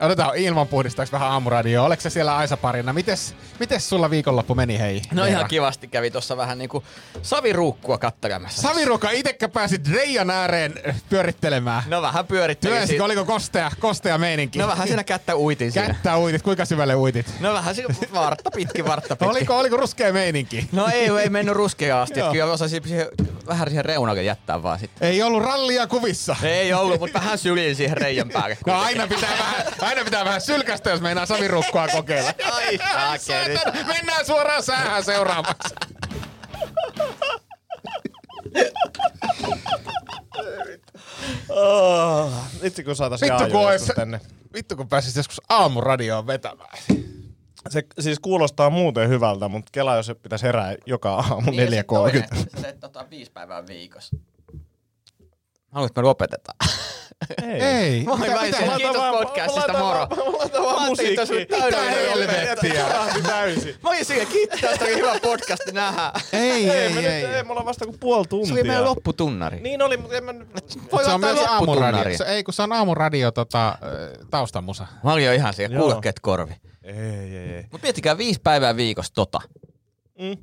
Otetaan 0.01 0.37
ilman 0.37 0.69
puhdistaaks 0.69 1.13
vähän 1.13 1.29
aamuradioa. 1.31 1.87
Oletko 1.87 2.03
se 2.03 2.11
siellä 2.11 2.37
Aisa 2.37 2.57
parina? 2.57 2.93
Mites, 2.93 3.35
mites 3.61 3.89
sulla 3.89 4.11
viikonloppu 4.11 4.55
meni, 4.55 4.79
hei? 4.79 5.03
No 5.13 5.23
Veera? 5.23 5.37
ihan 5.39 5.49
kivasti 5.49 5.89
kävi 5.89 6.11
tuossa 6.11 6.37
vähän 6.37 6.59
niin 6.59 6.69
kuin 6.69 6.85
saviruukkua 7.23 7.99
kattelemassa. 7.99 8.63
Saviruka, 8.63 9.11
itekä 9.11 9.49
pääsit 9.49 9.89
Reijan 9.89 10.31
ääreen 10.31 10.75
pyörittelemään. 11.09 11.83
No 11.89 12.03
vähän 12.03 12.27
pyörittelin 12.27 12.73
Työnsikö, 12.77 12.93
siitä. 12.93 13.05
oliko 13.05 13.25
kostea, 13.25 13.71
kostea 13.81 14.19
meininki? 14.19 14.59
No 14.59 14.67
vähän 14.69 14.87
siinä 14.87 15.05
kättä 15.05 15.37
uitin 15.37 15.73
siinä. 15.73 15.87
Kättä 15.87 16.19
uitit, 16.19 16.43
kuinka 16.43 16.65
syvälle 16.65 16.95
uitit? 16.95 17.27
No 17.41 17.55
vähän 17.55 17.75
siinä 17.75 17.95
vartta 18.15 18.51
pitkin, 18.51 18.85
vartta 18.87 19.17
pitkin. 19.17 19.29
Oliko, 19.29 19.59
oliko 19.59 19.77
ruskea 19.77 20.13
meininki? 20.13 20.69
No 20.73 20.87
ei, 20.93 21.09
ei 21.23 21.29
mennyt 21.31 21.55
ruskeaa 21.55 22.03
asti. 22.03 22.21
Kyllä 22.33 22.53
osasin 22.53 22.83
siihen, 22.89 23.07
vähän 23.47 23.69
siihen 23.69 23.85
reunalle 23.85 24.23
jättää 24.23 24.63
vaan 24.63 24.79
sitten. 24.79 25.09
Ei 25.09 25.23
ollut 25.23 25.43
rallia 25.43 25.87
kuvissa. 25.87 26.37
Ei 26.43 26.73
ollut, 26.73 27.01
mutta 27.01 27.21
vähän 27.21 27.39
syliin 27.39 27.77
siihen 27.77 27.97
reijän 27.97 28.29
päälle. 28.29 28.59
No 28.67 28.81
aina 28.81 29.07
pitää 29.07 29.31
vähän, 29.39 29.67
aina 29.85 30.05
pitää 30.05 30.25
vähän 30.25 30.40
sylkästä, 30.40 30.90
jos 30.90 31.01
meinaa 31.01 31.27
savirukkua 31.27 31.88
kokeilla. 31.88 32.31
Ai 32.53 32.79
saakeli. 33.18 33.59
Mennään 33.87 34.27
suoraan 34.27 34.62
säähän 34.62 35.05
seuraavaksi. 35.05 35.75
Oh, 41.49 42.33
itse 42.62 42.83
kun 42.85 42.97
saatais 42.97 43.20
Vittu 43.23 43.44
kun 43.51 43.61
ois, 43.61 43.73
joskus 43.81 43.94
tänne. 43.97 44.20
vittu 44.55 44.77
kun 44.77 44.88
pääsis 44.88 45.16
joskus 45.16 45.40
aamuradioon 45.49 46.27
vetämään. 46.27 46.79
Se 47.68 47.83
siis 48.01 48.18
kuulostaa 48.18 48.70
muuten 48.70 49.09
hyvältä, 49.09 49.49
mutta 49.49 49.70
kela 49.73 49.97
jos 49.97 50.07
se 50.07 50.14
pitäisi 50.14 50.47
herää 50.47 50.75
joka 50.87 51.14
aamu 51.14 51.51
Niin, 51.51 51.68
4.30. 51.68 52.37
Se, 52.37 52.61
se 52.61 52.73
tota, 52.81 53.07
viisi 53.11 53.31
päivää 53.33 53.66
viikossa. 53.66 54.16
Haluatko, 55.70 55.87
että 55.92 56.01
me 56.01 56.05
lopetetaan? 56.07 56.59
Ei. 57.61 58.05
Moi, 58.05 58.18
mitä- 58.18 58.35
mä 58.35 58.42
mitä- 58.42 58.77
Kiitos 58.77 59.03
podcastista, 59.11 59.72
moro. 59.79 60.07
Vaan 60.62 60.79
ajattelin, 60.79 60.81
että 60.81 60.88
musiikkia. 60.88 61.27
sun 61.27 61.37
täydellinen 61.61 62.37
helvettiä? 62.37 62.87
Täysin. 63.27 63.74
Mä 63.83 63.88
olin 63.90 64.05
siinä 64.05 64.24
kiittää, 64.24 64.70
että 64.72 64.85
oli 64.85 64.94
hyvä 64.96 65.18
podcasti 65.22 65.72
nähdä. 65.72 66.12
Ei, 66.33 66.40
Ei, 66.50 66.70
ei, 66.70 66.92
me 66.94 67.00
ei. 67.16 67.22
nyt, 67.27 67.35
ei, 67.37 67.42
me 67.44 67.50
ollaan 67.50 67.66
vasta 67.66 67.85
kuin 67.85 67.98
puoli 67.98 68.27
tuntia. 68.27 68.46
Se 68.48 68.53
oli 68.53 68.62
meidän 68.64 68.85
lopputunnari. 68.85 69.61
Niin 69.61 69.83
oli, 69.83 69.96
mutta 69.96 70.16
en 70.16 70.24
mä. 70.24 70.35
Voi 70.92 71.05
se 71.05 71.11
on 71.11 71.20
myös 71.20 71.38
aamuradio. 71.48 72.18
Se, 72.18 72.24
ei, 72.24 72.44
kun 72.44 72.55
se 72.55 72.62
on 72.62 72.72
aamuradio 72.72 73.31
tota, 73.31 73.79
taustamusa. 74.31 74.87
Mä 75.05 75.12
olin 75.12 75.24
jo 75.24 75.33
ihan 75.33 75.55
siellä, 75.55 75.79
kuulokkeet 75.79 76.20
korvi. 76.20 76.55
Ei, 76.83 76.94
ei, 76.96 77.37
ei. 77.55 77.64
Mut 77.72 77.83
miettikää 77.83 78.18
viisi 78.18 78.40
päivää 78.44 78.77
viikossa 78.77 79.14
tota. 79.14 79.40
Mm. 80.18 80.37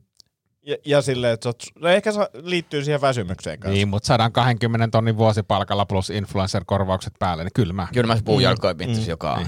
Ja, 0.65 0.78
ja 0.86 1.02
silleen, 1.02 1.34
että 1.34 1.50
oot, 1.50 1.63
no 1.80 1.89
ehkä 1.89 2.12
se 2.12 2.19
liittyy 2.34 2.84
siihen 2.84 3.02
väsymykseen 3.02 3.60
kanssa. 3.60 3.74
Niin, 3.74 3.88
mutta 3.88 4.08
120 4.08 4.88
tonnin 4.91 5.17
vuosipalkalla 5.17 5.86
plus 5.86 6.10
influencer-korvaukset 6.10 7.13
päälle, 7.19 7.43
niin 7.43 7.54
kylmä. 7.56 7.88
Kyllä 7.93 8.08
mä 8.08 8.15
se 8.15 8.24
puujalkoin 8.24 8.78
mm. 8.78 9.08
joka 9.08 9.34
on. 9.34 9.45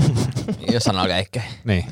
Jos 0.72 0.84
sanoo 0.84 1.06
eikä. 1.06 1.42
Niin. 1.64 1.86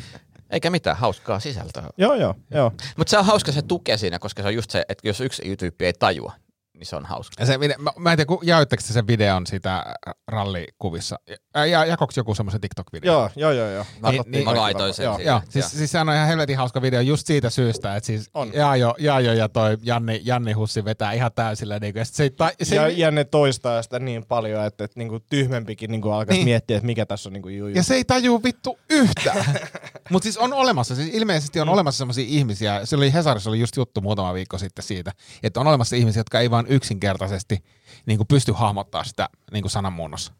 Eikä 0.49 0.69
mitään, 0.69 0.97
hauskaa 0.97 1.39
sisältöä. 1.39 1.83
Joo, 1.97 2.15
joo, 2.15 2.35
joo. 2.51 2.71
Mutta 2.97 3.11
se 3.11 3.17
on 3.17 3.25
hauska 3.25 3.51
se 3.51 3.61
tuke 3.61 3.97
siinä, 3.97 4.19
koska 4.19 4.41
se 4.41 4.47
on 4.47 4.55
just 4.55 4.71
se, 4.71 4.85
että 4.89 5.07
jos 5.07 5.21
yksi 5.21 5.55
tyyppi 5.57 5.85
ei 5.85 5.93
tajua, 5.93 6.33
niin 6.73 6.85
se 6.85 6.95
on 6.95 7.05
hauska. 7.05 7.35
Ja 7.39 7.45
se, 7.45 7.57
mä, 7.57 7.91
mä 7.99 8.11
en 8.11 8.17
tiedä, 8.17 8.27
ku- 8.27 8.41
jaoitteko 8.43 8.83
te 8.87 8.93
sen 8.93 9.07
videon 9.07 9.47
siitä 9.47 9.85
rallikuvissa? 10.27 11.19
Ää, 11.53 11.65
ja 11.65 11.85
jakoks 11.85 12.17
joku 12.17 12.35
semmoisen 12.35 12.61
TikTok-video? 12.61 13.05
Joo, 13.05 13.29
joo, 13.35 13.51
joo. 13.51 13.67
joo. 13.69 13.85
Mä, 14.01 14.11
Niin, 14.11 14.23
niin- 14.27 14.45
mä 14.45 14.55
laitoin 14.55 14.93
sen 14.93 15.03
Joo. 15.03 15.15
siihen. 15.15 15.31
Joo, 15.31 15.41
siis, 15.49 15.71
siis 15.71 15.91
sehän 15.91 16.09
on 16.09 16.15
ihan 16.15 16.27
helvetin 16.27 16.57
hauska 16.57 16.81
video 16.81 17.01
just 17.01 17.27
siitä 17.27 17.49
syystä, 17.49 17.95
että 17.95 18.07
siis 18.07 18.29
On. 18.33 18.51
Jaajo, 18.53 18.95
Jaajo 18.99 19.33
ja 19.33 19.49
toi 19.49 19.77
Janni, 19.83 20.21
Janni 20.23 20.53
Hussi 20.53 20.85
vetää 20.85 21.11
ihan 21.13 21.31
täysillä. 21.35 21.79
Niin 21.79 21.93
kuin, 21.93 22.05
se, 22.05 22.23
ei 22.23 22.29
ta, 22.29 22.51
se, 22.63 22.75
ja, 22.75 22.81
ja, 22.87 22.97
ja 22.97 23.11
ne 23.11 23.23
toistaa 23.23 23.81
sitä 23.81 23.99
niin 23.99 24.25
paljon, 24.25 24.65
että, 24.65 24.83
että 24.83 24.99
niinku 24.99 25.19
tyhmempikin 25.19 25.91
niinku 25.91 26.09
alkaisi 26.11 26.31
Niin. 26.37 26.45
niin. 26.45 26.51
miettiä, 26.51 26.77
että 26.77 26.85
mikä 26.85 27.05
tässä 27.05 27.29
on 27.29 27.33
niinku 27.33 27.49
juju. 27.49 27.75
ja 27.75 27.83
se 27.83 27.93
ei 27.95 28.03
tajuu 28.05 28.43
vittu 28.43 28.77
yhtään. 28.89 29.45
Mutta 30.11 30.23
siis 30.23 30.37
on 30.37 30.53
olemassa, 30.53 30.95
siis 30.95 31.09
ilmeisesti 31.13 31.59
on 31.59 31.69
olemassa 31.69 31.97
sellaisia 31.97 32.25
ihmisiä, 32.27 32.85
se 32.85 32.95
oli 32.95 33.13
Hesarissa 33.13 33.49
oli 33.49 33.59
just 33.59 33.77
juttu 33.77 34.01
muutama 34.01 34.33
viikko 34.33 34.57
sitten 34.57 34.83
siitä, 34.83 35.11
että 35.43 35.59
on 35.59 35.67
olemassa 35.67 35.95
ihmisiä, 35.95 36.19
jotka 36.19 36.39
ei 36.39 36.51
vaan 36.51 36.65
yksinkertaisesti 36.67 37.63
niin 38.05 38.17
kuin 38.17 38.27
pysty 38.27 38.51
hahmottaa 38.51 39.03
sitä 39.03 39.29
niin 39.51 39.61
kuin 39.63 39.71
sananmuunnos 39.71 40.31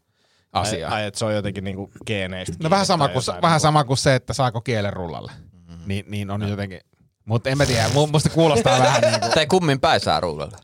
asiaa. 0.52 0.90
Ai, 0.94 1.02
ai, 1.02 1.06
että 1.06 1.18
se 1.18 1.24
on 1.24 1.34
jotenkin 1.34 1.64
niinku 1.64 1.90
geeneistä. 2.06 2.56
No 2.62 2.70
vähän 2.70 2.86
sama, 2.86 3.08
kuin, 3.08 3.22
vähän 3.26 3.42
niinku- 3.42 3.58
sama 3.58 3.84
kuin 3.84 3.96
se, 3.98 4.14
että 4.14 4.32
saako 4.32 4.60
kielen 4.60 4.92
rullalle. 4.92 5.32
Niin, 5.86 6.04
niin 6.08 6.30
on 6.30 6.48
jotenkin, 6.48 6.80
mutta 7.24 7.50
en 7.50 7.58
mä 7.58 7.66
tiedä, 7.66 7.88
mu- 7.88 8.10
musta 8.12 8.30
kuulostaa 8.30 8.78
vähän 8.78 9.00
niin 9.10 9.20
kuin, 9.20 9.32
Tai 9.32 9.46
kummin 9.46 9.80
päin 9.80 10.00
saa 10.00 10.20
ruudulla. 10.20 10.58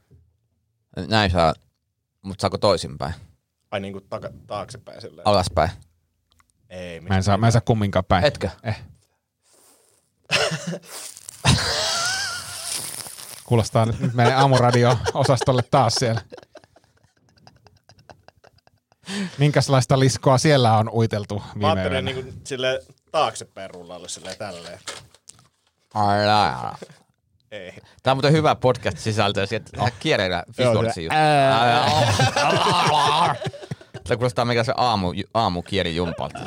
Näin 1.09 1.31
saa, 1.31 1.55
mutta 2.23 2.43
saako 2.43 2.59
toisinpäin? 2.59 3.15
Ai 3.71 3.81
niinku 3.81 4.01
taka, 4.01 4.31
taaksepäin 4.47 5.01
silleen. 5.01 5.27
Alaspäin. 5.27 5.71
Ei, 6.71 7.01
mä 7.01 7.17
en 7.17 7.23
saa, 7.23 7.37
mä 7.37 7.47
en 7.47 7.53
saa 7.53 7.61
kumminkaan 7.61 8.05
päin. 8.05 8.25
Etkö? 8.25 8.51
Eh. 8.63 8.83
Kuulostaa 13.45 13.87
nyt, 13.87 14.01
nyt 14.01 14.15
meidän 14.15 14.39
aamuradio-osastolle 14.39 15.63
taas 15.71 15.95
siellä. 15.95 16.21
Minkälaista 19.39 19.99
liskoa 19.99 20.39
siellä 20.39 20.77
on 20.77 20.91
uiteltu 20.93 21.35
Mä 21.35 21.43
viime 21.55 21.67
ajattelin 21.67 21.93
yönä? 21.93 22.11
niinku 22.23 22.41
silleen 22.45 22.81
taaksepäin 23.13 23.71
rullalle 23.71 24.09
silleen 24.09 24.39
tälleen. 24.39 24.79
Ei. 27.51 27.73
Tämä 28.03 28.13
on 28.13 28.17
muuten 28.17 28.33
hyvä 28.33 28.55
podcast-sisältö, 28.55 29.43
että 29.43 29.71
tehdään 29.71 29.93
kielellä 30.01 30.45
visuaalisia 30.59 31.03
Joo, 31.05 31.13
juttuja. 31.13 31.29
Tämä 34.05 34.17
kuulostaa 34.17 34.45
mikä 34.45 34.65
se 34.65 34.73
aamu, 34.77 35.13
aamukieli 35.35 35.97
jumpalta. 35.97 36.39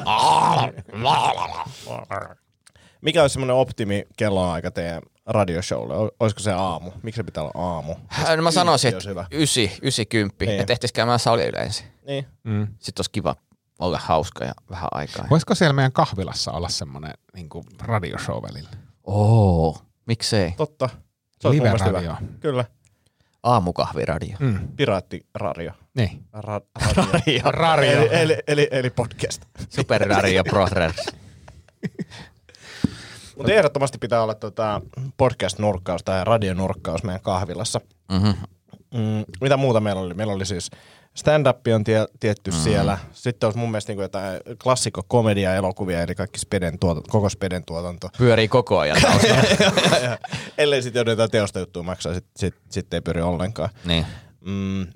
Mikä 3.01 3.21
olisi 3.21 3.33
semmoinen 3.33 3.55
optimi 3.55 4.03
kellonaika 4.17 4.71
teidän 4.71 5.01
radioshowlle? 5.25 6.11
Olisiko 6.19 6.39
se 6.39 6.51
aamu? 6.51 6.91
Miksi 7.03 7.17
se 7.19 7.23
pitää 7.23 7.43
olla 7.43 7.65
aamu? 7.75 7.95
No 8.37 8.41
mä 8.43 8.51
sanoisin, 8.51 8.93
että 8.95 9.09
hyvä. 9.09 9.25
ysi, 9.33 9.71
ysi 9.83 10.05
kymppi, 10.05 10.45
Niin. 10.45 10.57
ja 10.59 10.65
tehtäisiin 10.65 10.95
käymään 10.95 11.19
salilla 11.19 11.59
ensin. 11.59 11.85
Niin. 12.07 12.25
Mm. 12.43 12.67
Sitten 12.79 12.99
olisi 13.01 13.11
kiva 13.11 13.35
olla 13.79 13.99
hauska 14.03 14.45
ja 14.45 14.53
vähän 14.69 14.87
aikaa. 14.91 15.27
Voisiko 15.29 15.55
siellä 15.55 15.73
meidän 15.73 15.91
kahvilassa 15.91 16.51
olla 16.51 16.69
semmoinen 16.69 17.13
niin 17.35 17.49
radioshow 17.81 18.43
välillä? 18.43 18.69
Oo, 19.03 19.77
miksei? 20.07 20.51
Totta. 20.57 20.89
Se 21.41 21.47
mun 21.47 21.57
mielestä 21.61 21.87
Live-radio. 21.87 22.15
hyvä. 22.21 22.31
Kyllä. 22.39 22.65
Aamukahviradio. 23.43 24.37
Mm. 24.39 24.67
Piraattiradio. 24.75 25.71
Niin. 25.95 26.23
Ra- 26.37 26.95
radio. 27.13 27.41
Radio. 27.51 27.91
Eli, 27.91 28.09
eli, 28.11 28.37
eli, 28.47 28.67
eli 28.71 28.89
podcast. 28.89 29.41
Superradio 29.69 30.43
Brothers. 30.51 30.95
Mutta 33.41 33.53
ehdottomasti 33.53 33.97
pitää 33.97 34.23
olla 34.23 34.35
tota 34.35 34.81
podcast-nurkkaus 35.17 36.03
tai 36.03 36.23
radionurkkaus 36.23 37.03
meidän 37.03 37.21
kahvilassa. 37.21 37.81
Mm-hmm. 38.11 38.33
Mm, 38.93 39.25
mitä 39.41 39.57
muuta 39.57 39.79
meillä 39.79 40.01
oli? 40.01 40.13
Meillä 40.13 40.33
oli 40.33 40.45
siis 40.45 40.71
stand-up 41.13 41.57
on 41.75 41.83
tie, 41.83 42.05
tietty 42.19 42.51
mm. 42.51 42.57
siellä. 42.57 42.97
Sitten 43.11 43.47
olisi 43.47 43.59
mun 43.59 43.71
mielestä 43.71 43.93
niin 43.93 44.01
jotain 44.01 44.39
klassikko-komedia 44.63 45.55
elokuvia, 45.55 46.01
eli 46.01 46.15
kaikki 46.15 46.39
speden 46.39 46.79
tuotanto, 46.79 47.11
koko 47.11 47.29
speden 47.29 47.65
tuotanto. 47.65 48.09
Pyörii 48.17 48.47
koko 48.47 48.79
ajan. 48.79 48.97
Ellei 50.57 50.81
sitten 50.81 51.05
jotain 51.07 51.31
teosta 51.31 51.59
juttua 51.59 51.83
maksaa, 51.83 52.13
sitten 52.13 52.31
sit, 52.37 52.55
sit 52.69 52.93
ei 52.93 53.01
pyri 53.01 53.21
ollenkaan. 53.21 53.69
niin. 53.85 54.05
Mm. 54.45 54.87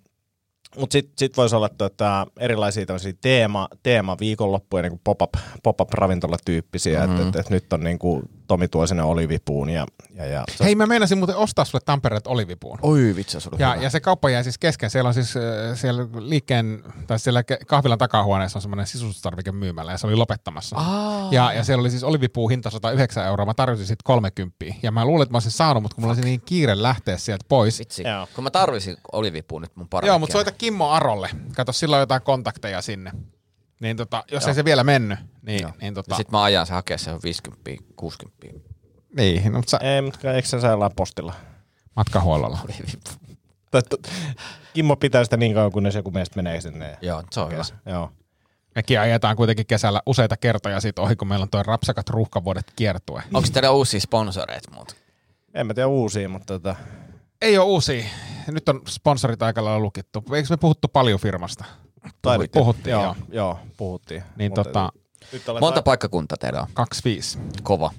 Mutta 0.77 0.93
sitten 0.93 1.13
sit 1.17 1.37
voisi 1.37 1.55
olla 1.55 1.69
tota, 1.69 2.27
erilaisia 2.39 2.85
tämmöisiä 2.85 3.13
teema, 3.21 3.67
teema 3.83 4.17
viikonloppuja, 4.19 4.83
niin 4.83 5.01
pop-up, 5.03 5.33
pop-up 5.63 5.93
ravintolatyyppisiä, 5.93 6.99
mm-hmm. 6.99 7.27
että 7.27 7.39
et, 7.39 7.45
et 7.45 7.49
nyt 7.49 7.73
on 7.73 7.83
niin 7.83 7.99
kuin 7.99 8.23
Tomi 8.47 8.67
tuo 8.67 8.87
sinne 8.87 9.03
olivipuun 9.03 9.69
ja, 9.69 9.85
ja, 10.13 10.25
ja 10.25 10.43
se 10.55 10.63
Hei, 10.63 10.75
mä 10.75 10.85
meinasin 10.85 11.17
muuten 11.17 11.35
ostaa 11.35 11.65
sulle 11.65 11.81
Tampereet 11.85 12.27
olivipuun. 12.27 12.79
Oi 12.81 13.13
vitsi, 13.15 13.39
se 13.41 13.49
oli 13.51 13.61
Ja, 13.61 13.71
hyvä. 13.73 13.83
ja 13.83 13.89
se 13.89 13.99
kauppa 13.99 14.29
jäi 14.29 14.43
siis 14.43 14.57
kesken. 14.57 14.89
Siellä 14.89 15.07
on 15.07 15.13
siis 15.13 15.37
äh, 15.37 15.43
siellä 15.77 16.07
liikkeen, 16.19 16.83
tai 17.07 17.19
siellä 17.19 17.41
ke- 17.41 17.65
kahvilan 17.67 17.97
takahuoneessa 17.97 18.57
on 18.57 18.61
semmoinen 18.61 18.87
sisustustarvikemyymälä 18.87 19.91
ja 19.91 19.97
se 19.97 20.07
oli 20.07 20.15
lopettamassa. 20.15 20.75
Aa. 20.75 21.27
Ja, 21.31 21.53
ja 21.53 21.63
siellä 21.63 21.81
oli 21.81 21.89
siis 21.89 22.03
olivipuu 22.03 22.49
hinta 22.49 22.69
109 22.69 23.25
euroa. 23.25 23.45
Mä 23.45 23.53
tarjosin 23.53 23.85
sitten 23.87 24.03
30. 24.03 24.55
Ja 24.83 24.91
mä 24.91 25.05
luulin, 25.05 25.23
että 25.23 25.33
mä 25.33 25.35
olisin 25.35 25.51
saanut, 25.51 25.83
mutta 25.83 25.95
kun 25.95 26.01
mulla 26.03 26.13
olisi 26.13 26.25
niin 26.29 26.41
kiire 26.45 26.81
lähteä 26.81 27.17
sieltä 27.17 27.45
pois. 27.49 27.79
Vitsi, 27.79 28.03
Joo. 28.03 28.27
kun 28.35 28.43
mä 28.43 28.51
tarvisin 28.51 28.97
olivipuun 29.11 29.61
nyt 29.61 29.75
mun 29.75 29.89
parvekkeelle. 29.89 30.11
Joo, 30.13 30.19
mutta 30.19 30.33
soita 30.33 30.51
Kimmo 30.51 30.89
Arolle. 30.89 31.29
Kato, 31.55 31.71
sillä 31.73 31.95
on 31.95 31.99
jotain 31.99 32.21
kontakteja 32.21 32.81
sinne. 32.81 33.11
Niin 33.80 33.97
tota, 33.97 34.23
jos 34.32 34.47
ei 34.47 34.53
se 34.53 34.65
vielä 34.65 34.84
mennyt, 34.84 35.19
niin, 35.41 35.69
niin 35.82 35.93
tota, 35.93 36.13
Ja 36.13 36.17
sit 36.17 36.32
mä 36.32 36.43
ajan 36.43 36.67
se 36.67 36.73
hakee 36.73 36.97
se 36.97 37.11
on 37.11 37.19
50, 37.23 37.71
60. 37.95 38.45
niin, 39.17 39.51
no, 39.51 39.57
mutta 39.57 39.69
sä, 39.69 39.78
Ei, 39.78 40.01
mutta 40.01 40.34
eikö 40.34 40.47
se 40.47 40.59
saa 40.61 40.89
postilla? 40.95 41.34
matkahuollolla. 41.95 42.59
To- 43.71 43.97
Kimmo 44.73 44.95
pitää 44.95 45.23
sitä 45.23 45.38
niin 45.38 45.53
kauan, 45.53 45.71
kunnes 45.71 45.95
joku 45.95 46.11
meistä 46.11 46.36
menee 46.36 46.61
sinne. 46.61 46.97
Joo, 47.01 47.23
se 47.32 47.39
on 47.39 47.51
hyvä. 47.51 47.63
Joo. 47.86 48.11
Mekin 48.76 48.99
ajetaan 48.99 49.36
kuitenkin 49.36 49.65
kesällä 49.65 50.01
useita 50.05 50.38
kertoja 50.38 50.80
siitä 50.82 51.01
ohi, 51.01 51.15
kun 51.15 51.28
meillä 51.28 51.43
on 51.43 51.49
toi 51.49 51.63
rapsakat 51.63 52.09
ruuhkavuodet 52.09 52.71
kiertue. 52.76 53.23
Onko 53.34 53.49
teillä 53.53 53.71
uusia 53.71 53.99
sponsoreita 53.99 54.71
muuta? 54.71 54.95
En 55.53 55.67
mä 55.67 55.73
tiedä 55.73 55.88
uusia, 55.88 56.30
mutta 56.30 56.53
tota, 56.53 56.76
Ei 57.41 57.57
ole 57.57 57.65
uusia. 57.65 58.05
Nyt 58.47 58.69
on 58.69 58.82
sponsorit 58.88 59.41
aika 59.43 59.63
lailla 59.65 59.80
lukittu. 59.80 60.23
Eikö 60.36 60.47
me 60.49 60.57
puhuttu 60.57 60.88
paljon 60.88 61.19
firmasta? 61.19 61.65
Taidettiin. 62.22 62.62
Puhuttiin, 62.62 62.91
joo. 62.91 63.03
joo. 63.03 63.16
Joo, 63.32 63.60
puhuttiin. 63.78 64.24
Niin 64.36 64.53
tota, 64.53 64.91
nyt 65.32 65.49
aletaan- 65.49 65.60
Monta 65.64 65.82
paikkakuntaa 65.82 66.38
teillä 66.38 66.62
on? 66.62 66.68
25. 66.74 67.39
Kova. 67.64 67.91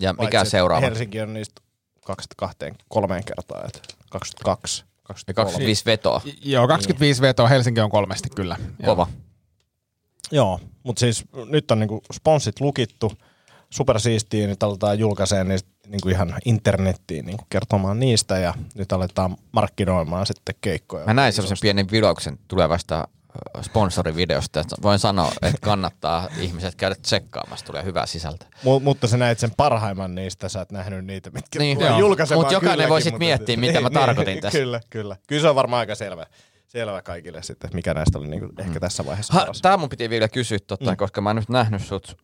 Ja 0.00 0.14
paitsi, 0.14 0.26
mikä 0.26 0.44
seuraava? 0.44 0.86
Helsinki 0.86 1.20
on 1.20 1.34
niistä 1.34 1.62
kaksi, 2.04 2.28
kahteen, 2.36 2.74
kolmeen 2.88 3.24
kertaa, 3.24 3.62
että 3.66 3.78
22. 4.10 4.82
Ja 4.82 4.86
23. 5.02 5.34
25 5.34 5.84
vetoa. 5.86 6.20
Joo, 6.42 6.68
25 6.68 7.22
vetoa. 7.22 7.48
Helsinki 7.48 7.80
on 7.80 7.90
kolmesti 7.90 8.28
kyllä. 8.36 8.56
Kova. 8.84 9.06
Joo, 10.32 10.60
mutta 10.82 11.00
siis 11.00 11.24
nyt 11.48 11.70
on 11.70 11.78
niinku 11.78 12.02
sponssit 12.12 12.60
lukittu, 12.60 13.12
super 13.70 14.00
siistiä, 14.00 14.46
nyt 14.46 14.62
aletaan 14.62 14.98
julkaiseen 14.98 15.48
niistä 15.48 15.70
niinku 15.88 16.08
ihan 16.08 16.34
internettiin 16.44 17.26
niinku 17.26 17.44
kertomaan 17.50 18.00
niistä 18.00 18.38
ja 18.38 18.54
nyt 18.74 18.92
aletaan 18.92 19.36
markkinoimaan 19.52 20.26
sitten 20.26 20.54
keikkoja. 20.60 21.06
Mä 21.06 21.14
näin 21.14 21.32
sellaisen 21.32 21.58
pienen 21.60 21.90
vilauksen 21.90 22.38
tulevasta 22.48 23.08
sponsorivideosta, 23.62 24.60
että 24.60 24.76
voin 24.82 24.98
sanoa, 24.98 25.32
että 25.42 25.58
kannattaa 25.60 26.28
ihmiset 26.38 26.74
käydä 26.74 26.94
tsekkaamassa, 27.02 27.66
tulee 27.66 27.84
hyvää 27.84 28.06
sisältöä. 28.06 28.48
Mu- 28.64 28.80
mutta 28.82 29.06
sä 29.06 29.16
näit 29.16 29.38
sen 29.38 29.50
parhaimman 29.56 30.14
niistä, 30.14 30.48
sä 30.48 30.60
et 30.60 30.72
nähnyt 30.72 31.04
niitä, 31.04 31.30
mitkä 31.30 31.58
Niin, 31.58 31.76
tulee 31.76 31.90
joo. 31.90 31.98
julkaisemaan 31.98 32.44
Mut 32.46 32.52
jokainen 32.52 32.72
kylläkin, 32.74 32.90
voi 32.90 33.02
sit 33.02 33.12
mutta- 33.12 33.24
miettiä, 33.24 33.56
mitä 33.56 33.80
mä 33.80 33.90
tarkoitin 33.90 34.40
tässä. 34.40 34.58
Kyllä, 34.58 34.80
kyllä. 34.90 35.16
Kyllä 35.26 35.42
se 35.42 35.48
on 35.48 35.54
varmaan 35.54 35.80
aika 35.80 35.94
selvä, 35.94 36.26
selvä 36.66 37.02
kaikille 37.02 37.42
sitten, 37.42 37.70
mikä 37.74 37.94
näistä 37.94 38.18
oli 38.18 38.28
niinku 38.28 38.48
ehkä 38.58 38.80
tässä 38.80 39.06
vaiheessa 39.06 39.34
Ha, 39.34 39.40
paras. 39.40 39.60
tää 39.62 39.76
mun 39.76 39.88
piti 39.88 40.10
vielä 40.10 40.28
kysyä, 40.28 40.58
totta, 40.66 40.90
mm. 40.90 40.96
koska 40.96 41.20
mä 41.20 41.30
en 41.30 41.36
nyt 41.36 41.48
nähnyt 41.48 41.82
sut. 41.86 42.16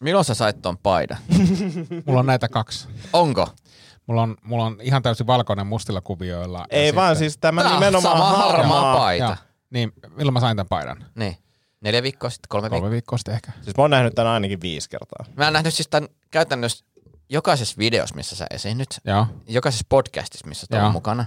Milloin 0.00 0.24
sä 0.24 0.34
sait 0.34 0.62
ton 0.62 0.78
paidan? 0.78 1.18
Mulla 2.06 2.20
on 2.20 2.26
näitä 2.26 2.48
kaksi. 2.48 2.88
Onko? 3.12 3.48
Mulla 4.06 4.22
on, 4.22 4.36
mulla 4.42 4.64
on 4.64 4.76
ihan 4.82 5.02
täysin 5.02 5.26
valkoinen 5.26 5.66
mustilla 5.66 6.00
kuvioilla. 6.00 6.58
ja 6.58 6.66
Ei 6.70 6.86
sitten- 6.86 7.02
vaan 7.02 7.16
siis 7.16 7.38
tämä 7.38 7.62
Tää 7.62 7.72
nimenomaan 7.74 8.18
harmaa 8.18 8.52
harmaa. 8.52 8.96
paita. 8.96 9.24
Joo. 9.24 9.36
Niin, 9.74 9.92
milloin 10.16 10.32
mä 10.32 10.40
sain 10.40 10.56
tämän 10.56 10.68
paidan? 10.68 11.06
Niin. 11.14 11.36
Neljä 11.80 12.02
viikkoa 12.02 12.30
sitten, 12.30 12.48
kolme 12.48 12.64
viikkoa. 12.64 12.80
Kolme 12.80 12.92
viikkoa 12.92 13.18
sitten 13.18 13.34
ehkä. 13.34 13.52
Siis 13.62 13.76
mä 13.76 13.82
oon 13.82 13.90
nähnyt 13.90 14.14
tämän 14.14 14.32
ainakin 14.32 14.60
viisi 14.60 14.90
kertaa. 14.90 15.24
Mä 15.36 15.44
oon 15.44 15.52
nähnyt 15.52 15.74
siis 15.74 15.88
tämän 15.88 16.08
käytännössä 16.30 16.84
jokaisessa 17.28 17.74
videossa, 17.78 18.14
missä 18.14 18.36
sä 18.36 18.46
esiinnyt, 18.50 19.00
Joo. 19.04 19.26
jokaisessa 19.48 19.86
podcastissa, 19.88 20.48
missä 20.48 20.66
sä 20.70 20.84
oot 20.84 20.92
mukana. 20.92 21.24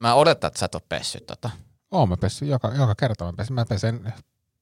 Mä 0.00 0.14
odotan, 0.14 0.48
että 0.48 0.58
sä 0.58 0.66
et 0.66 0.74
oo 0.74 0.80
pessyt 0.88 1.26
tota. 1.26 1.50
Oon 1.90 2.08
mä 2.08 2.16
pessy 2.16 2.44
joka, 2.44 2.68
joka 2.68 2.94
kerta. 2.94 3.24
Mä 3.24 3.32
pesen, 3.36 3.54
mä 3.54 3.64
pesen 3.64 4.12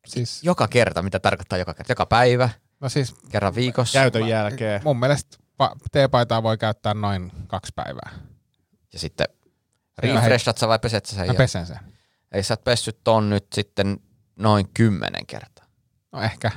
siis, 0.06 0.44
Joka 0.44 0.68
kerta, 0.68 1.02
mitä 1.02 1.18
tarkoittaa 1.18 1.58
joka 1.58 1.74
kerta? 1.74 1.92
Joka 1.92 2.06
päivä, 2.06 2.50
no 2.80 2.88
siis 2.88 3.14
kerran 3.28 3.54
viikossa. 3.54 3.98
Käytön 3.98 4.28
jälkeen. 4.28 4.80
mun 4.84 4.98
mielestä 4.98 5.36
pa- 5.62 5.76
teepaitaa 5.92 6.42
voi 6.42 6.58
käyttää 6.58 6.94
noin 6.94 7.32
kaksi 7.46 7.72
päivää. 7.76 8.10
Ja 8.92 8.98
sitten 8.98 9.26
Mä 9.30 9.37
refreshat 9.98 10.58
sä 10.58 10.68
vai 10.68 10.78
peset 10.78 11.06
sä 11.06 11.16
sen 11.16 11.26
Mä 11.26 11.34
pesen 11.34 11.66
sen. 11.66 11.78
Ei 12.32 12.42
sä 12.42 12.54
oot 12.54 12.64
pessyt 12.64 12.98
ton 13.04 13.30
nyt 13.30 13.46
sitten 13.54 14.00
noin 14.36 14.68
kymmenen 14.74 15.26
kertaa. 15.26 15.64
No 16.12 16.22
ehkä. 16.22 16.50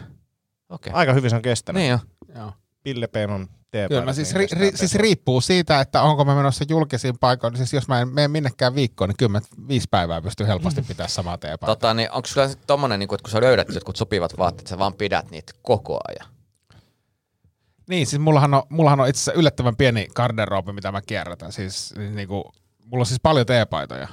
Okei. 0.69 0.93
Aika 0.93 1.13
hyvin 1.13 1.29
se 1.29 1.35
on 1.35 1.41
kestänyt. 1.41 1.81
Niin 1.81 1.91
jo. 1.91 1.99
Joo. 2.35 2.53
Pille 2.83 3.07
P 3.07 3.15
on 3.29 3.47
teepaidat. 3.71 3.89
Kyllä, 3.89 4.05
mä 4.05 4.13
siis, 4.13 4.27
niin 4.27 4.39
ri, 4.39 4.47
kestää 4.47 4.59
ri, 4.59 4.77
siis 4.77 4.95
riippuu 4.95 5.41
siitä, 5.41 5.79
että 5.79 6.01
onko 6.01 6.25
mä 6.25 6.35
menossa 6.35 6.65
julkisiin 6.69 7.19
paikoille. 7.19 7.57
Siis 7.57 7.73
jos 7.73 7.87
mä 7.87 8.01
en 8.01 8.07
mene 8.07 8.27
minnekään 8.27 8.75
viikkoon, 8.75 9.09
niin 9.09 9.17
kyllä 9.17 9.31
mä 9.31 9.41
viisi 9.67 9.87
päivää 9.91 10.21
pystyy 10.21 10.47
helposti 10.47 10.81
pitää 10.81 11.07
samaa 11.07 11.37
teepaitaa. 11.37 11.75
Tota, 11.75 11.93
niin 11.93 12.11
onko 12.11 12.27
sulla 12.27 12.47
sitten 12.47 12.67
tommonen, 12.67 12.99
niin 12.99 13.07
kun, 13.07 13.15
että 13.15 13.23
kun 13.23 13.31
sä 13.31 13.41
löydät 13.41 13.67
jotkut 13.73 13.95
sopivat 13.95 14.37
vaatteet, 14.37 14.67
sä 14.67 14.77
vaan 14.77 14.93
pidät 14.93 15.31
niitä 15.31 15.53
koko 15.61 15.99
ajan? 16.07 16.31
Niin, 17.89 18.07
siis 18.07 18.19
mullahan 18.19 18.53
on, 18.53 18.63
mullahan 18.69 18.99
on 18.99 19.07
itse 19.07 19.19
asiassa 19.19 19.39
yllättävän 19.39 19.75
pieni 19.75 20.07
garderobi, 20.15 20.73
mitä 20.73 20.91
mä 20.91 21.01
kierrätän. 21.01 21.51
Siis 21.51 21.93
niin 22.15 22.27
kuin, 22.27 22.43
mulla 22.91 23.01
on 23.01 23.05
siis 23.05 23.19
paljon 23.23 23.45
teepaitoja, 23.45 24.07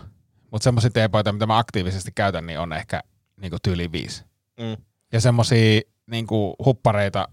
mutta 0.50 0.64
semmoisia 0.64 0.90
teepaitoja, 0.90 1.32
mitä 1.32 1.46
mä 1.46 1.58
aktiivisesti 1.58 2.12
käytän, 2.14 2.46
niin 2.46 2.58
on 2.58 2.72
ehkä 2.72 3.00
niin 3.40 3.50
kuin 3.50 3.60
tyyli 3.62 3.92
viisi. 3.92 4.24
Mm. 4.60 4.76
Ja 5.12 5.20
semmoisia 5.20 5.80
niin 6.06 6.26
kuin 6.26 6.54
huppareita, 6.64 7.28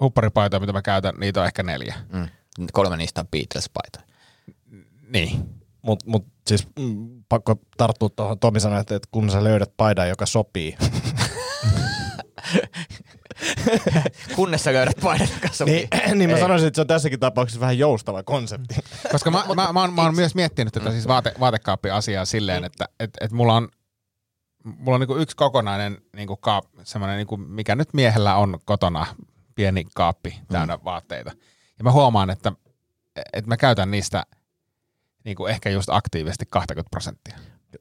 hupparipaitoja, 0.00 0.60
mitä 0.60 0.72
mä 0.72 0.82
käytän, 0.82 1.14
niitä 1.18 1.40
on 1.40 1.46
ehkä 1.46 1.62
neljä. 1.62 1.94
Mm. 2.12 2.28
Kolme 2.72 2.96
niistä 2.96 3.20
on 3.20 3.28
Beatles-paitoja. 3.28 4.14
Niin. 5.08 5.48
Mut, 5.82 6.06
mut 6.06 6.26
siis 6.46 6.68
mm, 6.78 7.24
pakko 7.28 7.56
tarttua 7.76 8.08
tuohon 8.08 8.38
Tomi 8.38 8.60
sanoi, 8.60 8.80
että, 8.80 8.96
että 8.96 9.08
kun 9.12 9.30
sä 9.30 9.44
löydät 9.44 9.72
paidan, 9.76 10.08
joka 10.08 10.26
sopii. 10.26 10.76
Kunnes 14.36 14.64
sä 14.64 14.72
löydät 14.72 14.96
paidat, 15.02 15.30
joka 15.34 15.54
sopii. 15.54 15.88
niin, 16.06 16.18
niin 16.18 16.30
mä 16.30 16.38
sanoisin, 16.38 16.68
että 16.68 16.76
se 16.76 16.80
on 16.80 16.86
tässäkin 16.86 17.20
tapauksessa 17.20 17.60
vähän 17.60 17.78
joustava 17.78 18.22
konsepti. 18.22 18.74
Koska 19.12 19.30
mä, 19.30 19.44
mä, 19.54 19.72
mä, 19.72 19.80
oon, 19.80 19.92
mä 19.92 20.02
oon 20.02 20.14
myös 20.14 20.34
miettinyt 20.34 20.74
tätä 20.74 20.90
siis 20.90 21.08
vaate, 21.08 21.34
vaatekaappi-asiaa 21.40 22.24
silleen, 22.24 22.64
että 22.64 22.84
et, 23.00 23.10
et 23.20 23.32
mulla 23.32 23.54
on, 23.54 23.68
mulla 24.64 24.94
on 24.94 25.00
niinku 25.00 25.16
yksi 25.16 25.36
kokonainen 25.36 25.98
niinku 26.16 26.36
kaap, 26.36 26.64
semmoinen, 26.82 27.16
niinku, 27.16 27.36
mikä 27.36 27.74
nyt 27.74 27.94
miehellä 27.94 28.36
on 28.36 28.58
kotona, 28.64 29.06
pieni 29.54 29.84
kaappi 29.94 30.40
täynnä 30.48 30.76
mm. 30.76 30.84
vaatteita. 30.84 31.32
Ja 31.78 31.84
mä 31.84 31.92
huomaan, 31.92 32.30
että, 32.30 32.52
että 33.32 33.48
mä 33.48 33.56
käytän 33.56 33.90
niistä 33.90 34.26
niinku 35.24 35.46
ehkä 35.46 35.70
just 35.70 35.88
aktiivisesti 35.88 36.44
20 36.50 36.90
prosenttia. 36.90 37.38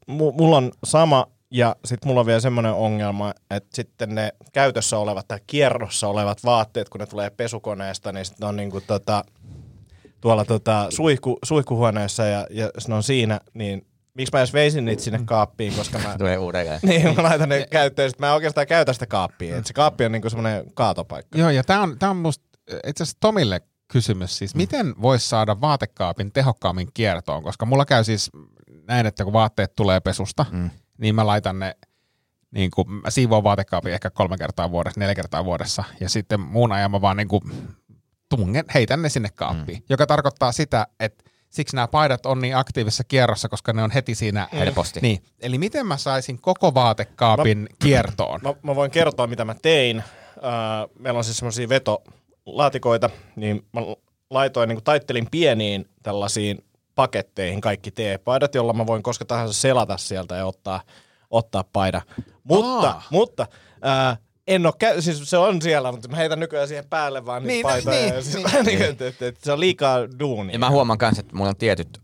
M- 0.08 0.36
mulla 0.38 0.58
on 0.58 0.72
sama, 0.84 1.28
ja 1.54 1.76
sitten 1.86 2.10
mulla 2.10 2.20
on 2.20 2.26
vielä 2.26 2.40
semmoinen 2.40 2.74
ongelma, 2.74 3.34
että 3.50 3.70
sitten 3.74 4.16
ne 4.16 4.34
käytössä 4.54 4.98
olevat 4.98 5.28
tai 5.28 5.40
kierrossa 5.48 6.08
olevat 6.08 6.44
vaatteet, 6.46 6.90
kun 6.90 7.00
ne 7.00 7.06
tulee 7.06 7.30
pesukoneesta, 7.30 8.12
niin 8.12 8.26
sitten 8.26 8.48
on 8.48 8.56
niinku 8.56 8.82
tota, 8.82 9.24
tuolla 10.22 10.46
tota 10.46 10.88
suihku, 10.90 11.40
suihkuhuoneessa 11.46 12.26
ja, 12.26 12.48
ja 12.50 12.70
ne 12.88 12.96
on 12.96 13.04
siinä, 13.04 13.40
niin 13.54 13.88
miksi 14.14 14.32
mä 14.34 14.40
edes 14.40 14.54
veisin 14.54 14.86
niitä 14.86 15.04
sinne 15.04 15.20
kaappiin, 15.26 15.74
koska 15.74 16.00
mä... 16.00 16.16
Tulee 16.18 16.38
uudelleen. 16.38 16.80
Niin, 16.84 17.16
mä 17.16 17.24
laitan 17.24 17.50
ne 17.50 17.68
käyttöön, 17.72 18.10
sit 18.10 18.20
mä 18.20 18.28
en 18.28 18.34
oikeastaan 18.34 18.68
käytä 18.68 18.94
sitä 18.94 19.06
kaappia. 19.06 19.58
Et 19.58 19.66
se 19.66 19.74
kaappi 19.74 20.06
on 20.06 20.12
niinku 20.12 20.30
semmoinen 20.30 20.66
kaatopaikka. 20.74 21.38
Joo, 21.38 21.50
ja 21.50 21.64
tämä 21.64 21.82
on, 21.82 22.00
tää 22.00 22.10
on 22.10 22.18
musta 22.18 22.46
itse 22.88 23.04
asiassa 23.04 23.18
Tomille 23.20 23.62
kysymys 23.88 24.38
siis, 24.38 24.56
miten 24.56 24.96
voisi 25.02 25.30
saada 25.30 25.62
vaatekaapin 25.62 26.32
tehokkaammin 26.32 26.88
kiertoon, 26.94 27.44
koska 27.44 27.66
mulla 27.66 27.86
käy 27.86 28.04
siis 28.04 28.32
näin, 28.88 29.06
että 29.06 29.24
kun 29.24 29.34
vaatteet 29.34 29.76
tulee 29.76 30.00
pesusta, 30.00 30.46
mm. 30.52 30.70
Niin 30.98 31.16
mä 31.16 31.28
laitan 31.28 31.60
ne, 31.60 31.76
niin 32.52 32.72
kuin, 32.72 32.92
mä 32.92 33.10
siivoan 33.10 33.44
vaatekaapin 33.44 33.94
ehkä 33.94 34.10
kolme 34.10 34.38
kertaa 34.38 34.72
vuodessa, 34.72 35.00
neljä 35.00 35.16
kertaa 35.16 35.46
vuodessa, 35.46 35.84
ja 36.00 36.10
sitten 36.10 36.40
muun 36.40 36.72
ajan 36.72 36.92
mä 36.92 37.02
vaan 37.02 37.18
niin 37.18 37.28
kuin 37.28 37.42
tungen, 38.30 38.66
heitän 38.74 39.02
ne 39.02 39.10
sinne 39.10 39.30
kaappiin, 39.36 39.78
mm. 39.78 39.86
joka 39.90 40.08
tarkoittaa 40.08 40.52
sitä, 40.52 40.88
että 41.00 41.24
siksi 41.50 41.76
nämä 41.76 41.88
paidat 41.88 42.26
on 42.26 42.40
niin 42.40 42.58
aktiivisessa 42.58 43.04
kierrossa, 43.04 43.50
koska 43.50 43.74
ne 43.74 43.84
on 43.84 43.92
heti 43.92 44.16
siinä 44.16 44.48
Helposti. 44.54 45.00
Niin, 45.02 45.24
eli 45.40 45.58
miten 45.58 45.88
mä 45.88 45.98
saisin 45.98 46.42
koko 46.42 46.74
vaatekaapin 46.74 47.58
mä, 47.58 47.68
kiertoon? 47.80 48.40
Mä, 48.44 48.54
mä 48.64 48.76
voin 48.76 48.92
kertoa, 48.92 49.28
mitä 49.28 49.46
mä 49.46 49.56
tein. 49.62 49.98
Äh, 49.98 50.04
meillä 51.00 51.18
on 51.18 51.24
siis 51.24 51.38
semmoisia 51.38 51.70
vetolaatikoita, 51.70 53.10
niin 53.36 53.66
mä 53.74 53.82
laitoin, 54.30 54.70
niin 54.70 54.84
taittelin 54.84 55.28
pieniin 55.32 55.90
tällaisiin 56.04 56.64
paketteihin 56.96 57.62
kaikki 57.62 57.92
teepaidat, 57.92 58.56
jolla 58.56 58.74
mä 58.74 58.88
voin 58.88 59.04
koska 59.04 59.26
tahansa 59.26 59.54
selata 59.54 59.98
sieltä 59.98 60.36
ja 60.36 60.46
ottaa, 60.46 60.82
ottaa 61.30 61.64
paida. 61.74 62.02
Mutta, 62.44 62.90
Aa. 62.90 63.04
mutta 63.10 63.46
äh, 63.86 64.18
en 64.48 64.66
ole, 64.66 64.74
kä- 64.84 65.02
siis 65.02 65.30
se 65.30 65.38
on 65.38 65.62
siellä, 65.62 65.92
mutta 65.92 66.08
mä 66.08 66.16
heitän 66.18 66.40
nykyään 66.40 66.68
siihen 66.68 66.86
päälle 66.90 67.26
vaan 67.26 67.44
Niin, 67.44 67.64
paitoja. 67.64 68.00
niin, 68.02 68.14
ja 68.16 68.22
siis, 68.22 68.36
niin. 68.54 68.66
niin, 68.66 68.82
että, 68.82 69.08
että, 69.08 69.28
että, 69.28 69.42
se 69.44 69.52
on 69.52 69.60
liikaa 69.60 69.98
duunia. 70.20 70.54
Ja 70.54 70.60
mä 70.60 70.70
huomaan 70.70 71.00
myös, 71.02 71.20
että 71.20 71.36
mulla 71.36 71.50
on 71.50 71.56
tietyt 71.58 72.02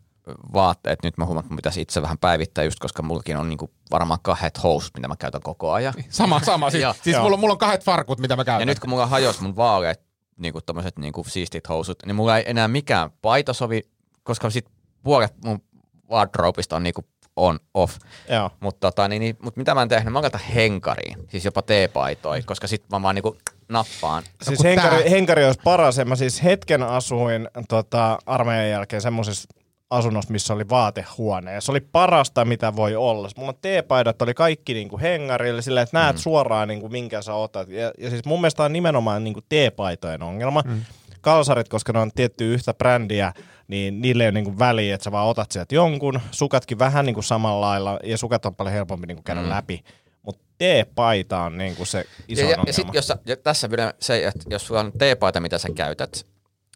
vaatteet, 0.53 0.99
nyt 1.03 1.17
mä 1.17 1.25
huomaan, 1.25 1.43
että 1.43 1.51
mun 1.53 1.55
pitäisi 1.57 1.81
itse 1.81 2.01
vähän 2.01 2.17
päivittää 2.17 2.63
just, 2.63 2.79
koska 2.79 3.01
mullakin 3.01 3.37
on 3.37 3.49
niinku 3.49 3.71
varmaan 3.91 4.19
kahdet 4.21 4.63
housut, 4.63 4.91
mitä 4.97 5.07
mä 5.07 5.15
käytän 5.15 5.41
koko 5.41 5.71
ajan. 5.71 5.93
Sama, 6.09 6.41
sama. 6.43 6.69
Siis, 6.71 6.83
Joo. 6.83 6.93
siis 7.01 7.17
mulla, 7.17 7.33
on- 7.33 7.39
mulla 7.39 7.51
on 7.51 7.57
kahdet 7.57 7.83
farkut, 7.83 8.19
mitä 8.19 8.35
mä 8.35 8.45
käytän. 8.45 8.61
Ja 8.61 8.65
nyt 8.65 8.79
kun 8.79 8.89
mulla 8.89 9.05
hajos 9.07 9.41
mun 9.41 9.55
vaaleet, 9.55 10.01
niinku 10.37 10.59
tommoset 10.61 10.97
niinku 10.99 11.23
siistit 11.27 11.69
housut, 11.69 11.97
niin 12.05 12.15
mulla 12.15 12.37
ei 12.37 12.43
enää 12.47 12.67
mikään 12.67 13.09
paita 13.21 13.53
sovi, 13.53 13.81
koska 14.23 14.49
sit 14.49 14.65
puolet 15.03 15.33
mun 15.45 15.61
wardrobeista 16.09 16.75
on 16.75 16.83
niinku 16.83 17.05
on 17.35 17.59
off. 17.73 17.97
Joo. 18.29 18.49
Mutta 18.59 18.91
tota, 18.91 19.07
niin, 19.07 19.19
niin, 19.19 19.37
mut 19.41 19.57
mitä 19.57 19.75
mä 19.75 19.81
en 19.81 19.89
tehnyt, 19.89 20.13
mä 20.13 20.21
laitan 20.21 20.41
henkariin, 20.55 21.17
siis 21.27 21.45
jopa 21.45 21.61
teepaitoja, 21.61 22.43
koska 22.45 22.67
sit 22.67 22.83
mä 22.91 23.01
vaan 23.01 23.15
niinku 23.15 23.37
nappaan. 23.69 24.23
Siis 24.41 24.57
kun 24.57 24.65
henkari, 24.65 25.03
tää- 25.03 25.09
henkari 25.09 25.45
olisi 25.45 25.59
paras. 25.63 25.97
Ja 25.97 26.05
mä 26.05 26.15
siis 26.15 26.43
hetken 26.43 26.83
asuin 26.83 27.49
tota, 27.69 28.19
armeijan 28.25 28.69
jälkeen 28.69 29.01
semmoisessa 29.01 29.47
asunnossa, 29.89 30.31
missä 30.31 30.53
oli 30.53 30.69
vaatehuone. 30.69 31.53
Ja 31.53 31.61
se 31.61 31.71
oli 31.71 31.81
parasta, 31.81 32.45
mitä 32.45 32.75
voi 32.75 32.95
olla. 32.95 33.29
Mulla 33.37 33.53
teepaidat 33.53 34.21
oli 34.21 34.33
kaikki 34.33 34.73
niinku 34.73 34.99
hengarille, 34.99 35.61
sillä 35.61 35.81
että 35.81 35.97
näet 35.97 36.15
mm. 36.15 36.19
suoraan, 36.19 36.67
niinku, 36.67 36.89
minkä 36.89 37.21
sä 37.21 37.33
otat. 37.33 37.69
Ja, 37.69 37.91
ja 37.97 38.09
siis 38.09 38.25
mun 38.25 38.41
mielestä 38.41 38.63
on 38.63 38.73
nimenomaan 38.73 39.23
niinku 39.23 39.41
teepaitojen 39.49 40.23
ongelma. 40.23 40.63
Mm. 40.65 40.81
Kalsarit, 41.21 41.69
koska 41.69 41.93
ne 41.93 41.99
on 41.99 42.11
tietty 42.15 42.53
yhtä 42.53 42.73
brändiä, 42.73 43.33
niin 43.69 44.01
niille 44.01 44.23
ei 44.23 44.27
ole 44.27 44.31
niinku 44.31 44.59
väliä, 44.59 44.95
että 44.95 45.03
sä 45.03 45.11
vaan 45.11 45.27
otat 45.27 45.51
sieltä 45.51 45.75
jonkun. 45.75 46.21
Sukatkin 46.31 46.79
vähän 46.79 47.05
niinku 47.05 47.21
samalla 47.21 47.67
lailla, 47.67 47.99
ja 48.03 48.17
sukat 48.17 48.45
on 48.45 48.55
paljon 48.55 48.73
helpompi 48.73 49.07
niinku 49.07 49.23
käydä 49.23 49.41
mm. 49.41 49.49
läpi. 49.49 49.83
Mutta 50.21 50.45
teepaita 50.57 51.41
on 51.41 51.57
niinku 51.57 51.85
se 51.85 52.05
iso 52.27 52.41
ja, 52.41 52.49
ja, 52.49 52.57
ongelma. 52.57 52.69
ja 52.69 52.73
sit, 52.73 52.87
jos 52.93 53.07
sä, 53.07 53.17
ja 53.25 53.37
tässä 53.37 53.69
vielä 53.69 53.93
se, 53.99 54.27
että 54.27 54.43
jos 54.49 54.67
sulla 54.67 54.79
on 54.79 54.91
teepaita, 54.97 55.39
mitä 55.39 55.57
sä 55.57 55.69
käytät, 55.75 56.25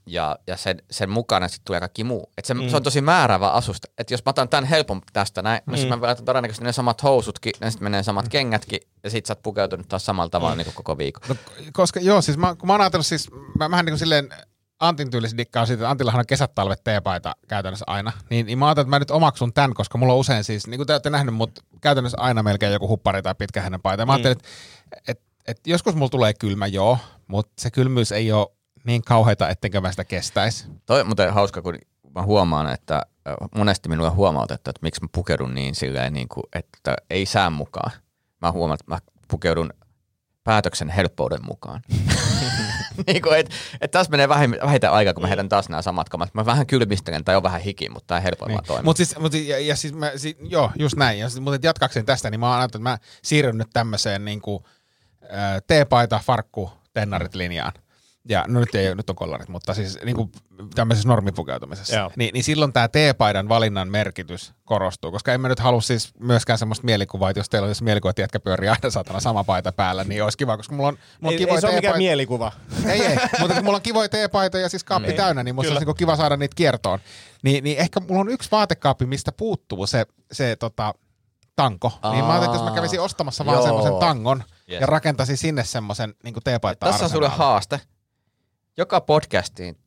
ja, 0.05 0.39
ja 0.47 0.57
sen, 0.57 0.81
sen 0.91 1.09
mukana 1.09 1.47
sitten 1.47 1.65
tulee 1.65 1.79
kaikki 1.79 2.03
muu. 2.03 2.31
Et 2.37 2.45
se, 2.45 2.53
mm. 2.53 2.69
se 2.69 2.75
on 2.75 2.83
tosi 2.83 3.01
määräävä 3.01 3.49
asusta. 3.49 3.87
Että 3.97 4.13
jos 4.13 4.25
mä 4.25 4.29
otan 4.29 4.49
tämän 4.49 4.65
helpon 4.65 5.01
tästä 5.13 5.41
näin, 5.41 5.61
mm. 5.65 5.73
niin 5.73 5.87
mä 5.87 5.97
laitan 6.01 6.25
todennäköisesti 6.25 6.65
ne 6.65 6.71
samat 6.71 7.03
housutkin, 7.03 7.53
ja 7.61 7.71
sitten 7.71 7.85
menee 7.85 8.03
samat 8.03 8.29
kengätkin, 8.29 8.79
ja 9.03 9.09
sit 9.09 9.25
sä 9.25 9.31
oot 9.31 9.43
pukeutunut 9.43 9.87
taas 9.87 10.05
samalla 10.05 10.29
tavalla 10.29 10.55
mm. 10.55 10.57
niin 10.57 10.65
kuin 10.65 10.75
koko 10.75 10.97
viikon. 10.97 11.23
No, 11.27 11.35
koska 11.73 11.99
joo, 11.99 12.21
siis 12.21 12.37
mä, 12.37 12.55
kun 12.55 12.67
mä 12.67 12.73
oon 12.73 12.81
ajatellut 12.81 13.07
siis, 13.07 13.29
mä 13.59 13.71
vähän 13.71 13.85
niin 13.85 13.93
kuin 13.93 13.99
silleen 13.99 14.29
Antin 14.83 15.11
tyylisesti 15.11 15.37
dikkaa 15.37 15.65
siitä, 15.65 15.83
että 15.83 15.89
Antillahan 15.89 16.19
on 16.19 16.25
kesät, 16.25 16.55
talvet, 16.55 16.83
teepaita 16.83 17.35
käytännössä 17.47 17.85
aina. 17.87 18.11
Niin, 18.29 18.45
niin 18.45 18.57
mä 18.57 18.67
ajattelin, 18.67 18.85
että 18.85 18.89
mä 18.89 18.99
nyt 18.99 19.11
omaksun 19.11 19.53
tämän, 19.53 19.73
koska 19.73 19.97
mulla 19.97 20.13
on 20.13 20.19
usein 20.19 20.43
siis, 20.43 20.67
niin 20.67 20.77
kuin 20.77 20.87
te 20.87 20.93
olette 20.93 21.09
nähnyt, 21.09 21.35
mutta 21.35 21.61
käytännössä 21.81 22.17
aina 22.21 22.43
melkein 22.43 22.73
joku 22.73 22.87
huppari 22.87 23.21
tai 23.21 23.35
pitkähänen 23.35 23.81
paita. 23.81 24.01
Ja 24.01 24.05
mä 24.05 24.13
ajattelin, 24.13 24.37
että 24.37 24.49
et, 25.07 25.21
et 25.47 25.67
joskus 25.67 25.95
mulla 25.95 26.09
tulee 26.09 26.33
kylmä, 26.33 26.67
joo, 26.67 26.97
mutta 27.27 27.51
se 27.61 27.71
kylmyys 27.71 28.11
ei 28.11 28.31
ole 28.31 28.47
niin 28.83 29.01
kauheita, 29.01 29.49
ettenkö 29.49 29.81
mä 29.81 29.91
sitä 29.91 30.05
kestäisi. 30.05 30.67
Toi 30.85 31.01
on 31.01 31.07
muuten 31.07 31.33
hauska, 31.33 31.61
kun 31.61 31.77
mä 32.15 32.21
huomaan, 32.21 32.73
että 32.73 32.95
äh, 32.95 33.35
monesti 33.55 33.89
minulle 33.89 34.09
on 34.09 34.15
huomautettu, 34.15 34.69
että 34.69 34.79
miksi 34.81 35.01
mä 35.01 35.07
pukeudun 35.11 35.53
niin 35.53 35.75
silleen, 35.75 36.13
niin 36.13 36.27
kuin, 36.27 36.43
että 36.55 36.95
ei 37.09 37.25
sään 37.25 37.53
mukaan. 37.53 37.91
Mä 38.41 38.51
huomaan, 38.51 38.77
että 38.81 38.93
mä 38.93 38.99
pukeudun 39.27 39.73
päätöksen 40.43 40.89
helppouden 40.89 41.45
mukaan. 41.45 41.81
niin 43.07 43.21
kuin, 43.21 43.39
et, 43.39 43.49
et 43.81 43.91
tässä 43.91 44.11
menee 44.11 44.29
vähiten 44.29 44.91
aikaa, 44.91 45.13
kun 45.13 45.23
mä 45.23 45.27
heitän 45.27 45.49
taas 45.49 45.69
nämä 45.69 45.81
samat 45.81 46.09
kamat. 46.09 46.33
Mä 46.33 46.45
vähän 46.45 46.67
kylmistelen 46.67 47.23
tai 47.23 47.35
on 47.35 47.43
vähän 47.43 47.61
hiki, 47.61 47.89
mutta 47.89 48.07
tämä 48.07 48.19
helpoin 48.19 48.47
niin. 48.47 48.55
vaan 48.55 48.65
toimii. 48.65 48.83
Mutta 48.83 48.97
siis, 48.97 49.19
mut, 49.19 49.33
ja, 49.33 49.59
ja 49.59 49.75
siis 49.75 49.93
mä, 49.93 50.11
si, 50.15 50.37
joo, 50.39 50.71
just 50.79 50.95
näin. 50.95 51.19
Ja, 51.19 51.27
mutta 51.41 51.67
jatkaakseni 51.67 52.05
tästä, 52.05 52.29
niin 52.29 52.39
mä 52.39 52.49
oon 52.49 52.59
ajatellut, 52.59 52.87
että 52.87 52.89
mä 52.89 52.97
siirryn 53.21 53.57
nyt 53.57 53.69
tämmöiseen 53.73 54.25
niin 54.25 54.41
kuin, 54.41 54.63
ä, 55.23 55.61
teepaita, 55.67 56.19
farkku, 56.25 56.71
tennarit 56.93 57.35
linjaan. 57.35 57.73
Ja 58.29 58.45
no 58.47 58.59
nyt 58.59 58.75
ei 58.75 58.95
nyt 58.95 59.09
on 59.09 59.15
kollarit, 59.15 59.49
mutta 59.49 59.73
siis 59.73 59.99
niin 60.05 60.15
kuin 60.15 60.31
tämmöisessä 60.75 61.09
normipukeutumisessa. 61.09 61.95
Joo. 61.95 62.11
Niin, 62.15 62.33
niin 62.33 62.43
silloin 62.43 62.73
tämä 62.73 62.87
teepaidan 62.87 63.49
valinnan 63.49 63.87
merkitys 63.87 64.53
korostuu, 64.65 65.11
koska 65.11 65.33
en 65.33 65.41
mä 65.41 65.47
nyt 65.49 65.59
halua 65.59 65.81
siis 65.81 66.13
myöskään 66.19 66.59
semmoista 66.59 66.85
mielikuvaa, 66.85 67.29
että 67.29 67.39
jos 67.39 67.49
teillä 67.49 67.65
olisi 67.67 67.83
mielikuva, 67.83 68.09
että 68.09 68.21
jätkä 68.21 68.39
pyörii 68.39 68.69
aina 68.69 68.89
satana 68.89 69.19
sama 69.19 69.43
paita 69.43 69.71
päällä, 69.71 70.03
niin 70.03 70.23
olisi 70.23 70.37
kiva, 70.37 70.57
koska 70.57 70.75
mulla 70.75 70.87
on, 70.87 70.97
mulla 71.21 71.29
on 71.29 71.33
ei, 71.33 71.37
kivoja 71.37 71.55
ei 71.55 71.61
se 71.61 71.67
ole 71.67 71.75
mikään 71.75 71.97
mielikuva. 71.97 72.51
ei, 72.85 73.05
ei, 73.05 73.17
mutta 73.39 73.55
kun 73.55 73.63
mulla 73.65 73.75
on 73.75 73.81
kivoja 73.81 74.09
teepaitoja 74.09 74.63
ja 74.63 74.69
siis 74.69 74.83
kaappi 74.83 75.07
Niin. 75.07 75.17
täynnä, 75.17 75.43
niin 75.43 75.55
musta 75.55 75.67
Kyllä. 75.67 75.77
olisi 75.77 75.85
niinku 75.85 75.97
kiva 75.97 76.15
saada 76.15 76.37
niitä 76.37 76.55
kiertoon. 76.55 76.99
Niin, 77.43 77.63
niin 77.63 77.77
ehkä 77.77 77.99
mulla 77.99 78.21
on 78.21 78.29
yksi 78.29 78.51
vaatekaappi, 78.51 79.05
mistä 79.05 79.31
puuttuu 79.31 79.87
se, 79.87 80.05
se 80.31 80.55
tota, 80.55 80.93
tanko. 81.55 81.91
Niin 82.11 82.25
mä 82.25 82.31
ajattelin, 82.31 82.45
että 82.55 82.57
jos 82.65 82.69
mä 82.69 82.75
kävisin 82.75 83.01
ostamassa 83.01 83.45
vaan 83.45 83.63
semmoisen 83.63 83.95
tangon 83.99 84.43
Yes. 84.71 84.81
ja 84.81 84.87
rakentaisin 84.87 85.37
sinne 85.37 85.63
semmoisen 85.63 86.15
niin 86.23 86.35
teepaita 86.43 86.85
Tässä 86.85 87.05
on 87.05 87.11
sulle 87.11 87.27
haaste. 87.27 87.81
Joka 88.77 89.01
podcastiin 89.01 89.77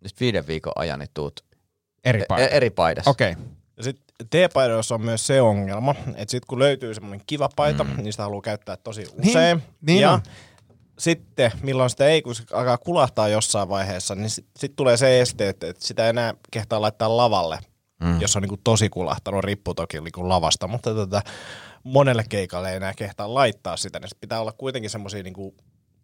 nyt 0.00 0.20
viiden 0.20 0.46
viikon 0.46 0.72
ajan 0.76 0.98
niin 0.98 1.08
tuut 1.14 1.44
eri 2.04 2.22
e- 2.22 2.24
paita. 2.28 2.48
eri 2.48 2.70
paidassa. 2.70 3.10
Okei. 3.10 3.32
Okay. 3.32 3.44
Ja 3.76 3.82
sitten 3.82 4.16
teepaidoissa 4.30 4.94
on 4.94 5.02
myös 5.02 5.26
se 5.26 5.40
ongelma, 5.40 5.94
että 6.06 6.30
sitten 6.30 6.46
kun 6.48 6.58
löytyy 6.58 6.94
semmoinen 6.94 7.22
kiva 7.26 7.48
paita, 7.56 7.84
mm. 7.84 7.96
niin 7.96 8.12
sitä 8.12 8.22
haluaa 8.22 8.42
käyttää 8.42 8.76
tosi 8.76 9.06
usein. 9.28 9.62
niin 9.80 10.00
ja 10.00 10.10
on. 10.10 10.22
sitten, 10.98 11.52
milloin 11.62 11.90
sitä 11.90 12.06
ei, 12.06 12.22
kun 12.22 12.34
se 12.34 12.44
alkaa 12.52 12.78
kulahtaa 12.78 13.28
jossain 13.28 13.68
vaiheessa, 13.68 14.14
niin 14.14 14.30
sitten 14.30 14.60
sit 14.60 14.76
tulee 14.76 14.96
se 14.96 15.20
este, 15.20 15.48
että, 15.48 15.66
että 15.68 15.86
sitä 15.86 16.04
ei 16.04 16.10
enää 16.10 16.34
kehtaa 16.50 16.80
laittaa 16.80 17.16
lavalle, 17.16 17.58
mm. 18.00 18.20
jos 18.20 18.36
on 18.36 18.42
niin 18.42 18.48
kuin 18.48 18.60
tosi 18.64 18.88
kulahtanut, 18.88 19.44
riippuu 19.44 19.74
toki 19.74 20.00
niin 20.00 20.12
kuin 20.12 20.28
lavasta, 20.28 20.68
mutta 20.68 20.94
tota, 20.94 21.22
monelle 21.84 22.24
keikalle 22.28 22.70
ei 22.70 22.76
enää 22.76 22.92
kehtaa 22.96 23.34
laittaa 23.34 23.76
sitä, 23.76 24.00
niin 24.00 24.08
sit 24.08 24.20
pitää 24.20 24.40
olla 24.40 24.52
kuitenkin 24.52 24.90
semmoisia 24.90 25.22
niin 25.22 25.34
kuin 25.34 25.54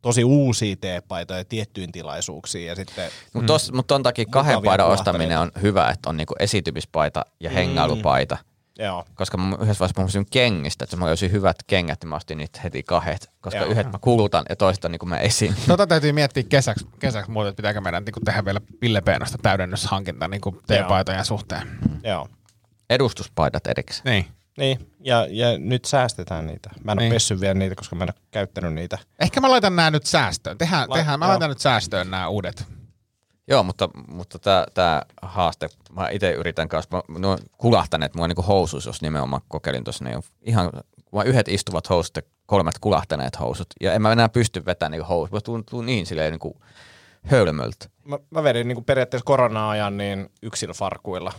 tosi 0.03 0.24
uusia 0.24 0.76
teepaitoja 0.80 1.44
tiettyyn 1.44 1.92
tilaisuuksiin 1.92 2.66
ja 2.66 2.74
sitten 2.74 3.11
Mutta 3.32 3.53
mm. 3.53 3.76
mut 3.76 3.86
ton 3.86 4.03
takia 4.03 4.24
kahden 4.30 4.62
paidan 4.62 4.86
ostaminen 4.86 5.38
on 5.38 5.53
hyvä, 5.62 5.88
että 5.88 6.11
on 6.11 6.16
niinku 6.16 6.34
esitymispaita 6.38 7.24
ja 7.40 7.51
hengailupaita. 7.51 8.36
joo, 8.78 9.05
Koska 9.14 9.36
mä 9.36 9.57
yhdessä 9.61 9.80
vaiheessa 9.80 9.94
puhuin 9.94 10.26
kengistä, 10.30 10.84
että 10.84 10.94
jos 10.94 11.01
mä 11.01 11.07
löysin 11.07 11.32
hyvät 11.32 11.57
kengät, 11.66 12.01
niin 12.01 12.09
mä 12.09 12.16
ostin 12.16 12.38
niitä 12.38 12.61
heti 12.64 12.82
kahdet. 12.82 13.30
Koska 13.40 13.61
Joo. 13.61 13.70
yhdet 13.70 13.92
mä 13.92 13.99
kulutan 14.01 14.44
ja 14.49 14.57
toiset 14.57 14.84
on 14.84 14.92
niinku 14.92 15.07
mä 15.07 15.18
esiin. 15.18 15.55
Tota 15.66 15.86
täytyy 15.86 16.12
miettiä 16.12 16.42
kesäksi, 16.42 16.86
kesäksi 16.99 17.30
muuten, 17.30 17.49
että 17.51 17.57
pitääkö 17.57 17.80
meidän 17.80 18.05
niin 18.05 18.24
tehdä 18.24 18.44
vielä 18.44 18.61
Pille 18.80 19.01
Peenosta 19.01 19.38
täydennyshankinta 19.42 20.28
niin 20.28 20.40
teepaitojen 20.66 21.24
suhteen. 21.24 21.78
joo. 22.05 22.28
Edustuspaidat 22.90 23.66
erikseen. 23.66 24.05
Niin. 24.05 24.38
Niin, 24.59 24.92
ja, 25.00 25.26
ja 25.30 25.59
nyt 25.59 25.84
säästetään 25.84 26.46
niitä. 26.46 26.70
Mä 26.84 26.92
en 26.92 26.98
ole 26.98 27.04
Niin. 27.04 27.12
pessy 27.12 27.40
vielä 27.40 27.54
niitä, 27.54 27.74
koska 27.74 27.96
mä 27.96 28.04
en 28.04 28.11
ole 28.16 28.22
käyttänyt 28.30 28.74
niitä. 28.74 28.98
Ehkä 29.18 29.40
mä 29.40 29.50
laitan 29.50 29.76
nämä 29.76 29.90
nyt 29.90 30.06
säästöön. 30.06 30.59
Tehdään, 30.59 30.90
Lai- 30.90 30.98
tehdään, 30.98 31.18
mä 31.18 31.24
joo. 31.24 31.30
laitan 31.30 31.48
nyt 31.50 31.59
säästöön 31.61 32.11
nämä 32.11 32.28
uudet. 32.28 32.64
Joo, 33.48 33.62
mutta, 33.62 33.88
mutta 34.09 34.38
tämä 34.38 34.66
tää 34.74 35.02
haaste, 35.22 35.68
mä 35.92 36.09
itse 36.09 36.32
yritän 36.32 36.68
kanssa, 36.68 36.96
mä, 37.09 37.18
nuo 37.18 37.38
kulahtaneet 37.59 38.14
mua 38.14 38.28
niinku 38.28 38.42
housuus, 38.42 38.86
jos 38.86 39.02
nimenomaan 39.02 39.42
kokeilin 39.48 39.84
tuossa, 39.84 40.04
niin 40.04 40.16
on 40.16 40.22
ihan, 40.42 40.70
mä 41.14 41.22
yhdet 41.22 41.48
istuvat 41.48 41.88
housut 41.90 42.16
ja 42.16 42.22
kolmet 42.46 42.78
kulahtaneet 42.80 43.40
housut, 43.40 43.66
ja 43.80 43.92
en 43.92 44.02
mä 44.02 44.12
enää 44.12 44.28
pysty 44.28 44.64
vetämään 44.66 44.90
niinku 44.90 45.09
housut, 45.09 45.32
mä 45.32 45.40
tuun 45.70 45.86
niin 45.86 46.06
silleen 46.06 46.32
niinku 46.32 46.61
hölmöltä. 47.22 47.86
Mä, 48.04 48.18
mä 48.30 48.42
vedin 48.42 48.68
niin 48.68 48.84
periaatteessa 48.84 49.24
korona-ajan 49.24 49.96
niin 49.96 50.30
yksillä 50.42 50.74
farkuilla. 50.74 51.32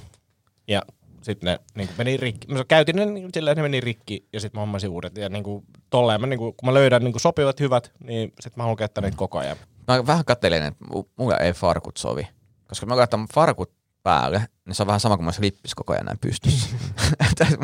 Ja 0.67 0.81
sitten 1.21 1.47
ne 1.47 1.59
niin 1.75 1.89
meni 1.97 2.17
rikki. 2.17 2.47
Mä 2.47 2.63
käytin 2.67 2.95
ne 2.95 3.05
niin 3.05 3.29
silleen, 3.33 3.57
ne 3.57 3.63
meni 3.63 3.79
rikki 3.79 4.27
ja 4.33 4.39
sitten 4.39 4.59
mä 4.59 4.61
hommasin 4.61 4.89
uudet. 4.89 5.17
Ja 5.17 5.29
niin 5.29 5.43
kuin, 5.43 5.65
tolleen 5.89 6.21
mä, 6.21 6.27
niin 6.27 6.39
kuin, 6.39 6.53
kun 6.57 6.69
mä 6.69 6.73
löydän 6.73 7.03
niin 7.03 7.13
kuin 7.13 7.21
sopivat 7.21 7.59
hyvät, 7.59 7.91
niin 8.03 8.33
sitten 8.39 8.53
mä 8.57 8.63
haluan 8.63 8.77
käyttää 8.77 9.01
niitä 9.01 9.17
koko 9.17 9.39
ajan. 9.39 9.57
Mä 9.87 10.07
vähän 10.07 10.25
kattelin, 10.25 10.63
että 10.63 10.85
mu- 10.85 11.09
mulle 11.15 11.37
ei 11.41 11.53
farkut 11.53 11.97
sovi. 11.97 12.27
Koska 12.67 12.85
mä 12.85 12.97
laitan 12.97 13.27
farkut 13.33 13.71
päälle, 14.03 14.47
niin 14.65 14.75
se 14.75 14.83
on 14.83 14.87
vähän 14.87 14.99
sama 14.99 15.17
kuin 15.17 15.25
mä 15.25 15.31
lippis 15.39 15.75
koko 15.75 15.93
ajan 15.93 16.05
näin 16.05 16.19
pystyssä. 16.19 16.69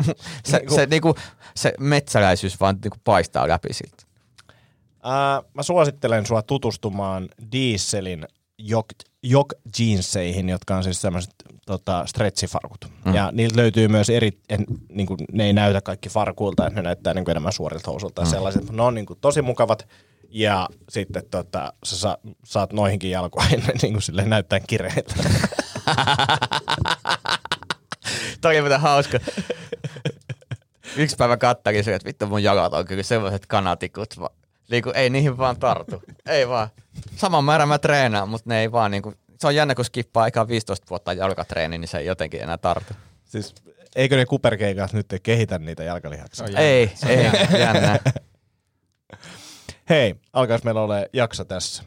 se, 0.44 0.60
se, 0.74 0.86
niinku, 0.86 1.14
se 1.54 1.72
metsäläisyys 1.80 2.60
vaan 2.60 2.78
niinku 2.82 2.98
paistaa 3.04 3.48
läpi 3.48 3.72
siltä. 3.72 4.02
Ää, 5.02 5.42
mä 5.54 5.62
suosittelen 5.62 6.26
sua 6.26 6.42
tutustumaan 6.42 7.28
Dieselin 7.52 8.26
jok, 8.58 8.86
jok 9.30 9.52
jeanseihin, 9.78 10.48
jotka 10.48 10.76
on 10.76 10.84
siis 10.84 11.00
semmoiset 11.00 11.34
tota, 11.66 12.06
stretchifarkut. 12.06 12.84
Mm. 13.04 13.14
Ja 13.14 13.30
niiltä 13.32 13.56
löytyy 13.56 13.88
myös 13.88 14.10
eri, 14.10 14.38
en, 14.48 14.64
niin 14.88 15.06
kuin, 15.06 15.18
ne 15.32 15.44
ei 15.44 15.52
näytä 15.52 15.80
kaikki 15.80 16.08
farkuilta, 16.08 16.66
että 16.66 16.80
ne 16.80 16.82
näyttää 16.82 17.14
niin 17.14 17.24
kuin 17.24 17.32
enemmän 17.32 17.52
suorilta 17.52 17.90
housulta 17.90 18.22
mm. 18.22 18.28
sellaiset, 18.28 18.62
mutta 18.62 18.76
ne 18.76 18.82
on 18.82 18.94
niin 18.94 19.06
kuin, 19.06 19.18
tosi 19.20 19.42
mukavat. 19.42 19.88
Ja 20.28 20.68
sitten 20.88 21.22
tota, 21.30 21.72
sä 21.84 21.96
sa, 21.96 22.18
saat 22.44 22.72
noihinkin 22.72 23.10
jalkoihin 23.10 23.62
niin 23.82 23.92
kuin 23.92 24.02
silleen 24.02 24.30
näyttää 24.30 24.60
kireiltä. 24.60 25.14
Toi 28.40 28.54
oli 28.54 28.60
muuten 28.60 28.80
hauska. 28.80 29.18
Yksi 30.96 31.16
päivä 31.16 31.36
kattelin 31.36 31.84
se, 31.84 31.94
että 31.94 32.06
vittu 32.06 32.26
mun 32.26 32.42
jalat 32.42 32.72
on 32.72 32.84
kyllä 32.84 33.02
sellaiset 33.02 33.46
kanatikut. 33.46 34.14
Niinku, 34.70 34.90
ei 34.94 35.10
niihin 35.10 35.38
vaan 35.38 35.56
tartu. 35.56 36.02
ei 36.26 36.48
vaan. 36.48 36.68
Saman 37.16 37.44
määrän 37.44 37.68
mä 37.68 37.78
treenaan, 37.78 38.28
mutta 38.28 38.50
ne 38.50 38.60
ei 38.60 38.72
vaan 38.72 38.90
niinku, 38.90 39.14
se 39.40 39.46
on 39.46 39.54
jännä, 39.54 39.74
kun 39.74 39.84
skippaa 39.84 40.22
aikaa 40.22 40.48
15 40.48 40.86
vuotta 40.90 41.12
jalkatreeni, 41.12 41.78
niin 41.78 41.88
se 41.88 41.98
ei 41.98 42.06
jotenkin 42.06 42.42
enää 42.42 42.58
tartu. 42.58 42.94
siis, 43.24 43.54
eikö 43.96 44.16
ne 44.16 44.26
kuperkeikat 44.26 44.92
nyt 44.92 45.06
kehitä 45.22 45.58
niitä 45.58 45.82
jalkalihaksia? 45.82 46.46
Jännä. 46.46 46.60
Ei, 46.60 46.92
ei, 47.08 47.24
jännä. 47.60 47.98
Hei, 49.90 50.14
alkaisi 50.32 50.64
meillä 50.64 50.80
ole 50.80 51.10
jakso 51.12 51.44
tässä. 51.44 51.82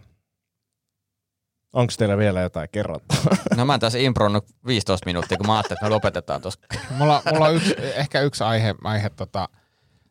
Onko 1.73 1.93
teillä 1.97 2.17
vielä 2.17 2.41
jotain 2.41 2.69
kerrottavaa? 2.71 3.37
No 3.57 3.65
mä 3.65 3.73
oon 3.73 3.79
tässä 3.79 3.99
impronnut 3.99 4.45
15 4.65 5.05
minuuttia, 5.05 5.37
kun 5.37 5.47
mä 5.47 5.53
ajattelin, 5.53 5.77
että 5.77 5.85
me 5.85 5.89
lopetetaan 5.89 6.41
tuossa. 6.41 6.59
Mulla, 6.89 7.21
mulla 7.33 7.45
on 7.45 7.55
yksi, 7.55 7.75
ehkä 7.77 8.21
yksi 8.21 8.43
aihe, 8.43 8.75
aihe 8.83 9.09
tota, 9.09 9.49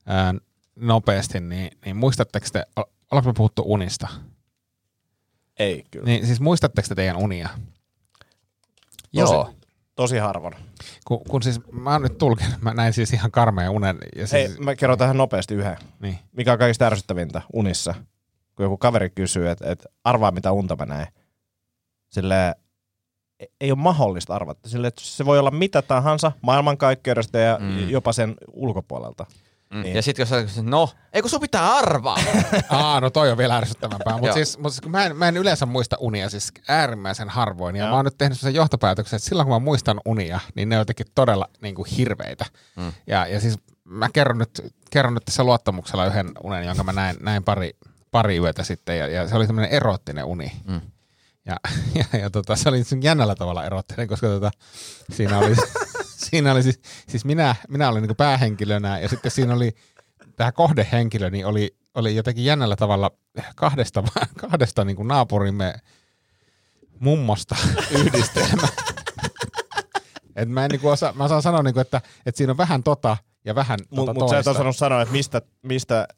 ää, 0.07 0.35
nopeasti, 0.81 1.41
niin, 1.41 1.79
niin 1.85 1.97
muistatteko 1.97 2.47
te, 2.53 2.65
ol- 2.77 2.83
ollaanko 3.11 3.31
me 3.31 3.35
puhuttu 3.37 3.63
unista? 3.67 4.09
Ei 5.59 5.85
kyllä. 5.91 6.07
Niin 6.07 6.27
siis 6.27 6.41
muistatteko 6.41 6.89
te 6.89 6.95
teidän 6.95 7.17
unia? 7.17 7.49
Joo. 9.13 9.55
Tosi 9.95 10.19
harvoin. 10.19 10.55
Kun, 11.05 11.21
kun 11.29 11.43
siis 11.43 11.61
mä 11.73 11.93
oon 11.93 12.03
nyt 12.03 12.19
tulkinut, 12.19 12.63
mä 12.63 12.75
näin 12.75 12.93
siis 12.93 13.13
ihan 13.13 13.31
karmeen 13.31 13.71
unen. 13.71 13.99
Ja 14.17 14.27
Hei, 14.33 14.47
siis, 14.49 14.59
mä 14.59 14.77
kerron 14.77 14.99
tähän 14.99 15.17
nopeasti 15.17 15.55
yhden. 15.55 15.77
niin. 16.01 16.19
Mikä 16.33 16.53
on 16.53 16.59
kaikista 16.59 16.87
ärsyttävintä 16.87 17.43
unissa? 17.53 17.95
Kun 18.55 18.65
joku 18.65 18.77
kaveri 18.77 19.11
kysyy, 19.11 19.49
että, 19.49 19.71
että 19.71 19.89
arvaa 20.05 20.31
mitä 20.31 20.53
unta 20.53 20.77
mä 20.77 20.87
näen. 20.87 21.07
Sille 22.09 22.55
ei 23.61 23.71
ole 23.73 23.79
mahdollista 23.79 24.35
arvata. 24.35 24.69
Sille, 24.69 24.87
että 24.87 25.03
se 25.05 25.25
voi 25.25 25.39
olla 25.39 25.51
mitä 25.51 25.83
tahansa 25.83 26.33
maailmankaikkeudesta 26.43 27.39
ja 27.39 27.59
mm. 27.61 27.91
jopa 27.91 28.13
sen 28.13 28.35
ulkopuolelta. 28.53 29.27
Mm. 29.71 29.83
Niin. 29.83 29.97
Ja 29.97 30.03
sitten 30.03 30.23
jos 30.23 30.55
sä 30.55 30.63
no, 30.63 30.91
ei 31.13 31.23
kun 31.23 31.31
sun 31.31 31.41
pitää 31.41 31.75
arvaa. 31.75 32.19
Aa, 32.71 33.01
no 33.01 33.11
toi 33.11 33.31
on 33.31 33.39
vielä 33.39 33.57
ärsyttävämpää. 33.57 34.19
Mutta 34.19 34.33
siis, 34.33 34.59
mut 34.59 34.73
siis 34.73 34.81
kun 34.81 34.91
mä, 34.91 35.05
en, 35.05 35.17
mä 35.17 35.29
en 35.29 35.37
yleensä 35.37 35.67
muista 35.67 35.97
unia 36.01 36.31
siis 36.31 36.53
äärimmäisen 36.69 37.29
harvoin. 37.29 37.77
Ja 37.77 37.83
Joo. 37.83 37.91
mä 37.91 37.97
oon 37.97 38.05
nyt 38.05 38.19
tehnyt 38.19 38.41
sen 38.41 38.55
johtopäätöksen, 38.55 39.17
että 39.17 39.29
silloin 39.29 39.47
kun 39.47 39.57
mä 39.57 39.59
muistan 39.59 40.01
unia, 40.05 40.41
niin 40.55 40.69
ne 40.69 40.77
on 40.77 40.81
jotenkin 40.81 41.07
todella 41.15 41.49
niin 41.63 41.75
kuin 41.75 41.89
hirveitä. 41.97 42.45
Mm. 42.77 42.93
Ja, 43.07 43.27
ja 43.27 43.41
siis 43.41 43.59
mä 43.85 44.09
kerron 44.13 44.39
nyt, 44.39 44.75
kerron 44.91 45.15
nyt 45.15 45.25
tässä 45.25 45.45
luottamuksella 45.45 46.07
yhden 46.07 46.31
unen, 46.43 46.65
jonka 46.65 46.83
mä 46.83 46.93
näin, 46.93 47.17
näin 47.21 47.45
pari, 47.45 47.77
pari 48.11 48.37
yötä 48.39 48.65
sitten. 48.65 48.99
Ja, 48.99 49.07
ja 49.07 49.29
se 49.29 49.37
oli 49.37 49.47
tämmöinen 49.47 49.71
eroottinen 49.71 50.25
uni. 50.25 50.53
Mm. 50.65 50.81
Ja, 51.47 51.57
ja, 52.13 52.21
ja 52.21 52.31
tota, 52.31 52.57
se 52.57 52.69
oli 52.69 52.83
jännällä 53.03 53.35
tavalla 53.35 53.65
eroottinen, 53.65 54.09
koska 54.09 54.27
tota, 54.27 54.51
siinä 55.13 55.39
oli, 55.39 55.55
siinä 56.31 56.53
oli 56.53 56.63
siis, 56.63 56.81
siis 57.09 57.25
minä, 57.25 57.55
minä 57.69 57.89
olin 57.89 58.03
niin 58.03 58.17
päähenkilönä 58.17 58.99
ja 58.99 59.09
sitten 59.09 59.31
siinä 59.31 59.55
oli 59.55 59.75
tämä 60.37 60.53
kohdehenkilö, 60.53 61.31
niin 61.31 61.47
oli, 61.47 61.77
oli 61.95 62.17
jotenkin 62.17 62.45
jännällä 62.45 62.77
tavalla 62.77 63.11
kahdesta, 63.57 64.03
kahdesta 64.37 64.85
niin 64.85 64.97
kuin 64.97 65.09
naapurimme 65.09 65.75
mummosta 67.01 67.57
yhdistelmä. 68.01 68.69
Et 70.37 70.49
mä, 70.49 70.65
en 70.65 70.71
niin 70.71 70.81
kuin 70.81 70.93
osaa, 70.93 71.13
mä 71.13 71.25
osaan 71.25 71.43
sanoa, 71.43 71.63
niin 71.63 71.75
kuin, 71.75 71.83
että, 71.83 72.01
että 72.27 72.37
siinä 72.39 72.51
on 72.51 72.57
vähän 72.57 72.83
tota 72.83 73.17
ja 73.45 73.55
vähän 73.55 73.79
tota 73.79 73.97
Mutta 73.97 74.15
mut 74.15 74.31
sä 74.31 74.39
et 74.39 74.47
osannut 74.47 74.77
sanoa, 74.77 75.03
että 75.03 75.13
mistä, 75.13 75.43
mistä 75.63 76.09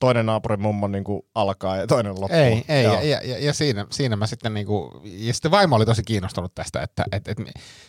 toinen 0.00 0.26
naapurin 0.26 0.62
mummo 0.62 0.88
niin 0.88 1.04
alkaa 1.34 1.76
ja 1.76 1.86
toinen 1.86 2.20
loppuu. 2.20 2.36
Ei, 2.36 2.64
ei 2.68 2.84
Joo. 2.84 2.94
ja, 2.94 3.02
ja, 3.02 3.20
ja, 3.24 3.38
ja 3.38 3.52
siinä, 3.52 3.86
siinä 3.90 4.16
mä 4.16 4.26
sitten 4.26 4.54
niinku, 4.54 5.00
ja 5.04 5.34
sitten 5.34 5.50
vaimo 5.50 5.76
oli 5.76 5.86
tosi 5.86 6.02
kiinnostunut 6.02 6.54
tästä, 6.54 6.82
että 6.82 7.04
et, 7.12 7.28
et, 7.28 7.38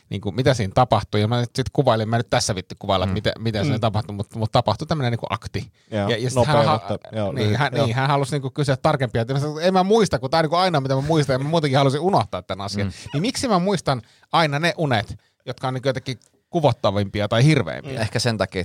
niinku, 0.10 0.32
mitä 0.32 0.53
siinä 0.53 0.72
tapahtui, 0.76 1.22
ja 1.22 1.28
mä 1.28 1.41
sitten 1.43 1.66
kuvailin, 1.74 2.10
mä 2.10 2.18
nyt 2.18 2.30
tässä 2.30 2.55
vittu 2.55 2.76
kuvailla, 2.80 3.05
mm. 3.05 3.10
että 3.10 3.14
miten, 3.14 3.34
miten 3.43 3.66
siinä 3.66 3.80
tapahtui, 3.80 4.16
mutta 4.16 4.39
mut 4.39 4.51
tapahtui 4.51 4.88
tämmöinen 4.88 5.12
niinku 5.12 5.28
akti. 5.30 5.72
Joo, 5.91 6.10
ja, 6.10 6.18
ja 6.18 6.30
sit 6.30 6.36
nopea, 6.36 6.64
hän, 6.64 6.72
mutta- 6.72 6.97
joo, 7.12 7.32
niin, 7.32 7.45
lyhyt, 7.45 7.60
hän, 7.60 7.72
joo. 7.76 7.86
niin, 7.86 7.95
hän 7.95 8.07
halusi 8.07 8.32
niinku 8.32 8.49
kysyä 8.49 8.78
tarkempia, 8.78 9.22
että 9.22 9.34
en 9.62 9.74
mä 9.74 9.84
muista, 9.84 10.20
kun 10.20 10.30
tämä 10.30 10.39
on 10.39 10.43
niinku 10.43 10.55
aina 10.55 10.82
mitä 10.82 10.95
mä 10.95 11.01
muistan, 11.01 11.34
ja 11.34 11.39
mä 11.39 11.49
muutenkin 11.49 11.78
halusin 11.78 11.99
unohtaa 12.01 12.41
tämän 12.41 12.66
asian. 12.66 12.88
Mm. 12.88 12.93
Niin 13.14 13.22
miksi 13.22 13.47
mä 13.47 13.60
muistan 13.60 14.01
aina 14.32 14.60
ne 14.60 14.74
unet, 14.78 15.16
jotka 15.45 15.68
on 15.68 15.74
niinku 15.74 15.89
jotenkin 15.89 16.20
kuvottavimpia 16.49 17.28
tai 17.28 17.43
hirveimpiä? 17.43 18.01
Ehkä 18.01 18.20
sen 18.20 18.38
takia, 18.38 18.64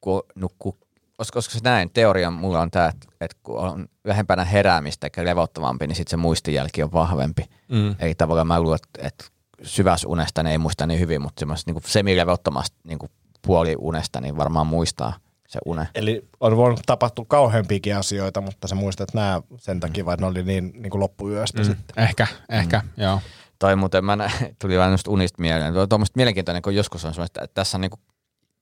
kun 0.00 0.22
nukkuu, 0.34 0.78
koska, 1.16 1.36
koska 1.36 1.54
se 1.54 1.60
näin, 1.64 1.90
teoria 1.90 2.30
mulla 2.30 2.60
on 2.60 2.70
tämä, 2.70 2.88
että, 2.88 3.06
että 3.20 3.36
kun 3.42 3.58
on 3.58 3.88
vähempänä 4.06 4.44
heräämistä 4.44 5.06
eikä 5.06 5.24
levottavampi, 5.24 5.86
niin 5.86 5.96
sitten 5.96 6.10
se 6.10 6.16
muistijälki 6.16 6.82
on 6.82 6.92
vahvempi. 6.92 7.44
Mm. 7.68 7.94
Eli 7.98 8.14
tavallaan 8.14 8.46
mä 8.46 8.60
luulen, 8.60 8.78
että, 8.84 9.06
että 9.08 9.24
syväsunesta 9.62 10.42
ne 10.42 10.50
ei 10.50 10.58
muista 10.58 10.86
niin 10.86 11.00
hyvin, 11.00 11.22
mutta 11.22 11.40
semmoista 11.40 11.72
niin 11.72 11.82
semilevottomasta 11.86 12.76
niin 12.84 12.98
puoli 13.46 13.76
unesta, 13.78 14.20
niin 14.20 14.36
varmaan 14.36 14.66
muistaa 14.66 15.12
se 15.48 15.58
une. 15.66 15.88
Eli 15.94 16.28
on 16.40 16.56
voinut 16.56 16.80
tapahtua 16.86 17.24
kauheampiakin 17.28 17.96
asioita, 17.96 18.40
mutta 18.40 18.68
sä 18.68 18.74
muistat 18.74 19.14
nämä 19.14 19.42
sen 19.56 19.80
takia, 19.80 20.06
vaan 20.06 20.18
ne 20.18 20.26
oli 20.26 20.42
niin, 20.42 20.72
niin 20.74 20.90
kuin 20.90 21.00
loppuyöstä 21.00 21.58
mm. 21.58 21.64
sitten. 21.64 22.04
Ehkä, 22.04 22.26
ehkä, 22.48 22.78
mm. 22.78 23.02
joo. 23.02 23.20
Tai 23.58 23.76
muuten 23.76 24.04
mä 24.04 24.16
nä- 24.16 24.30
tuli 24.60 24.78
vähän 24.78 24.90
noista 24.90 25.10
unista 25.10 25.42
mieleen. 25.42 25.74
Tuo 25.74 25.86
on 25.90 26.06
mielenkiintoinen, 26.16 26.62
kun 26.62 26.74
joskus 26.74 27.04
on 27.04 27.14
semmoista, 27.14 27.44
että 27.44 27.54
tässä 27.54 27.76
on, 27.76 27.80
niinku, 27.80 27.98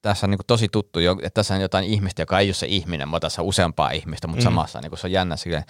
tässä 0.03 0.27
on 0.27 0.31
niinku 0.31 0.45
tosi 0.47 0.69
tuttu, 0.69 1.01
jo- 1.01 1.13
että 1.13 1.31
tässä 1.31 1.55
on 1.55 1.61
jotain 1.61 1.85
ihmistä, 1.85 2.23
joka 2.23 2.39
ei 2.39 2.49
ole 2.49 2.55
se 2.55 2.67
ihminen, 2.67 3.09
mutta 3.09 3.27
tässä 3.27 3.43
on 3.43 3.49
useampaa 3.49 3.91
ihmistä, 3.91 4.27
mutta 4.27 4.43
mm. 4.43 4.45
samassa 4.45 4.81
niinku, 4.81 4.97
se 4.97 5.07
on 5.07 5.13
jännä 5.13 5.37
silleen. 5.37 5.65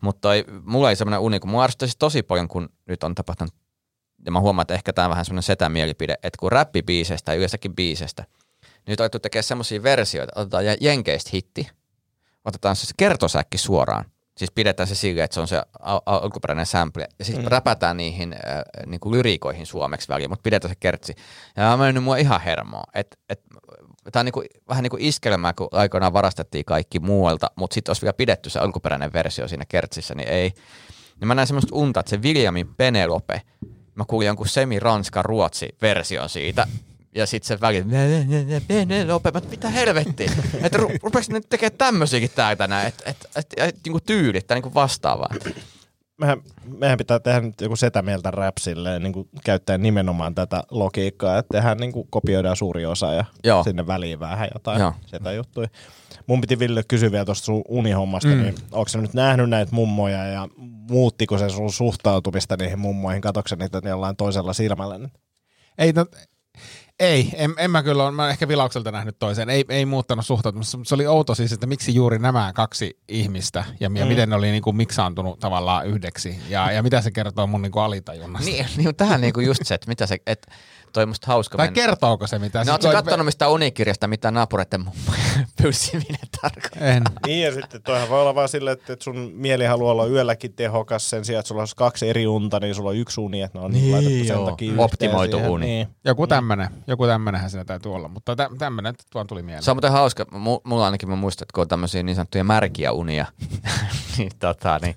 Mutta 0.00 0.20
toi, 0.20 0.44
mulla 0.64 0.90
ei 0.90 0.96
semmoinen 0.96 1.20
uni, 1.20 1.40
kun 1.40 1.50
mua 1.50 1.64
arvostaisi 1.64 1.98
tosi 1.98 2.22
paljon, 2.22 2.48
kun 2.48 2.68
nyt 2.86 3.04
on 3.04 3.14
tapahtunut, 3.14 3.54
ja 4.24 4.32
mä 4.32 4.40
huomaan, 4.40 4.62
että 4.62 4.74
ehkä 4.74 4.92
tämä 4.92 5.06
on 5.06 5.10
vähän 5.10 5.24
semmoinen 5.24 5.42
setämielipide, 5.42 6.12
että 6.12 6.38
kun 6.38 6.52
räppibiisestä 6.52 7.24
tai 7.24 7.36
yleensäkin 7.36 7.74
biisestä, 7.74 8.24
nyt 8.86 9.00
on 9.00 9.10
tekemään 9.22 9.44
semmoisia 9.44 9.82
versioita, 9.82 10.40
otetaan 10.40 10.64
jenkeistä 10.80 11.30
hitti, 11.32 11.68
otetaan 12.44 12.76
se 12.76 12.94
kertosäkki 12.96 13.58
suoraan, 13.58 14.04
Siis 14.40 14.50
pidetään 14.50 14.86
se 14.86 14.94
silleen, 14.94 15.24
että 15.24 15.34
se 15.34 15.40
on 15.40 15.48
se 15.48 15.56
al- 15.80 16.00
al- 16.06 16.22
alkuperäinen 16.22 16.66
sample. 16.66 17.08
Ja 17.18 17.24
sitten 17.24 17.44
mm. 17.44 17.50
räpätään 17.50 17.96
niihin 17.96 18.32
äh, 18.32 18.62
niin 18.86 19.00
kuin 19.00 19.12
lyrikoihin 19.12 19.66
suomeksi 19.66 20.08
väliin, 20.08 20.30
mutta 20.30 20.42
pidetään 20.42 20.70
se 20.70 20.76
kertsi. 20.80 21.14
Ja 21.56 21.72
on 21.72 21.78
mennyt 21.78 22.04
mua 22.04 22.16
ihan 22.16 22.40
hermoa. 22.40 22.84
Että 22.94 23.16
et, 23.28 23.42
Tämä 24.12 24.20
on 24.20 24.24
niinku, 24.24 24.42
vähän 24.68 24.82
niin 24.82 24.90
kuin 24.90 25.02
iskelmää, 25.02 25.52
kun 25.52 25.68
aikoinaan 25.72 26.12
varastettiin 26.12 26.64
kaikki 26.64 26.98
muualta, 26.98 27.50
mutta 27.56 27.74
sitten 27.74 27.90
olisi 27.90 28.02
vielä 28.02 28.12
pidetty 28.12 28.50
se 28.50 28.58
alkuperäinen 28.58 29.12
versio 29.12 29.48
siinä 29.48 29.64
kertsissä, 29.68 30.14
niin 30.14 30.28
ei. 30.28 30.52
Niin 31.20 31.28
mä 31.28 31.34
näin 31.34 31.46
semmoista 31.46 31.76
unta, 31.76 32.00
että 32.00 32.10
se 32.10 32.22
Williamin 32.22 32.74
Penelope, 32.74 33.42
mä 33.94 34.04
kuulin 34.04 34.26
jonkun 34.26 34.48
semi-ranska-ruotsi-version 34.48 36.28
siitä, 36.28 36.66
ja 37.14 37.26
sitten 37.26 37.48
se 37.48 37.60
väli, 37.60 37.84
Penelope, 38.68 39.30
mä, 39.30 39.40
mitä 39.50 39.68
helvettiä, 39.68 40.32
että 40.62 40.78
ru- 40.78 40.98
rupesi 41.02 41.32
nyt 41.32 41.48
tekemään 41.48 41.78
tämmöisiäkin 41.78 42.30
täältä 42.34 42.66
näin, 42.66 42.88
että 42.88 43.10
et, 43.10 43.16
et, 43.36 43.46
et, 43.56 43.76
niinku 43.84 44.00
tyylit 44.00 44.46
tai 44.46 44.56
niinku 44.56 44.74
vastaavaa. 44.74 45.34
Mehän, 46.20 46.42
mehän 46.78 46.98
pitää 46.98 47.20
tehdä 47.20 47.40
nyt 47.40 47.60
joku 47.60 47.76
setä 47.76 48.02
mieltä 48.02 48.30
rap 48.30 48.56
silleen, 48.60 49.02
niin 49.02 49.12
kuin 49.12 49.28
käyttäen 49.44 49.82
nimenomaan 49.82 50.34
tätä 50.34 50.62
logiikkaa, 50.70 51.38
että 51.38 51.52
tehdään 51.52 51.78
niin 51.78 51.92
kuin 51.92 52.06
kopioidaan 52.10 52.56
suuri 52.56 52.86
osa 52.86 53.12
ja 53.12 53.24
Joo. 53.44 53.64
sinne 53.64 53.86
väliin 53.86 54.20
vähän 54.20 54.48
jotain 54.54 54.80
Joo. 54.80 54.92
setä 55.06 55.32
juttuja. 55.32 55.68
Mun 56.26 56.40
piti 56.40 56.58
Ville 56.58 56.82
kysyä 56.88 57.12
vielä 57.12 57.24
tuosta 57.24 57.44
sun 57.44 57.62
unihommasta, 57.68 58.28
mm. 58.28 58.42
niin 58.42 58.54
onko 58.72 58.90
nyt 59.00 59.14
nähnyt 59.14 59.50
näitä 59.50 59.74
mummoja 59.74 60.26
ja 60.26 60.48
muuttiko 60.90 61.38
se 61.38 61.48
sun 61.48 61.72
suhtautumista 61.72 62.56
niihin 62.56 62.78
mummoihin? 62.78 63.22
Katoksen 63.22 63.58
niitä 63.58 63.82
jollain 63.84 64.16
toisella 64.16 64.52
silmällä 64.52 64.98
nyt? 64.98 65.12
Ei, 65.78 65.92
no, 65.92 66.06
ei 67.00 67.30
en, 67.34 67.54
en 67.56 67.70
mä 67.70 67.82
kyllä 67.82 68.04
ole, 68.04 68.12
mä 68.12 68.30
ehkä 68.30 68.48
vilaukselta 68.48 68.92
nähnyt 68.92 69.18
toisen, 69.18 69.50
ei, 69.50 69.64
ei 69.68 69.84
muuttanut 69.84 70.26
suhtautumista. 70.26 70.78
Se 70.84 70.94
oli 70.94 71.06
outo 71.06 71.34
siis, 71.34 71.52
että 71.52 71.66
miksi 71.66 71.94
juuri 71.94 72.18
nämä 72.18 72.52
kaksi 72.54 72.98
ihmistä 73.08 73.64
ja, 73.80 73.90
ja 73.94 74.06
miten 74.06 74.30
ne 74.30 74.36
oli 74.36 74.50
niinku 74.50 74.72
miksaantunut 74.72 75.38
tavallaan 75.38 75.86
yhdeksi 75.86 76.38
ja, 76.48 76.72
ja 76.72 76.82
mitä 76.82 77.00
se 77.00 77.10
kertoo 77.10 77.46
mun 77.46 77.62
niinku 77.62 77.78
alitajunnasta. 77.78 78.50
Niin, 78.50 78.66
niin 78.76 78.96
tähän 78.96 79.20
niinku 79.20 79.40
just 79.40 79.60
se, 79.64 79.74
että 79.74 79.88
mitä 79.88 80.06
se, 80.06 80.18
että 80.26 80.52
toi 80.92 81.06
musta 81.06 81.26
hauska 81.26 81.56
Tai 81.56 81.66
mennä- 81.66 81.74
kertooko 81.74 82.26
se 82.26 82.38
mitä? 82.38 82.58
No 82.58 82.64
Siis 82.64 82.72
ootko 82.72 82.86
toi- 82.86 82.94
kattonut 82.94 83.24
mistä 83.26 83.48
unikirjasta, 83.48 84.06
mitä 84.08 84.30
naapureiden 84.30 84.80
mummojen 84.80 85.46
pylsiminen 85.62 86.20
tarkoittaa? 86.42 86.88
En. 86.88 87.02
Niin 87.26 87.44
ja 87.46 87.52
sitten 87.54 87.82
toihan 87.82 88.08
voi 88.08 88.20
olla 88.20 88.34
vaan 88.34 88.48
silleen, 88.48 88.76
että 88.78 88.96
sun 89.04 89.30
mieli 89.34 89.64
haluaa 89.64 89.92
olla 89.92 90.06
yölläkin 90.06 90.52
tehokas 90.52 91.10
sen 91.10 91.24
sijaan, 91.24 91.40
että 91.40 91.48
sulla 91.48 91.62
olisi 91.62 91.76
kaksi 91.76 92.08
eri 92.08 92.26
unta, 92.26 92.60
niin 92.60 92.74
sulla 92.74 92.90
on 92.90 92.96
yksi 92.96 93.20
uni, 93.20 93.42
että 93.42 93.58
ne 93.58 93.64
on 93.64 93.70
niin, 93.72 93.92
laitettu 93.92 94.18
sen 94.18 94.26
joo. 94.26 94.50
takia 94.50 94.68
yhteen 94.68 94.84
Optimoitu 94.84 95.36
siihen. 95.36 95.50
uni. 95.50 95.66
Niin. 95.66 95.88
Joku 96.04 96.26
tämmönen, 96.26 96.68
joku 96.86 97.06
tämmönenhän 97.06 97.50
siinä 97.50 97.64
täytyy 97.64 97.94
olla, 97.94 98.08
mutta 98.08 98.36
tä, 98.36 98.50
tämmönen 98.58 98.94
tuon 99.12 99.26
tuli 99.26 99.42
mieleen. 99.42 99.62
Se 99.62 99.70
on 99.70 99.76
muuten 99.76 99.92
hauska. 99.92 100.24
M- 100.32 100.68
mulla 100.68 100.84
ainakin 100.84 101.08
mä 101.08 101.16
muistan, 101.16 101.44
että 101.44 101.52
kun 101.54 101.62
on 101.62 101.68
tämmöisiä 101.68 102.02
niin 102.02 102.16
sanottuja 102.16 102.44
märkiä 102.44 102.92
unia, 102.92 103.26
niin 104.18 104.30
tota, 104.38 104.78
niin, 104.82 104.96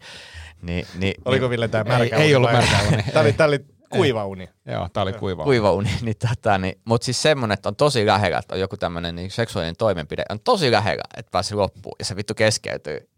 niin, 0.62 0.86
niin 0.98 1.14
Oliko 1.26 1.44
niin, 1.44 1.50
Ville 1.50 1.68
tämä 1.68 1.94
Ei- 1.94 2.00
märkä 2.00 2.16
ei 2.18 2.26
uni 2.26 2.36
ollut 2.36 2.52
märkä. 2.52 3.04
Tämä 3.14 3.22
oli, 3.24 3.34
tää 3.34 3.48
oli 3.48 3.66
kuiva 3.98 4.26
uni. 4.26 4.50
Joo, 4.66 4.90
tää 4.90 5.04
oli 5.04 5.14
kuiva. 5.14 5.44
kuiva 5.44 5.72
uni, 5.72 5.90
niin, 6.02 6.16
tota, 6.30 6.58
niin, 6.58 6.82
mutta 6.86 7.06
siis 7.06 7.22
semmonen, 7.22 7.54
että 7.54 7.70
on 7.70 7.76
tosi 7.76 8.06
lähellä, 8.06 8.38
että 8.38 8.56
on 8.56 8.60
joku 8.60 8.78
tämmöinen 8.78 9.16
niin 9.16 9.32
seksuaalinen 9.32 9.76
toimenpide, 9.76 10.24
on 10.30 10.40
tosi 10.40 10.72
lähellä, 10.72 11.04
että 11.18 11.32
pääsee 11.32 11.56
loppuun 11.58 11.96
ja 12.00 12.06
se 12.06 12.16
vittu 12.16 12.34
keskeytyy. 12.34 13.10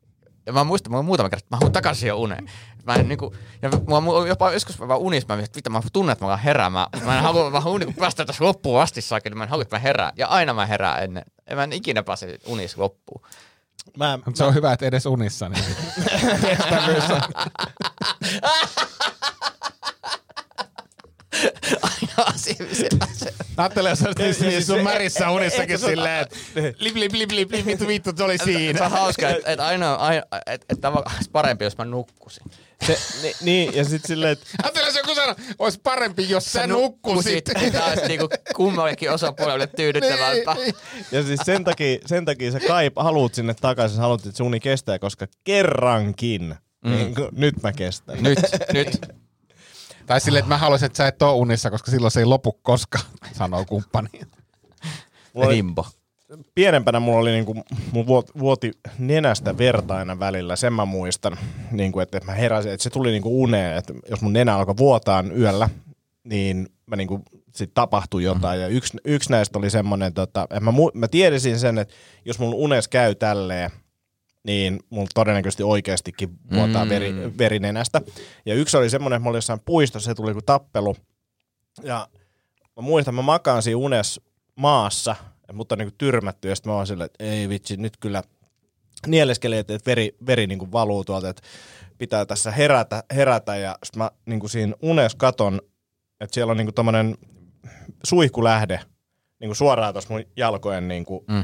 Ja 0.45 0.53
mä 0.53 0.63
muistan, 0.63 0.91
mä 0.91 1.01
muutama 1.01 1.30
kerta, 1.30 1.43
että 1.43 1.55
mä 1.55 1.57
haluan 1.57 1.71
takaisin 1.71 2.07
jo 2.07 2.17
uneen. 2.17 2.51
Mä 2.84 2.95
en, 2.95 3.07
niin 3.07 3.17
kuin, 3.17 3.36
ja 3.61 3.69
mulla, 3.69 4.01
mulla 4.01 4.19
on 4.19 4.28
jopa 4.28 4.51
joskus 4.51 4.80
mä 4.80 4.88
vaan 4.88 4.99
unissa, 4.99 5.28
mä 5.30 5.36
mietin, 5.36 5.49
että 5.49 5.57
mitä 5.57 5.69
mä 5.69 5.82
tunnen, 5.93 6.13
että 6.13 6.26
mä 6.26 6.28
alan 6.28 6.39
heräämään. 6.39 6.88
Mä 7.05 7.17
en 7.17 7.23
halua, 7.23 7.49
mä 7.49 7.59
haluan 7.59 7.80
niin 7.80 7.93
päästä 7.93 8.26
tässä 8.26 8.43
loppuun 8.43 8.82
asti 8.82 9.01
saakin, 9.01 9.30
niin 9.30 9.38
mä 9.38 9.43
en 9.43 9.49
halua, 9.49 9.61
että 9.61 9.76
mä 9.76 9.80
herään. 9.80 10.13
Ja 10.17 10.28
aina 10.28 10.53
mä 10.53 10.65
herään 10.65 11.03
ennen. 11.03 11.23
En 11.47 11.57
mä 11.57 11.63
en 11.63 11.73
ikinä 11.73 12.03
pääse 12.03 12.39
unissa 12.45 12.82
loppuun. 12.82 13.21
Mä, 13.97 14.19
Mutta 14.26 14.38
se 14.38 14.43
on 14.43 14.53
hyvä, 14.53 14.73
että 14.73 14.86
edes 14.86 15.05
unissa. 15.05 15.49
Niin 15.49 15.63
kestävyys 16.41 17.11
on. 17.11 17.21
Aina 21.81 22.33
asia, 22.33 22.55
se, 22.73 22.88
se, 23.13 23.33
Ajattelin, 23.57 23.89
jos 23.89 24.01
olisit 24.01 24.38
siis 24.38 24.67
sun 24.67 24.77
se- 24.77 24.83
märissä 24.83 25.29
unissakin 25.29 25.79
se 25.79 25.86
silleen, 25.86 26.21
että 26.21 26.36
lip, 26.79 26.95
lip, 26.95 27.13
lip, 27.13 27.31
lip, 27.31 27.51
lip, 27.51 27.65
vittu, 27.65 27.88
vittu, 27.88 28.11
se 28.17 28.23
oli 28.23 28.38
se 28.38 28.43
siinä. 28.43 28.86
on 28.86 28.91
hauska, 28.91 29.29
että 29.29 29.51
et 29.51 29.59
aina, 29.59 29.95
aina 29.95 30.23
että 30.45 30.65
et, 30.69 30.86
olisi 30.86 31.29
parempi, 31.31 31.63
jos 31.63 31.77
mä 31.77 31.86
nukkusin. 31.86 32.43
se, 32.86 32.97
ni, 33.23 33.31
niin, 33.41 33.75
ja 33.75 33.83
sitten 33.83 34.07
silleen, 34.07 34.31
että 34.31 34.45
Ajattelin, 34.63 34.86
jos 34.88 34.95
joku 34.95 35.15
sanoo, 35.15 35.36
olisi 35.59 35.79
parempi, 35.83 36.29
jos 36.29 36.45
sä 36.53 36.67
nukkusit. 36.67 37.45
Tämä 37.71 37.86
olisi 37.86 38.07
niinku 38.07 38.29
kummallekin 38.55 39.11
osapuolelle 39.11 39.67
tyydyttävämpää. 39.67 40.55
Niin. 40.55 40.75
ja 41.11 41.23
siis 41.23 41.39
sen 41.45 41.63
takia, 41.63 41.97
sen 42.05 42.25
takia 42.25 42.51
sä 42.51 42.59
kaip, 42.59 42.93
haluut 42.95 43.33
sinne 43.36 43.53
takaisin, 43.53 43.95
sä 43.95 44.01
haluat, 44.01 44.25
että 44.25 44.38
se 44.38 44.43
uni 44.43 44.59
kestää, 44.59 44.99
koska 44.99 45.27
kerrankin, 45.43 46.55
mm. 46.86 46.91
niin, 46.91 47.15
nyt 47.31 47.55
mä 47.63 47.71
kestän. 47.73 48.23
Nyt, 48.23 48.39
nyt. 48.73 49.24
Tai 50.06 50.22
silleen, 50.22 50.39
että 50.39 50.49
mä 50.53 50.58
haluaisin, 50.58 50.86
että 50.86 50.97
sä 50.97 51.08
et 51.08 51.22
ole 51.22 51.32
unissa, 51.34 51.72
koska 51.72 51.91
silloin 51.91 52.12
se 52.12 52.20
ei 52.20 52.26
lopu 52.26 52.51
koskaan, 52.62 53.06
sanoo 53.39 53.66
kumppani. 53.66 54.10
Mulla 55.34 55.47
oli- 55.47 55.56
Limbo. 55.56 55.86
pienempänä 56.56 56.99
mulla 56.99 57.20
oli 57.20 57.32
niinku, 57.32 57.53
mulla 57.91 58.08
vuoti, 58.08 58.32
vuoti 58.39 58.72
nenästä 58.99 59.58
verta 59.58 59.97
aina 59.97 60.20
välillä, 60.20 60.56
sen 60.56 60.74
mä 60.74 60.86
muistan, 60.86 61.38
niinku, 61.72 61.99
että 61.99 62.20
mä 62.26 62.32
heräsin, 62.32 62.72
että 62.72 62.84
se 62.84 62.89
tuli 62.89 63.12
niinku 63.12 63.43
uneen, 63.43 63.78
että 63.78 63.93
jos 64.10 64.22
mun 64.22 64.34
nenä 64.34 64.56
alkoi 64.56 64.78
vuotaa 64.78 65.24
yöllä, 65.38 65.70
niin 66.24 66.68
mä 66.86 66.95
niinku, 66.95 67.22
sit 67.56 67.72
tapahtui 67.74 68.24
jotain. 68.24 68.62
Ja 68.62 68.68
yksi, 68.68 68.97
yksi 69.06 69.32
näistä 69.32 69.60
oli 69.60 69.70
semmoinen, 69.70 70.14
tota, 70.14 70.43
että 70.43 70.60
mä, 70.60 70.72
mä 70.93 71.08
tiedesin 71.08 71.60
sen, 71.60 71.78
että 71.78 71.93
jos 72.26 72.39
mun 72.39 72.53
unes 72.53 72.88
käy 72.88 73.16
tälleen, 73.16 73.72
niin 74.45 74.79
mulla 74.89 75.07
todennäköisesti 75.13 75.63
oikeastikin 75.63 76.29
vuotaa 76.53 76.85
Mm. 76.85 76.89
veri, 76.89 77.13
verinenästä. 77.37 78.01
Ja 78.45 78.53
yksi 78.55 78.77
oli 78.77 78.89
semmoinen, 78.89 79.17
että 79.17 79.23
mä 79.23 79.29
olin 79.29 79.37
jossain 79.37 79.59
puistossa, 79.65 80.05
se 80.11 80.15
tuli 80.15 80.33
kuin 80.33 80.45
tappelu. 80.45 80.95
Ja 81.83 82.07
mä 82.75 82.81
muistan, 82.81 83.15
mä 83.15 83.21
makaan 83.21 83.63
siinä 83.63 83.77
unes 83.77 84.21
maassa, 84.55 85.15
ja 85.47 85.53
mut 85.53 85.71
on 85.71 85.77
niinku 85.77 85.95
tyrmätty, 85.97 86.49
ja 86.49 86.55
sitten 86.55 86.71
mä 86.71 86.75
oon 86.77 86.87
silleen, 86.87 87.05
että 87.05 87.23
ei 87.23 87.49
vitsi, 87.49 87.77
nyt 87.77 87.97
kyllä 87.97 88.23
nieleskelin, 89.07 89.59
että 89.59 89.77
veri, 89.85 90.15
veri 90.25 90.47
niinku 90.47 90.71
valuu 90.71 91.03
tuolta, 91.05 91.29
että 91.29 91.41
pitää 91.97 92.25
tässä 92.25 92.51
herätä, 92.51 93.03
herätä 93.15 93.55
ja 93.57 93.75
sitten 93.83 93.97
mä 94.03 94.11
niinku 94.25 94.47
siinä 94.47 94.73
unes 94.81 95.15
katon, 95.15 95.61
että 96.19 96.33
siellä 96.33 96.51
on 96.51 96.57
niinku 96.57 96.71
tommonen 96.71 97.17
suihkulähde 98.03 98.79
niinku 99.39 99.55
suoraan 99.55 99.93
tuossa 99.93 100.13
mun 100.13 100.23
jalkojen 100.37 100.87
niinku, 100.87 101.25
Mm. 101.27 101.43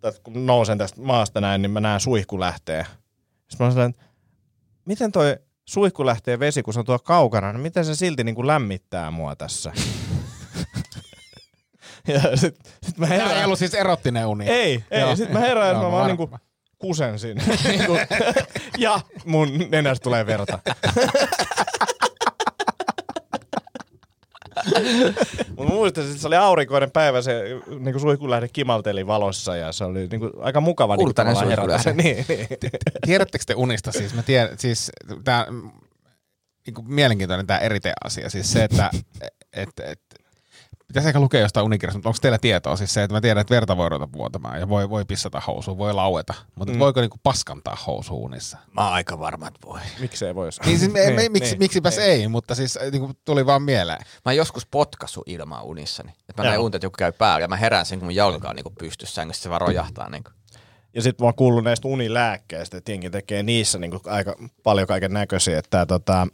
Tästä, 0.00 0.20
kun 0.22 0.46
nousen 0.46 0.78
tästä 0.78 1.00
maasta 1.00 1.40
näin, 1.40 1.62
niin 1.62 1.70
mä 1.70 1.80
näen 1.80 2.00
suihkulähteen. 2.00 2.86
Sitten 3.48 3.74
mä 3.74 3.84
että 3.86 4.02
miten 4.84 5.12
toi 5.12 5.36
suihkulähteen 5.64 6.40
vesi, 6.40 6.62
kun 6.62 6.74
se 6.74 6.80
on 6.80 6.86
tuolla 6.86 7.02
kaukana, 7.04 7.52
niin 7.52 7.60
miten 7.60 7.84
se 7.84 7.94
silti 7.94 8.24
niinku 8.24 8.46
lämmittää 8.46 9.10
mua 9.10 9.36
tässä? 9.36 9.72
ja 12.14 12.36
sit, 12.36 12.56
sit 12.86 12.98
mä 12.98 13.06
Tämä 13.06 13.20
ei 13.22 13.28
herään. 13.28 13.44
ollut 13.44 13.58
siis 13.58 13.74
erottinen 13.74 14.26
uni. 14.26 14.48
Ei, 14.48 14.84
ei. 14.90 15.00
Joo. 15.00 15.16
Sitten 15.16 15.32
mä 15.32 15.40
herään, 15.40 15.70
että 15.70 15.82
Joo, 15.82 15.90
mä 15.90 15.96
vaan 15.96 16.06
niinku 16.06 16.30
kusen 16.78 17.18
sinne. 17.18 17.44
Niinku, 17.68 17.92
ja 18.78 19.00
mun 19.24 19.48
nenästä 19.70 20.04
tulee 20.04 20.26
verta. 20.26 20.58
Mutta 25.56 25.74
muistan, 25.74 26.04
että 26.04 26.18
se 26.18 26.26
oli 26.26 26.36
aurinkoinen 26.36 26.90
päivä, 26.90 27.22
se 27.22 27.42
niinku 27.78 28.00
suihkulähde 28.00 28.48
kimalteli 28.48 29.06
valossa 29.06 29.56
ja 29.56 29.72
se 29.72 29.84
oli 29.84 30.06
niinku 30.06 30.30
aika 30.40 30.60
mukava 30.60 30.96
niinku 30.96 31.04
Kultainen 31.04 31.34
tavallaan 31.34 31.60
herätä. 31.60 31.82
suihkulähde. 31.82 32.02
Niin, 32.08 32.24
niin. 32.62 32.70
Tiedättekö 33.06 33.44
te 33.46 33.54
unista 33.54 33.92
siis? 33.92 34.14
Mä 34.14 34.22
tiedän, 34.22 34.58
siis 34.58 34.92
tää 35.24 35.46
niin 36.66 36.86
mielenkiintoinen 36.94 37.46
tämä 37.46 37.58
erite-asia. 37.58 38.30
Siis 38.30 38.52
se, 38.52 38.64
että 38.64 38.90
et, 39.52 39.68
et, 39.82 40.00
pitäisi 40.88 41.08
ehkä 41.08 41.20
lukea 41.20 41.40
jostain 41.40 41.66
unikirjasta, 41.66 41.98
mutta 41.98 42.08
onko 42.08 42.18
teillä 42.22 42.38
tietoa 42.38 42.76
siis 42.76 42.94
se, 42.94 43.02
että 43.02 43.14
mä 43.14 43.20
tiedän, 43.20 43.40
että 43.40 43.54
verta 43.54 43.76
voi 43.76 43.88
ruveta 43.88 44.12
vuotamaan 44.12 44.60
ja 44.60 44.68
voi, 44.68 44.90
voi 44.90 45.04
pissata 45.04 45.40
housuun, 45.40 45.78
voi 45.78 45.94
laueta, 45.94 46.34
mutta 46.54 46.74
mm. 46.74 46.78
voiko 46.78 47.00
niinku 47.00 47.16
paskantaa 47.22 47.78
housuun 47.86 48.24
unissa? 48.24 48.58
Mä 48.72 48.84
oon 48.84 48.92
aika 48.92 49.18
varma, 49.18 49.48
että 49.48 49.66
voi. 49.66 49.80
Miksei 50.00 50.34
vois? 50.34 50.60
Niin, 50.64 50.78
siis, 50.78 50.92
me, 50.92 51.10
me, 51.10 51.28
miksi, 51.28 51.50
niin, 51.50 51.58
miksipäs 51.58 51.96
niin. 51.96 52.10
ei, 52.10 52.28
mutta 52.28 52.54
siis 52.54 52.76
äh, 52.76 52.90
niinku, 52.90 53.12
tuli 53.24 53.46
vaan 53.46 53.62
mieleen. 53.62 53.98
Mä 54.24 54.32
joskus 54.32 54.66
potkassu 54.66 55.22
ilmaa 55.26 55.62
unissani. 55.62 56.12
Että 56.28 56.42
mä 56.42 56.48
näin 56.48 56.60
unta, 56.60 56.76
että 56.76 56.86
joku 56.86 56.96
käy 56.98 57.12
päällä 57.12 57.44
ja 57.44 57.48
mä 57.48 57.56
herään 57.56 57.86
sen, 57.86 57.98
kun 57.98 58.06
mun 58.06 58.14
jalka 58.14 58.48
on 58.48 58.56
niinku 58.56 58.72
pystyssä 58.78 59.14
sängyssä, 59.14 59.42
se 59.42 59.50
vaan 59.50 59.60
rojahtaa. 59.60 60.10
Niinku. 60.10 60.30
Ja 60.94 61.02
sitten 61.02 61.24
mä 61.24 61.26
oon 61.26 61.34
kuullut 61.34 61.64
näistä 61.64 61.88
unilääkkeistä, 61.88 62.76
että 62.76 62.92
jengi 62.92 63.10
tekee 63.10 63.42
niissä 63.42 63.78
niinku 63.78 64.00
aika 64.06 64.36
paljon 64.62 64.86
kaiken 64.86 65.12
näköisiä. 65.12 65.58
Että 65.58 65.86
tota, 65.86 66.26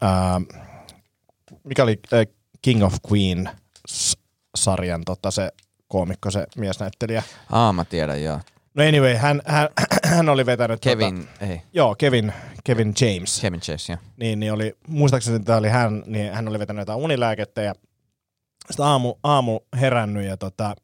ää, 0.00 0.40
mikä 1.64 1.82
oli 1.82 2.00
ää, 2.12 2.24
King 2.62 2.84
of 2.84 2.94
Queen 3.12 3.50
sarjan 4.54 5.02
tota, 5.04 5.30
se 5.30 5.52
koomikko, 5.88 6.30
se 6.30 6.46
miesnäyttelijä. 6.56 7.22
Aa, 7.52 7.72
mä 7.72 7.84
tiedän, 7.84 8.22
joo. 8.22 8.40
No 8.74 8.84
anyway, 8.88 9.14
hän, 9.14 9.42
hän, 9.46 9.68
hän 10.16 10.28
oli 10.28 10.46
vetänyt... 10.46 10.80
Kevin, 10.80 11.18
Tota, 11.18 11.46
ei, 11.46 11.62
joo, 11.72 11.94
Kevin, 11.98 12.32
Kevin 12.64 12.94
James. 13.00 13.40
Kevin 13.40 13.60
Chase, 13.60 13.92
joo. 13.92 13.98
niin, 14.16 14.40
niin 14.40 14.52
oli, 14.52 14.76
muistaakseni 14.88 15.40
tämä 15.40 15.58
oli 15.58 15.68
hän, 15.68 16.02
niin 16.06 16.32
hän 16.32 16.48
oli 16.48 16.58
vetänyt 16.58 16.80
jotain 16.80 16.98
unilääkettä 16.98 17.62
ja 17.62 17.74
sitten 18.70 18.86
aamu, 18.86 19.14
aamu 19.22 19.60
herännyt 19.80 20.24
ja 20.24 20.36
tota, 20.36 20.74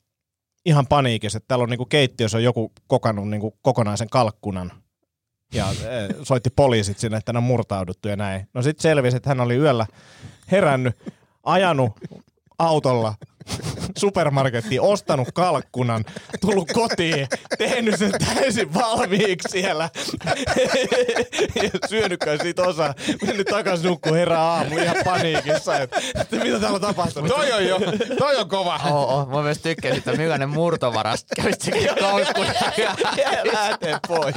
ihan 0.66 0.86
paniikissa, 0.86 1.36
että 1.36 1.48
täällä 1.48 1.62
on 1.62 1.70
niinku 1.70 1.86
keittiössä 1.86 2.38
on 2.38 2.44
joku 2.44 2.72
kokannut 2.86 3.28
niinku 3.28 3.58
kokonaisen 3.62 4.08
kalkkunan 4.10 4.72
ja 5.54 5.66
eh, 5.70 6.16
soitti 6.22 6.50
poliisit 6.50 6.98
sinne, 6.98 7.16
että 7.16 7.32
ne 7.32 7.38
on 7.38 7.42
murtauduttu 7.44 8.08
ja 8.08 8.16
näin. 8.16 8.48
No 8.54 8.62
sitten 8.62 8.82
selvisi, 8.82 9.16
että 9.16 9.30
hän 9.30 9.40
oli 9.40 9.56
yöllä 9.56 9.86
herännyt, 10.50 10.96
ajanut 11.42 11.92
autolla 12.58 13.14
supermarkettiin, 13.98 14.80
ostanut 14.80 15.28
kalkkunan, 15.34 16.04
tullut 16.40 16.72
kotiin, 16.72 17.28
tehnyt 17.58 17.98
sen 17.98 18.12
täysin 18.34 18.74
valmiiksi 18.74 19.48
siellä. 19.48 19.90
ja 21.62 21.88
syönytkään 21.88 22.38
siitä 22.42 22.62
osa, 22.62 22.94
mennyt 23.26 23.46
takaisin 23.46 23.86
nukkuun 23.86 24.16
herää 24.16 24.42
aamu 24.42 24.78
ihan 24.78 24.96
paniikissa, 25.04 25.78
että, 25.78 26.00
että 26.20 26.36
mitä 26.36 26.60
täällä 26.60 26.74
on 26.74 26.80
tapahtunut. 26.80 27.28
Toi 27.28 27.52
on 27.52 27.66
jo, 27.66 27.80
toi 28.18 28.36
on 28.36 28.48
kova. 28.48 28.80
Oo, 28.90 29.20
oh, 29.20 29.28
mä 29.28 29.42
myös 29.42 29.58
tykkäsin, 29.58 29.98
että 29.98 30.12
millainen 30.12 30.48
murtovaras 30.48 31.26
kävit 31.36 31.60
sekin 31.60 31.88
kaukkuja. 32.00 32.52
Ja 32.78 32.96
lähtee 33.52 33.98
pois. 34.08 34.34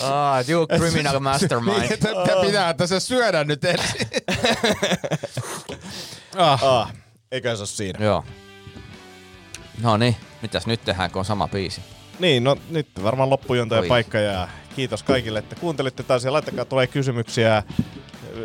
Ah, 0.00 0.48
you 0.48 0.66
criminal 0.66 1.20
mastermind. 1.30 1.96
Tämä 1.96 2.42
pitää 2.46 2.74
tässä 2.74 3.00
syödä 3.00 3.44
nyt 3.44 3.64
ensin. 3.64 4.08
ah. 6.36 6.64
Ah, 6.64 6.92
eikä 7.32 7.54
se 7.56 7.60
ole 7.60 7.66
siinä. 7.66 8.04
Joo. 8.04 8.24
No 9.82 9.96
niin, 9.96 10.16
mitäs 10.42 10.66
nyt 10.66 10.84
tehdään, 10.84 11.10
kun 11.10 11.18
on 11.18 11.24
sama 11.24 11.48
biisi? 11.48 11.80
Niin, 12.18 12.44
no 12.44 12.56
nyt 12.70 12.88
varmaan 13.02 13.30
loppujonta 13.30 13.74
ja 13.74 13.80
Oi. 13.80 13.88
paikka 13.88 14.18
ja 14.18 14.48
kiitos 14.76 15.02
kaikille, 15.02 15.38
että 15.38 15.56
kuuntelitte 15.56 16.02
taas 16.02 16.24
ja 16.24 16.32
laittakaa 16.32 16.64
tulee 16.64 16.86
kysymyksiä, 16.86 17.62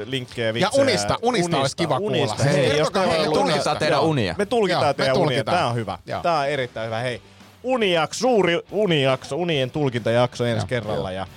linkkejä, 0.05 0.53
vitsejä. 0.53 0.81
unista, 0.83 1.17
unista 1.21 1.57
olisi 1.59 1.75
kiva 1.77 1.97
kuulla. 1.97 2.17
unista. 2.17 2.43
Hei, 2.43 2.53
Hei, 2.55 2.65
jos 2.65 2.89
kertokaa 2.89 3.03
teillä 3.03 3.15
on 3.17 3.27
unista. 3.27 3.39
unista- 3.39 3.53
Tulkitaan 3.53 3.77
teidän 3.77 4.01
unia. 4.01 4.35
Me 4.37 4.45
tulkitaan 4.45 4.81
Joo, 4.83 4.89
me 4.89 4.93
teidän 4.93 5.17
unia. 5.17 5.43
Tämä 5.43 5.67
on 5.67 5.75
hyvä. 5.75 5.97
Joo. 6.05 6.21
Tämä 6.21 6.39
on 6.39 6.47
erittäin 6.47 6.85
hyvä. 6.85 6.99
Hei, 6.99 7.21
unijakso, 7.63 8.19
suuri 8.19 8.59
unijakso, 8.71 9.35
unien 9.35 9.71
tulkintajakso 9.71 10.45
ensi 10.45 10.63
Joo, 10.63 10.67
kerralla. 10.67 11.11
Ja 11.11 11.27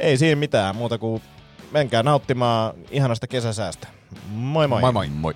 ei 0.00 0.16
siinä 0.16 0.36
mitään 0.36 0.76
muuta 0.76 0.98
kuin 0.98 1.22
menkää 1.70 2.02
nauttimaan 2.02 2.74
ihanasta 2.90 3.26
kesäsäästä. 3.26 3.88
Moi 4.30 4.68
moi. 4.68 4.80
Moi 4.80 4.92
moi. 4.92 5.08
Moi. 5.08 5.34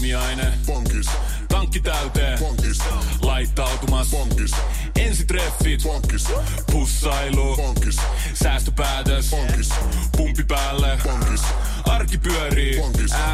Aamiaine. 0.00 0.52
Bonkis. 0.66 1.06
Tankki 1.48 1.80
täyteen. 1.80 2.38
Bonkis. 2.38 2.78
Laittautumas. 3.22 4.10
Bonkis. 4.10 4.50
Ensitreffit. 4.98 5.82
Bonkis. 5.82 6.24
Pussailu. 6.72 7.56
Bonkis. 7.56 7.96
Säästöpäätös. 8.34 9.30
Bonkis. 9.30 9.68
Pumpi 10.16 10.44
päälle. 10.44 10.98
Bonkis. 11.04 11.40
Arki 11.84 12.18
pyörii. 12.18 12.82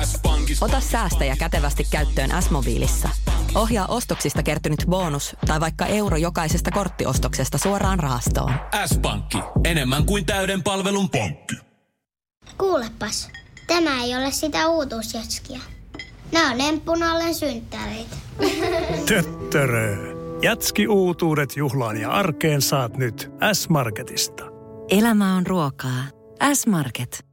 S-pankis. 0.04 0.62
Ota 0.62 0.80
säästäjä 0.80 1.36
kätevästi 1.36 1.86
käyttöön 1.90 2.42
S-mobiilissa. 2.42 3.08
Ohjaa 3.54 3.86
ostoksista 3.86 4.42
kertynyt 4.42 4.84
bonus 4.88 5.36
tai 5.46 5.60
vaikka 5.60 5.86
euro 5.86 6.16
jokaisesta 6.16 6.70
korttiostoksesta 6.70 7.58
suoraan 7.58 7.98
rahastoon. 7.98 8.52
S-pankki. 8.86 9.38
Enemmän 9.64 10.06
kuin 10.06 10.26
täyden 10.26 10.62
palvelun 10.62 11.10
pankki. 11.10 11.54
Kuulepas, 12.58 13.28
tämä 13.66 14.02
ei 14.02 14.16
ole 14.16 14.30
sitä 14.30 14.68
uutuusjatskia. 14.68 15.60
Nämä 16.32 16.52
on 16.52 16.60
emppunallen 16.60 17.34
synttäreitä. 17.34 18.16
Töttörö. 19.08 20.16
Jatski 20.42 20.88
uutuudet 20.88 21.56
juhlaan 21.56 21.96
ja 22.00 22.10
arkeen 22.10 22.62
saat 22.62 22.96
nyt 22.96 23.30
S-Marketista. 23.52 24.44
Elämä 24.90 25.36
on 25.36 25.46
ruokaa. 25.46 26.02
S-Market. 26.54 27.25